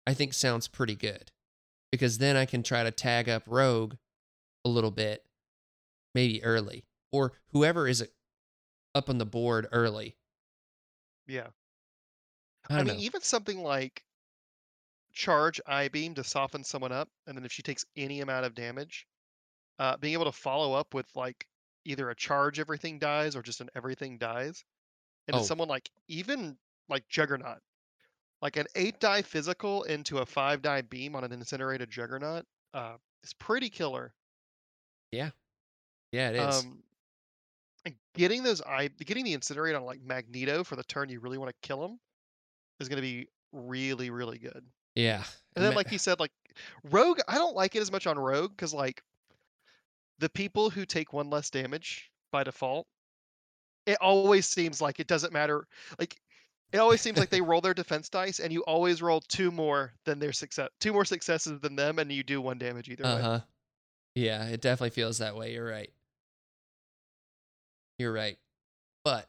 [0.06, 1.30] I think sounds pretty good.
[1.92, 3.94] Because then I can try to tag up rogue
[4.64, 5.24] a little bit,
[6.14, 6.84] maybe early.
[7.12, 8.06] Or whoever is
[8.94, 10.16] up on the board early.
[11.26, 11.48] Yeah.
[12.68, 13.00] I I, mean, know.
[13.00, 14.04] even something like
[15.12, 18.54] charge I beam to soften someone up, and then if she takes any amount of
[18.54, 19.06] damage,
[19.78, 21.46] uh, being able to follow up with like
[21.84, 24.64] either a charge everything dies or just an everything dies,
[25.28, 25.42] and Oh.
[25.42, 26.58] someone like even
[26.88, 27.60] like Juggernaut,
[28.42, 32.96] like an eight die physical into a five die beam on an incinerated Juggernaut, uh,
[33.24, 34.14] is pretty killer.
[35.12, 35.30] yeah,
[36.12, 36.64] yeah, it is.
[36.64, 36.82] Um,
[37.84, 41.38] and getting those eye, getting the incinerate on like Magneto for the turn you really
[41.38, 41.98] want to kill him
[42.80, 44.64] is going to be really, really good.
[44.94, 45.24] Yeah.
[45.56, 46.32] And then, like you said, like
[46.90, 49.02] Rogue, I don't like it as much on Rogue because like
[50.18, 52.86] the people who take one less damage by default,
[53.86, 55.66] it always seems like it doesn't matter.
[55.98, 56.20] Like
[56.72, 59.92] it always seems like they roll their defense dice, and you always roll two more
[60.04, 63.14] than their success, two more successes than them, and you do one damage either Uh
[63.16, 63.22] way.
[63.22, 63.40] huh.
[64.14, 65.54] Yeah, it definitely feels that way.
[65.54, 65.90] You're right.
[67.98, 68.38] You're right.
[69.04, 69.28] But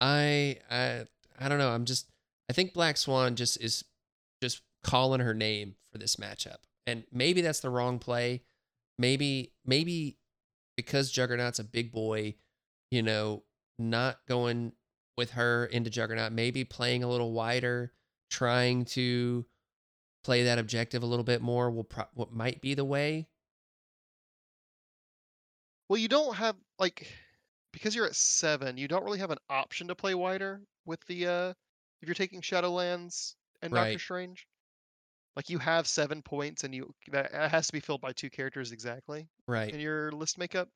[0.00, 1.06] I I
[1.38, 1.70] I don't know.
[1.70, 2.08] I'm just
[2.48, 3.84] I think Black Swan just is
[4.44, 6.58] just calling her name for this matchup.
[6.86, 8.42] And maybe that's the wrong play.
[8.98, 10.18] Maybe maybe
[10.76, 12.34] because Juggernaut's a big boy,
[12.90, 13.42] you know,
[13.78, 14.72] not going
[15.16, 17.92] with her into Juggernaut, maybe playing a little wider,
[18.30, 19.46] trying to
[20.24, 23.26] play that objective a little bit more will pro- what might be the way.
[25.88, 27.08] Well, you don't have like
[27.72, 31.26] because you're at seven, you don't really have an option to play wider with the
[31.26, 31.52] uh
[32.02, 34.46] if you're taking Shadowlands and Doctor Strange.
[35.36, 38.30] Like you have seven points and you that that has to be filled by two
[38.30, 39.72] characters exactly Right.
[39.72, 40.68] in your list makeup.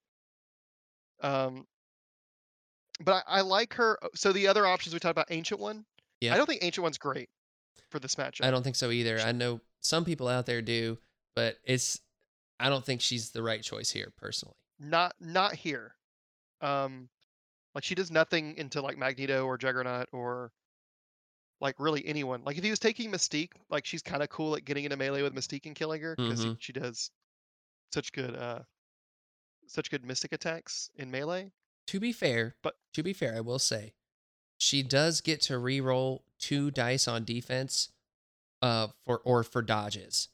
[1.23, 1.67] Um
[3.01, 5.85] but I, I like her uh, so the other options we talked about Ancient One.
[6.21, 6.35] Yeah.
[6.35, 7.29] I don't think Ancient One's great
[7.91, 8.45] for this matchup.
[8.45, 9.21] I don't think so either.
[9.21, 10.99] I know some people out there do,
[11.37, 12.01] but it's
[12.59, 14.57] I don't think she's the right choice here personally.
[14.81, 15.95] Not not here.
[16.61, 17.09] Um,
[17.77, 20.51] like she does nothing into like Magneto or Juggernaut or
[21.61, 22.43] like really anyone.
[22.45, 25.23] Like if he was taking Mystique, like she's kind of cool at getting into melee
[25.23, 26.57] with Mystique and killing her because Mhm.
[26.61, 27.11] she does
[27.93, 28.61] such good uh
[29.67, 31.51] such good mystic attacks in melee.
[31.89, 33.95] To be fair, But- to be fair, I will say
[34.59, 37.91] she does get to re-roll two dice on defense
[38.63, 40.29] uh for or for dodges.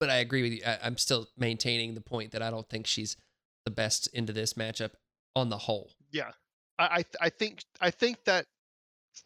[0.00, 0.62] But I agree with you.
[0.64, 3.16] I, I'm still maintaining the point that I don't think she's
[3.64, 4.92] the best into this matchup
[5.34, 5.92] on the whole.
[6.10, 6.32] Yeah,
[6.78, 8.46] I I, th- I think I think that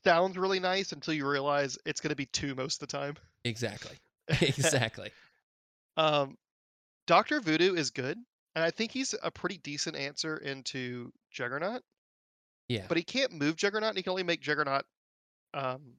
[0.05, 3.16] sounds really nice until you realize it's going to be two most of the time.
[3.44, 3.97] Exactly.
[4.40, 5.10] exactly.
[5.97, 6.36] Um,
[7.06, 8.19] Doctor Voodoo is good,
[8.55, 11.82] and I think he's a pretty decent answer into Juggernaut.
[12.69, 12.85] Yeah.
[12.89, 13.90] But he can't move Juggernaut.
[13.90, 14.85] And he can only make Juggernaut
[15.52, 15.94] um,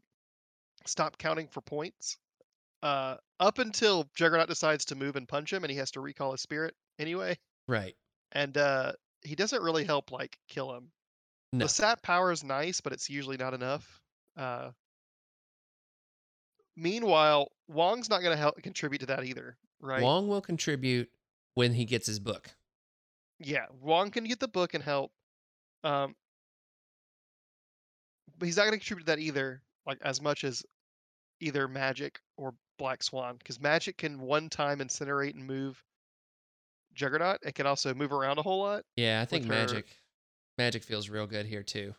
[0.85, 2.17] stop counting for points.
[2.81, 6.31] Uh, up until Juggernaut decides to move and punch him, and he has to recall
[6.31, 7.37] his spirit anyway.
[7.67, 7.95] right.
[8.31, 10.91] And uh, he doesn't really help like kill him.
[11.53, 11.65] No.
[11.65, 14.01] The sap power is nice, but it's usually not enough.
[14.35, 14.71] Uh,
[16.75, 20.01] meanwhile, Wong's not going to help contribute to that either, right?
[20.01, 21.09] Wong will contribute
[21.53, 22.49] when he gets his book.
[23.39, 25.11] Yeah, Wong can get the book and help.
[25.83, 26.15] Um,
[28.39, 30.63] but he's not going to contribute to that either, like as much as
[31.39, 35.81] either Magik or Black Swan, because Magik can one time incinerate and move
[36.95, 37.39] Juggernaut.
[37.43, 38.83] It can also move around a whole lot.
[38.95, 39.83] Yeah, I think her-
[40.59, 41.95] Magik feels real good here too.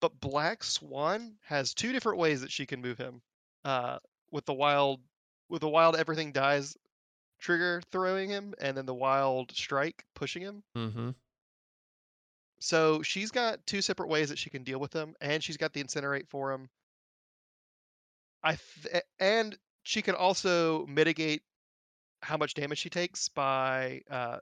[0.00, 3.22] But Black Swan has two different ways that she can move him.
[3.64, 3.98] Uh,
[4.30, 5.00] with the wild,
[5.48, 6.76] with the wild everything dies
[7.38, 10.62] trigger throwing him, and then the wild strike pushing him.
[10.76, 11.10] Mm-hmm.
[12.58, 15.72] So she's got two separate ways that she can deal with them, and she's got
[15.72, 16.68] the incinerate for him.
[18.42, 21.42] I th- and she can also mitigate
[22.22, 24.38] how much damage she takes by uh,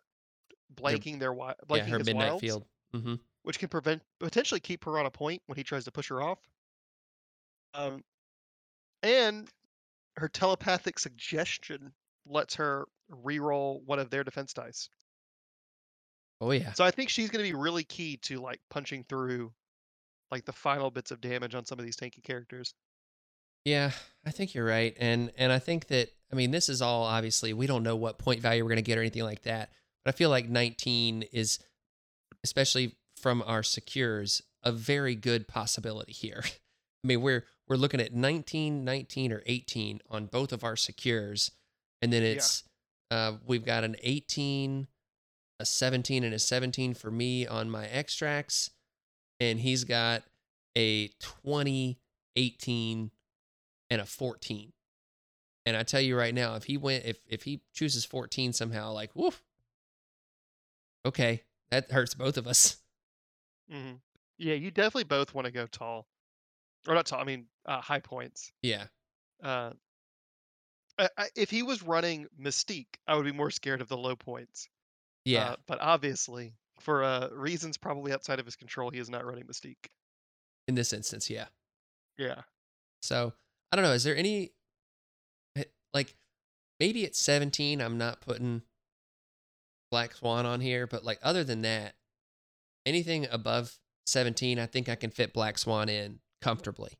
[0.74, 2.64] blanking their wi- blanking Yeah, her his midnight wilds, field.
[2.94, 3.14] Mm-hmm.
[3.44, 6.20] Which can prevent potentially keep her on a point when he tries to push her
[6.20, 6.38] off.
[7.74, 8.02] Um,
[9.02, 9.48] and
[10.16, 11.92] her telepathic suggestion
[12.26, 14.88] lets her re-roll one of their defense dice.
[16.40, 16.72] Oh yeah.
[16.72, 19.52] So I think she's going to be really key to like punching through
[20.30, 22.74] like the final bits of damage on some of these tanky characters.
[23.64, 23.92] Yeah,
[24.26, 24.96] I think you're right.
[24.98, 28.18] And and I think that I mean this is all obviously we don't know what
[28.18, 29.70] point value we're going to get or anything like that.
[30.04, 31.58] But I feel like 19 is
[32.42, 32.94] especially
[33.24, 36.44] from our secures a very good possibility here.
[37.04, 41.50] I mean, we're we're looking at 19, 19 or 18 on both of our secures
[42.02, 42.64] and then it's
[43.10, 44.88] uh we've got an 18
[45.58, 48.68] a 17 and a 17 for me on my extracts
[49.40, 50.22] and he's got
[50.76, 51.98] a 20
[52.36, 53.10] 18
[53.88, 54.72] and a 14
[55.64, 58.92] and i tell you right now if he went if if he chooses 14 somehow
[58.92, 59.42] like woof.
[61.06, 62.76] Okay that hurts both of us
[63.70, 63.92] hmm
[64.38, 66.06] Yeah, you definitely both want to go tall,
[66.88, 67.20] or not tall.
[67.20, 68.52] I mean, uh, high points.
[68.62, 68.86] yeah
[69.42, 69.72] Uh,
[70.98, 74.14] I, I, if he was running Mystique, I would be more scared of the low
[74.16, 74.68] points.
[75.24, 79.24] yeah Uh, but obviously, for uh, reasons probably outside of his control, he is not
[79.24, 79.86] running Mystique.
[80.68, 81.46] in this instance yeah
[82.16, 82.42] Yeah.
[83.02, 83.34] so
[83.70, 84.52] i don't know is there any
[85.92, 86.14] like
[86.80, 88.62] maybe at 17 i'm not putting
[89.90, 91.94] black swan on here but like other than that
[92.86, 96.92] anything above 17 i think i can fit black swan in comfortably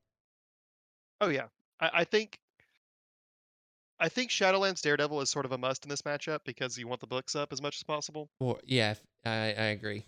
[1.20, 1.46] Oh yeah.
[1.80, 2.38] I, I think.
[4.00, 7.00] I think Shadowlands Daredevil is sort of a must in this matchup because you want
[7.00, 8.28] the books up as much as possible.
[8.40, 8.94] or yeah
[9.24, 10.04] i i agree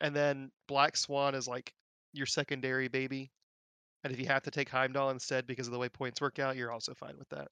[0.00, 1.72] And then Black Swan is like
[2.12, 3.30] your secondary baby.
[4.04, 6.56] And if you have to take Heimdall instead because of the way points work out,
[6.56, 7.48] you're also fine with that.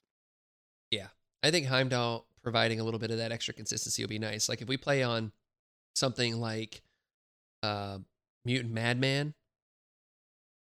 [0.90, 1.08] Yeah,
[1.42, 4.48] I think Heimdall providing a little bit of that extra consistency will be nice.
[4.48, 5.32] Like if we play on
[5.94, 6.82] something like
[7.64, 7.98] uh,
[8.44, 9.34] Mutant Madman,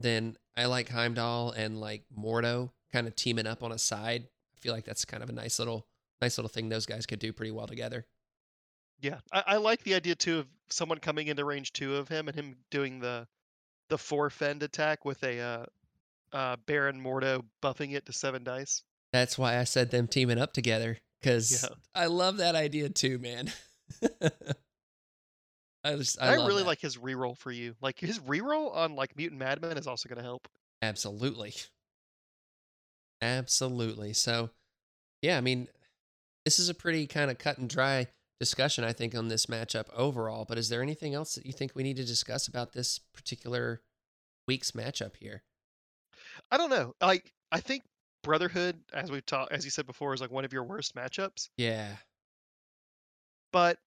[0.01, 4.29] then I like Heimdall and like Mordo kind of teaming up on a side.
[4.57, 5.87] I feel like that's kind of a nice little
[6.23, 8.07] nice little thing those guys could do pretty well together.
[9.01, 12.29] Yeah, I, I like the idea too of someone coming into range two of him
[12.29, 13.27] and him doing the
[13.89, 15.67] the four fend attack with a uh,
[16.33, 18.83] uh, Baron Mordo buffing it to seven dice.
[19.13, 21.77] That's why I said them teaming up together because Yeah.
[21.95, 23.53] I love that idea too, man.
[25.87, 26.67] I just I, I, really that.
[26.67, 27.75] like his reroll for you.
[27.81, 30.49] Like his reroll on like Mutant Madman is also going to help.
[30.83, 31.55] Absolutely.
[33.23, 34.13] Absolutely.
[34.13, 34.51] So,
[35.23, 35.69] yeah, I mean,
[36.45, 38.09] this is a pretty kind of cut and dry
[38.41, 40.45] discussion, I think, on this matchup overall.
[40.45, 43.81] But is there anything else that you think we need to discuss about this particular
[44.49, 45.43] week's matchup here?
[46.51, 46.95] I don't know.
[47.01, 47.85] Like I think
[48.23, 51.49] Brotherhood, as we've talked, as you said before, is like one of your worst matchups.
[51.57, 51.89] Yeah.
[53.53, 53.79] But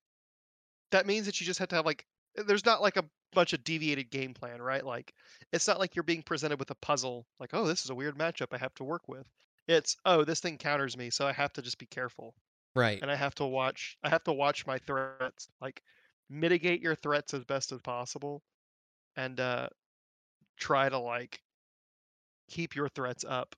[0.91, 2.05] that means that you just have to have like
[2.35, 4.85] there's not like a bunch of deviated game plan, right?
[4.85, 5.13] Like
[5.51, 8.17] it's not like you're being presented with a puzzle like, "Oh, this is a weird
[8.17, 9.27] matchup I have to work with."
[9.67, 12.35] It's, "Oh, this thing counters me, so I have to just be careful."
[12.75, 13.03] Right.
[13.03, 15.83] And I have to watch I have to watch my threats, like
[16.29, 18.43] mitigate your threats as best as possible
[19.17, 19.69] and uh
[20.57, 21.43] try to like
[22.49, 23.55] keep your threats up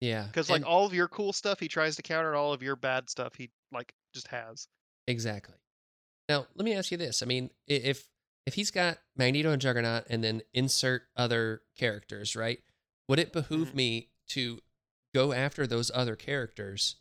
[0.00, 0.32] Yeah.
[0.32, 2.62] because like and- all of your cool stuff he tries to counter and all of
[2.62, 4.68] your bad stuff he like just has
[5.06, 5.56] Exactly.
[6.28, 7.22] Now, let me ask you this.
[7.22, 8.08] I mean, if
[8.46, 12.62] if he's got Magneto and Juggernaut and then insert other characters, right?
[13.08, 13.74] Would it behoove Mhm.
[13.74, 14.60] me to
[15.14, 16.96] go after those other characters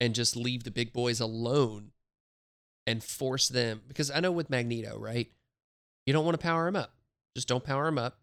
[0.00, 1.92] and just leave the big boys alone
[2.86, 5.32] and force them because I know with Magneto, right?
[6.06, 6.96] You don't want to power him up.
[7.36, 8.20] Just don't power him up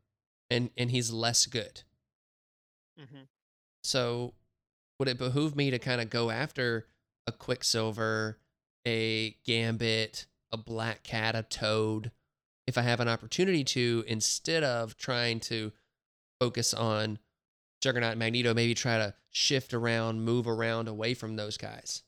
[0.50, 1.84] and and he's less good.
[3.00, 3.24] mm-hmm.
[3.84, 4.36] So,
[5.00, 6.88] would it behoove me to kind of go after
[7.26, 8.38] a Quicksilver,
[8.86, 12.12] a Gambit, a Black Cat, a Toad,
[12.68, 15.72] if I have an opportunity to, instead of trying to
[16.40, 17.20] focus on
[17.82, 22.04] Juggernaut and Magneto, maybe try to shift around, move around away from those guys?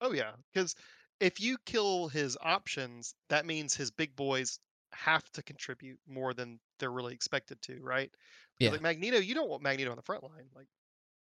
[0.00, 0.74] oh yeah because
[1.20, 4.58] if you kill his options that means his big boys
[4.92, 8.10] have to contribute more than they're really expected to right
[8.58, 8.70] Yeah.
[8.72, 10.66] like magneto you don't want magneto on the front line like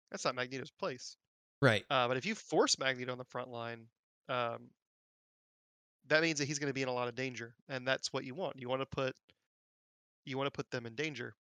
[0.10, 1.18] that's not magneto's place
[1.62, 1.84] Right.
[1.92, 3.86] uh, but if you force magneto on the front line
[4.30, 4.70] um,
[6.08, 8.24] that means that he's going to be in a lot of danger and that's what
[8.24, 9.16] you want you want to put
[10.26, 11.34] you want to put them in danger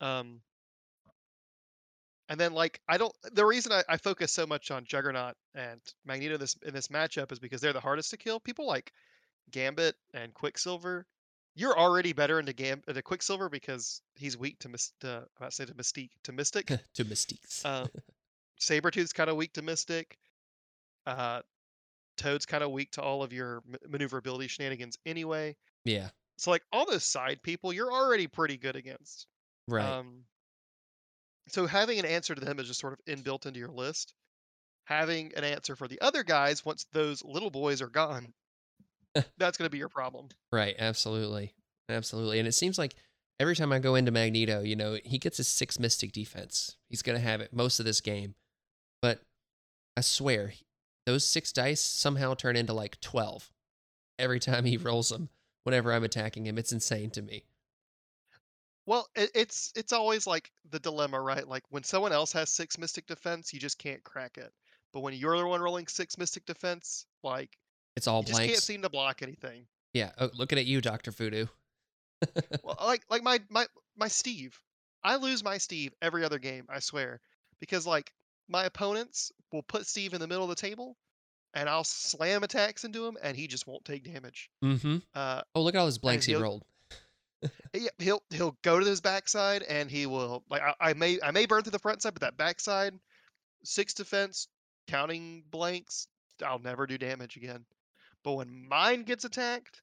[0.00, 0.40] um,
[2.28, 5.80] and then like i don't the reason I, I focus so much on juggernaut and
[6.04, 8.92] magneto this in this matchup is because they're the hardest to kill people like
[9.50, 11.06] gambit and quicksilver
[11.54, 15.50] you're already better into Gam into quicksilver because he's weak to mis- to, I'm about
[15.50, 17.64] to say to mystique to mystic to Mystiques.
[17.64, 17.86] uh,
[18.60, 20.18] Sabretooth's kind of weak to Mystic.
[21.06, 21.40] Uh,
[22.20, 25.56] Toad's kind of weak to all of your maneuverability shenanigans anyway.
[25.84, 26.10] yeah.
[26.38, 29.26] So like all those side people, you're already pretty good against.
[29.68, 29.84] Right.
[29.84, 30.24] Um,
[31.48, 34.14] so having an answer to them is just sort of inbuilt into your list.
[34.84, 38.32] Having an answer for the other guys once those little boys are gone,
[39.38, 40.28] that's going to be your problem.
[40.50, 41.54] Right, absolutely.
[41.90, 42.38] Absolutely.
[42.38, 42.94] And it seems like
[43.38, 46.76] every time I go into Magneto, you know, he gets his six mystic defense.
[46.88, 48.34] He's going to have it most of this game.
[49.02, 49.20] But
[49.96, 50.54] I swear,
[51.06, 53.50] those six dice somehow turn into like 12
[54.18, 55.28] every time he rolls them
[55.64, 56.58] whenever I'm attacking him.
[56.58, 57.44] It's insane to me.
[58.86, 61.46] Well, it's it's always like the dilemma, right?
[61.46, 64.52] Like when someone else has six mystic defense, you just can't crack it.
[64.92, 67.56] But when you're the one rolling six mystic defense, like
[67.96, 69.66] It's all you just can't seem to block anything.
[69.92, 70.10] yeah.
[70.18, 71.12] Oh, looking at you, Dr.
[71.12, 71.46] Voodoo.
[72.62, 73.66] Well, like like my my
[73.96, 74.58] my Steve,
[75.04, 76.66] I lose my Steve every other game.
[76.68, 77.20] I swear,
[77.60, 78.12] because like
[78.50, 80.96] my opponents will put Steve in the middle of the table,
[81.54, 84.50] and I'll slam attacks into him, and he just won't take damage.
[84.62, 84.98] Mm-hmm.
[85.14, 86.64] Uh, Oh, look at all those blanks he rolled.
[87.72, 91.30] yeah, he'll he'll go to his backside, and he will like I, I may I
[91.30, 92.94] may burn through the front side, but that backside
[93.64, 94.48] six defense
[94.88, 96.06] counting blanks,
[96.44, 97.64] I'll never do damage again.
[98.24, 99.80] But when mine gets attacked,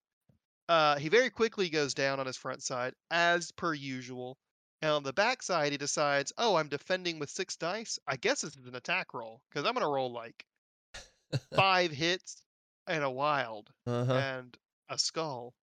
[0.70, 4.38] uh, he very quickly goes down on his front side as per usual.
[4.82, 7.98] And on the backside, he decides, oh, I'm defending with six dice.
[8.08, 10.46] I guess this is an attack roll because I'm gonna roll like
[11.56, 12.44] five hits
[12.86, 14.14] and a wild Uh-huh.
[14.14, 14.56] and
[14.90, 15.54] a skull.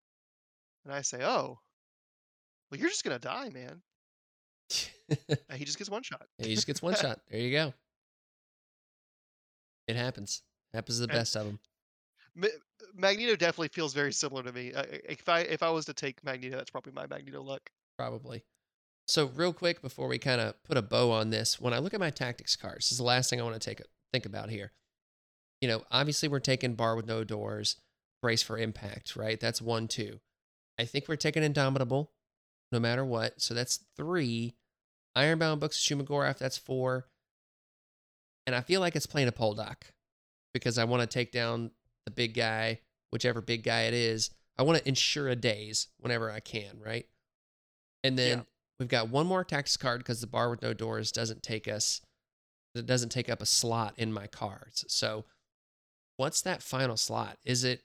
[0.85, 1.59] And I say, oh,
[2.71, 3.83] well, you're just gonna die, man.
[5.51, 6.27] And he just gets one shot.
[6.39, 7.21] He just gets one shot.
[7.31, 7.75] There you go.
[9.87, 10.43] It happens.
[10.73, 11.59] Happens to the And- best of them.
[12.35, 12.49] Ma-
[12.95, 14.73] Magneto definitely feels very similar to me.
[14.73, 17.71] Uh, if I if I was to take Magneto, that's probably my Magneto luck.
[17.97, 18.43] Probably.
[19.07, 21.95] So real quick before we kind of put a bow on this, when I look
[21.95, 23.83] at my tactics cards, this is the last thing I want to take
[24.13, 24.73] think about here.
[25.61, 27.77] You know, obviously we're taking bar with no doors,
[28.23, 29.39] brace for impact, right?
[29.39, 30.21] That's one, two.
[30.79, 32.13] I think we're taking Indomitable,
[32.73, 33.41] no matter what.
[33.41, 34.55] So that's three.
[35.17, 37.07] Ironbound Books of Shuma-Gorath, that's four.
[38.47, 39.83] And I feel like it's playing a Poldock
[40.53, 41.71] because I want to take down
[42.05, 44.31] the big guy, whichever big guy it is.
[44.59, 47.07] I want to ensure a days whenever I can, right?
[48.03, 48.45] And then Yeah.
[48.79, 52.01] We've got one more tax card because the bar with no doors doesn't take us,
[52.75, 54.85] it doesn't take up a slot in my cards.
[54.89, 55.25] So,
[56.17, 57.39] what's that final slot?
[57.45, 57.83] Is it,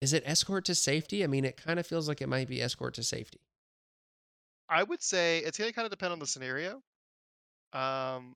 [0.00, 1.22] is it escort to safety?
[1.22, 3.40] I mean, it kind of feels like it might be escort to safety.
[4.68, 6.82] I would say it's gonna kind of depend on the scenario.
[7.72, 8.34] Um,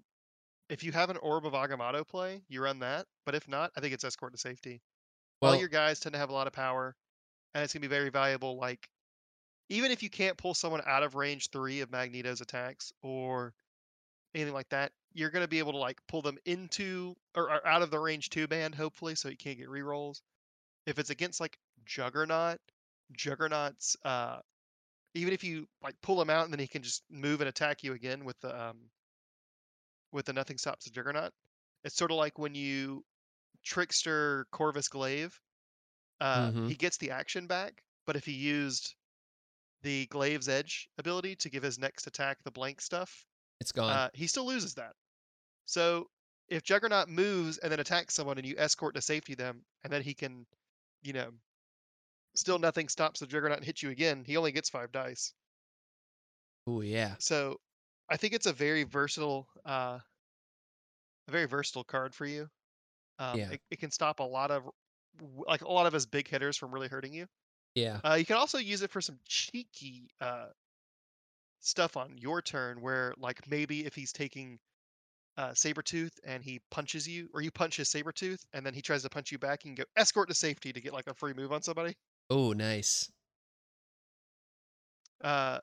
[0.68, 3.06] if you have an Orb of Agamotto play, you run that.
[3.24, 4.82] But if not, I think it's escort to safety.
[5.40, 6.94] Well, All your guys tend to have a lot of power,
[7.55, 8.56] and it's gonna be very valuable.
[8.59, 8.88] Like,
[9.68, 13.55] even if you can't pull someone out of range three of Magneto's attacks, or
[14.34, 17.82] anything like that, you're gonna be able to like pull them into or, or out
[17.82, 20.22] of the range two band, hopefully, so you can't get rerolls.
[20.86, 22.59] If it's against like Juggernaut,
[23.12, 24.40] Juggernaut's uh
[25.14, 27.82] even if you like pull him out and then he can just move and attack
[27.84, 28.90] you again with the um
[30.12, 31.32] with the nothing stops the Juggernaut.
[31.84, 33.05] It's sort of like when you
[33.64, 35.40] trickster Corvus Glaive,
[36.20, 36.64] uh, Mhm.
[36.64, 38.97] he gets the action back, but if he used
[39.82, 43.27] the Glaive's Edge ability to give his next attack the blank stuff,
[43.61, 43.93] It's gone.
[43.93, 44.94] uh, he still loses that.
[45.66, 46.11] So
[46.48, 50.03] if Juggernaut moves and then attacks someone and you escort to safety them, and then
[50.03, 50.47] he can,
[51.03, 51.32] you know,
[52.36, 55.35] still nothing stops the Juggernaut and hit you again, he only gets five dice.
[56.66, 57.16] oh yeah.
[57.19, 57.61] So
[58.09, 60.01] I think it's a very versatile, uh,
[61.28, 62.48] a very versatile card for you.
[63.19, 63.53] Um, Yeah.
[63.53, 64.70] it, it can stop a lot of,
[65.20, 67.28] like a lot of his big hitters from really hurting you.
[67.77, 68.01] Yeah.
[68.05, 70.51] Uh, you can also use it for some cheeky uh,
[71.61, 74.59] stuff on your turn, where like maybe if he's taking
[75.39, 79.03] uh, Sabretooth and he punches you, or you punch his Sabretooth, and then he tries
[79.05, 81.35] to punch you back, you can go escort to safety to get like a free
[81.35, 81.94] move on somebody.
[82.31, 83.11] Oh, nice.
[85.20, 85.61] Uh,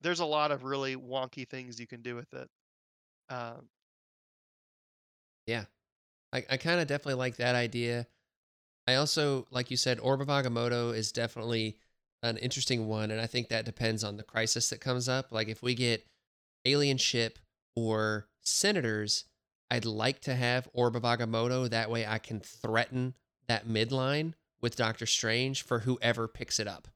[0.00, 2.48] there's a lot of really wonky things you can do with it.
[3.30, 3.70] Um,
[5.46, 5.66] Yeah.
[6.32, 8.08] I, I kind of definitely like that idea.
[8.90, 11.78] I also, like you said, Orb of Agamotto is definitely
[12.24, 13.10] an interesting one.
[13.12, 15.30] And I think that depends on the crisis that comes up.
[15.30, 16.04] Like if we get
[16.64, 17.38] alien ship
[17.76, 19.24] or senators,
[19.70, 21.70] I'd like to have Orb of Agamotto.
[21.70, 23.14] That way I can threaten
[23.46, 26.88] that midline with Doctor Strange for whoever picks it up.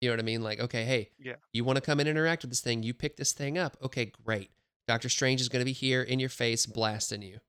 [0.00, 0.42] You know what I mean?
[0.42, 1.34] Like, okay, hey, Yeah.
[1.52, 2.82] you want to come and interact with this thing?
[2.84, 3.76] You pick this thing up.
[3.82, 4.50] Okay, great.
[4.86, 7.40] Doctor Strange is going to be here in your face, blasting you.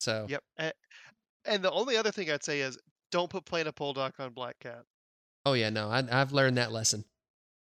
[0.00, 0.44] So, Yep.
[0.58, 0.72] a-
[1.44, 2.78] And the only other thing I'd say is
[3.10, 4.84] don't put Planet Poldock on Black Cat.
[5.44, 7.04] oh yeah, no, I, I've learned that lesson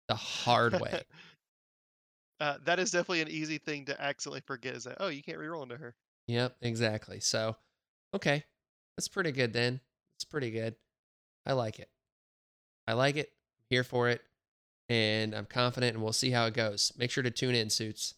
[0.08, 1.04] the hard way.
[2.40, 4.76] uh, that is definitely an easy thing to accidentally forget.
[4.76, 5.96] Is that oh you can't reroll into her.
[6.28, 7.20] Yep, exactly.
[7.20, 7.56] So,
[8.14, 8.44] okay,
[8.98, 9.80] that's pretty good then.
[10.18, 10.76] It's pretty good.
[11.46, 11.90] I like it.
[12.88, 13.32] I like it.
[13.70, 14.22] Here for it,
[14.90, 16.92] and I'm confident, and we'll see how it goes.
[16.98, 18.14] Make sure to tune in, suits.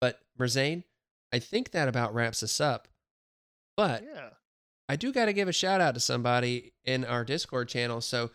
[0.00, 0.84] But Merzane,
[1.32, 2.88] I think that about wraps us up.
[3.76, 4.30] But Yeah.
[4.88, 8.00] I do got to give a shout out to somebody in our Discord channel.
[8.00, 8.30] So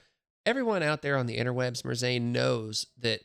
[0.46, 3.22] everyone out there on the interwebs, Merzane knows that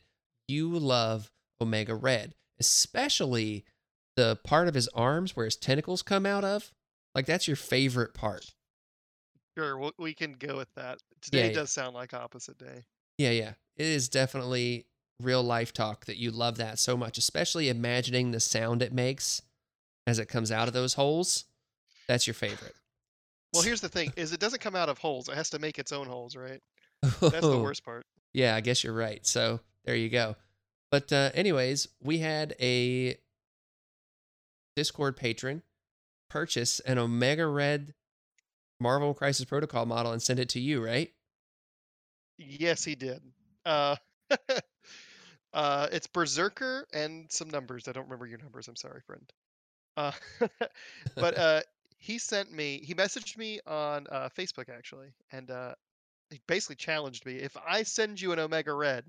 [0.47, 1.29] you love
[1.59, 3.65] Omega Red, especially
[4.15, 6.71] the part of his arms where his tentacles come out of.
[7.13, 8.53] Like that's your favorite part.
[9.57, 10.99] Sure, we- can go with that.
[11.21, 11.53] Today yeah.
[11.53, 12.85] does sound like opposite day.
[13.17, 13.53] Yeah, yeah.
[13.75, 14.85] It is definitely
[15.19, 19.41] real life talk that you love that so much, especially imagining the sound it makes
[20.05, 21.45] as it comes out of those holes.
[22.07, 22.73] That's your favorite.
[23.53, 25.29] Well, here's the thing: is it doesn't come out of holes.
[25.29, 26.61] It has to make its own holes, right?
[27.01, 28.05] That's the worst part.
[28.33, 29.25] Yeah, I guess you're right.
[29.25, 30.35] So there you go.
[30.91, 33.17] But uh, anyways, we had a
[34.75, 35.63] Discord patron
[36.29, 37.93] purchase an Omega Red
[38.79, 41.11] Marvel Crisis Protocol model and send it to you, right?
[42.37, 43.21] Yes, he did.
[43.65, 43.95] Uh,
[45.53, 47.87] uh, it's Berserker and some numbers.
[47.87, 48.67] I don't remember your numbers.
[48.67, 49.31] I'm sorry, friend.
[49.95, 50.11] Uh,
[51.15, 51.61] but uh,
[51.97, 52.79] he sent me.
[52.83, 55.73] He messaged me on uh, Facebook actually, and uh,
[56.29, 59.05] he basically challenged me: if I send you an Omega Red,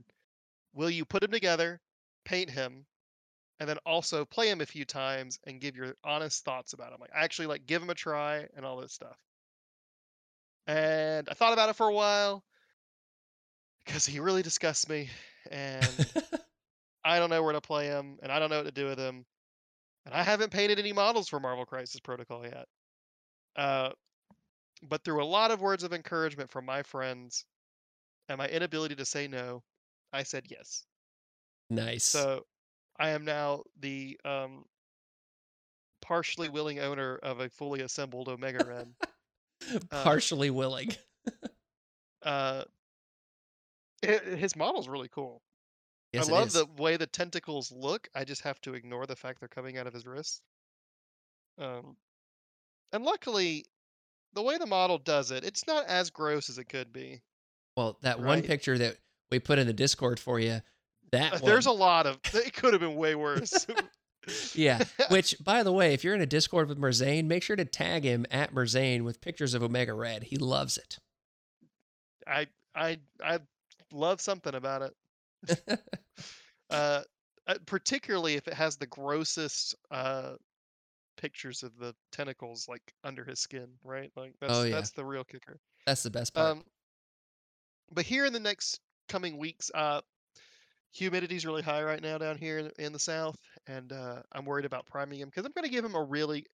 [0.75, 1.81] will you put him together,
[2.25, 2.87] paint him,
[3.61, 6.99] and then also play him a few times and give your honest thoughts about him?
[7.01, 9.17] Like actually, like give him a try and all this stuff.
[10.67, 12.45] And I thought about it for a while
[13.85, 15.09] because he really disgusts me,
[15.51, 16.07] and
[17.05, 18.99] I don't know where to play him, and I don't know what to do with
[18.99, 19.25] him,
[20.05, 22.67] and I haven't painted any models for Marvel Crisis Protocol yet.
[23.59, 23.91] Uh,
[24.89, 27.45] but through a lot of words of encouragement from my friends
[28.29, 29.65] and my inability to say no,
[30.13, 30.87] I said yes.
[31.69, 32.05] nice.
[32.05, 32.47] So
[32.99, 34.65] I am now the um,
[36.01, 38.95] partially willing owner of a fully assembled Omega Red.
[39.91, 40.95] Partially willing.
[42.23, 42.63] uh,
[44.05, 45.43] hi- his model's really cool.
[46.13, 46.53] Yes, I love is.
[46.55, 48.09] the way the tentacles look.
[48.15, 50.43] I just have to ignore the fact they're coming out of his wrist.
[51.59, 51.97] Um,
[52.93, 53.65] and luckily,
[54.35, 57.21] the way the model does it, it's not as gross as it could be.
[57.77, 58.97] Well, that one picture that
[59.31, 60.61] we put in the Discord for you,
[61.13, 62.19] that Uh, one, There's a lot of.
[62.35, 63.67] It could have been way worse.
[64.55, 64.83] yeah.
[65.11, 68.05] Which, by the way, if you're in a Discord with Merzane, make sure to tag
[68.05, 70.25] him at Merzane with pictures of Omega Red.
[70.25, 70.99] He loves it.
[72.27, 73.39] I I I
[73.93, 75.81] love something about it.
[76.71, 77.01] Uh,
[77.47, 80.35] uh, particularly if it has the grossest uh
[81.19, 84.11] pictures of the tentacles like under his skin, right?
[84.17, 84.75] Like that's Oh, yeah.
[84.77, 85.61] that's the real kicker.
[85.87, 86.47] That's the best part.
[86.53, 86.65] Um,
[87.93, 90.01] but here in the next coming weeks, uh,
[90.93, 93.37] humidity's really high right now down here in, in the south,
[93.67, 96.47] and uh, I'm worried about priming him because I'm going to give him a really.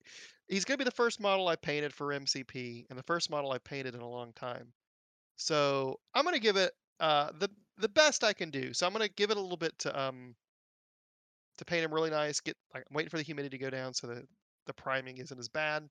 [0.48, 3.52] He's going to be the first model I painted for MCP and the first model
[3.52, 4.74] I painted in a long time.
[5.36, 8.74] So I'm going to give it uh, the the best I can do.
[8.74, 10.36] So I'm going to give it a little bit to um
[11.58, 12.40] to paint him really nice.
[12.40, 14.28] Get like I'm waiting for the humidity to go down so that
[14.66, 15.88] the priming isn't as bad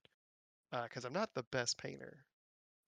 [0.71, 2.25] because I'm not the best painter.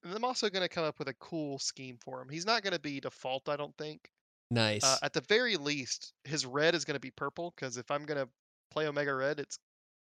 [0.03, 2.29] And I'm also going to come up with a cool scheme for him.
[2.29, 4.09] He's not going to be default, I don't think.
[4.51, 4.83] Nice.
[4.83, 8.05] Uh, at the very least, his red is going to be purple because if I'm
[8.05, 8.29] going to
[8.71, 9.57] play Omega Red, it's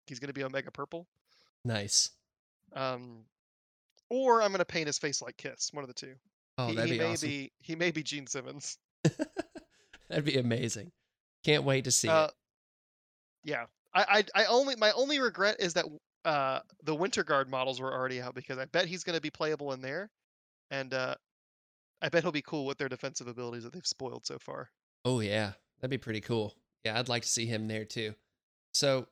[0.09, 1.07] he's going to be Omega Purple.
[1.65, 2.11] nice.
[2.75, 3.25] Um,
[4.11, 5.71] or I'm going to paint his face like Kiss.
[5.73, 6.15] One of the two.
[6.59, 7.29] Oh, he, that'd he be may awesome.
[7.29, 8.79] be he may be Gene Simmons.
[10.09, 10.91] that'd be amazing.
[11.45, 12.33] Can't wait to see Uh, it.
[13.45, 14.05] yeah, I,
[14.35, 15.87] I I only my only regret is that
[16.25, 19.31] uh the Winter Guard models were already out because I bet he's going to be
[19.31, 20.11] playable in there,
[20.71, 21.15] and uh,
[22.03, 24.69] I bet he'll be cool with their defensive abilities that they've spoiled so far.
[25.05, 26.55] Oh yeah, that'd be pretty cool.
[26.85, 28.15] Yeah, I'd like to see him there too.
[28.75, 29.07] So,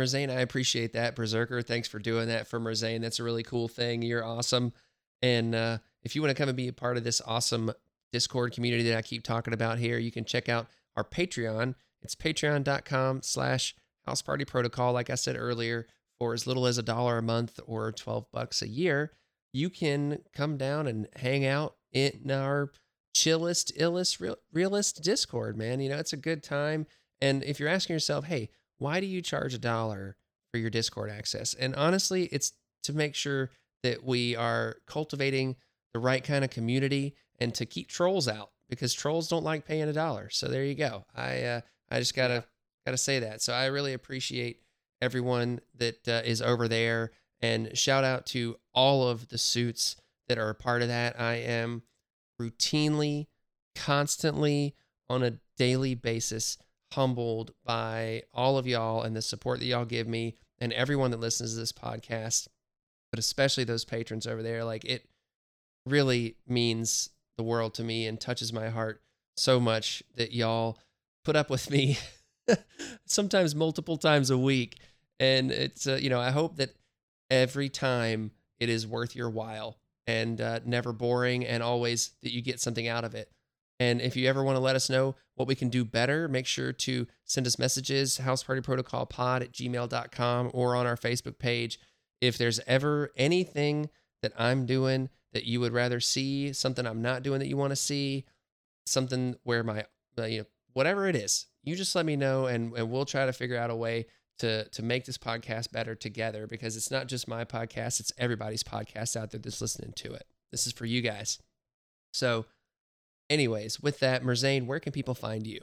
[0.00, 1.14] Merzane, I appreciate that.
[1.14, 3.02] Berserker, thanks for doing that for Merzane.
[3.02, 4.02] That's a really cool thing.
[4.02, 4.72] You're awesome.
[5.20, 7.72] And uh, if you want to come and be a part of this awesome
[8.12, 11.74] Discord community that I keep talking about here, you can check out our Patreon.
[12.02, 13.74] It's patreon.com slash
[14.06, 14.92] house party protocol.
[14.92, 15.86] Like I said earlier,
[16.18, 19.12] for as little as a dollar a month or 12 bucks a year,
[19.52, 22.70] you can come down and hang out in our
[23.14, 25.80] chillest, illest, real, realist Discord, man.
[25.80, 26.86] You know, it's a good time.
[27.20, 30.16] And if you're asking yourself, hey, why do you charge a dollar
[30.52, 31.54] for your Discord access?
[31.54, 32.52] And honestly, it's
[32.84, 33.50] to make sure
[33.82, 35.56] that we are cultivating
[35.92, 39.88] the right kind of community and to keep trolls out because trolls don't like paying
[39.88, 40.30] a dollar.
[40.30, 41.06] So there you go.
[41.14, 41.60] I uh,
[41.90, 42.44] I just gotta
[42.84, 43.42] gotta say that.
[43.42, 44.62] So I really appreciate
[45.00, 49.96] everyone that uh, is over there and shout out to all of the suits
[50.28, 51.18] that are a part of that.
[51.20, 51.82] I am
[52.40, 53.26] routinely,
[53.74, 54.74] constantly,
[55.08, 56.58] on a daily basis
[56.92, 61.20] humbled by all of y'all and the support that y'all give me and everyone that
[61.20, 62.48] listens to this podcast,
[63.10, 64.64] but especially those patrons over there.
[64.64, 65.06] Like it
[65.86, 69.00] really means the world to me and touches my heart
[69.36, 70.78] so much that y'all
[71.28, 71.98] put up with me
[73.04, 74.80] sometimes multiple times a week.
[75.20, 76.70] And it's, uh, you know, I hope that
[77.28, 79.76] every time it is worth your while
[80.06, 83.30] and uh, never boring and always that you get something out of it.
[83.78, 86.46] And if you ever want to let us know what we can do better, make
[86.46, 91.78] sure to send us messages, housepartyprotocolpod at gmail.com or on our Facebook page.
[92.22, 93.90] If there's ever anything
[94.22, 97.72] that I'm doing that you would rather see, something I'm not doing that you want
[97.72, 98.24] to see,
[98.86, 99.84] something where my,
[100.16, 100.46] uh, you know,
[100.78, 103.68] whatever it is, you just let me know and, and we'll try to figure out
[103.68, 104.06] a way
[104.38, 108.62] to, to make this podcast better together because it's not just my podcast, it's everybody's
[108.62, 110.24] podcast out there that's listening to it.
[110.52, 111.40] This is for you guys.
[112.12, 112.46] So,
[113.28, 115.62] anyways, with that, Merzane, where can people find you?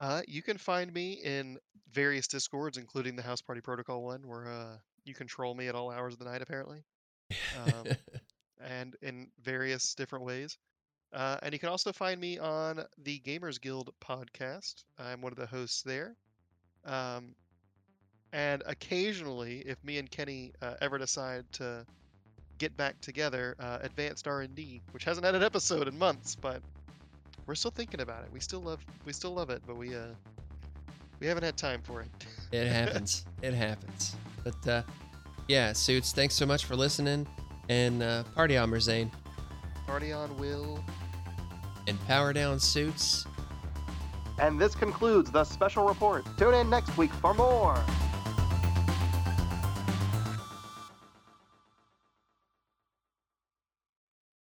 [0.00, 1.58] Uh, you can find me in
[1.92, 5.90] various discords, including the House Party Protocol one, where uh, you control me at all
[5.90, 6.84] hours of the night, apparently,
[7.66, 7.84] um,
[8.64, 10.56] and in various different ways.
[11.12, 14.84] Uh, and you can also find me on the Gamers Guild podcast.
[14.98, 16.16] I'm one of the hosts there.
[16.84, 17.34] Um,
[18.32, 21.84] and occasionally, if me and Kenny uh, ever decide to
[22.58, 26.62] get back together, uh, Advanced R&D, which hasn't had an episode in months, but
[27.46, 28.32] we're still thinking about it.
[28.32, 30.14] We still love we still love it, but we uh
[31.20, 32.08] we haven't had time for it.
[32.52, 33.24] it happens.
[33.42, 34.16] It happens.
[34.44, 34.82] But uh,
[35.48, 37.26] yeah, Suits, thanks so much for listening.
[37.68, 39.10] And uh, party on, Merzane.
[39.86, 40.82] Party on, Will.
[41.86, 43.26] And power down, Suits.
[44.38, 46.24] And this concludes the special report.
[46.38, 47.82] Tune in next week for more.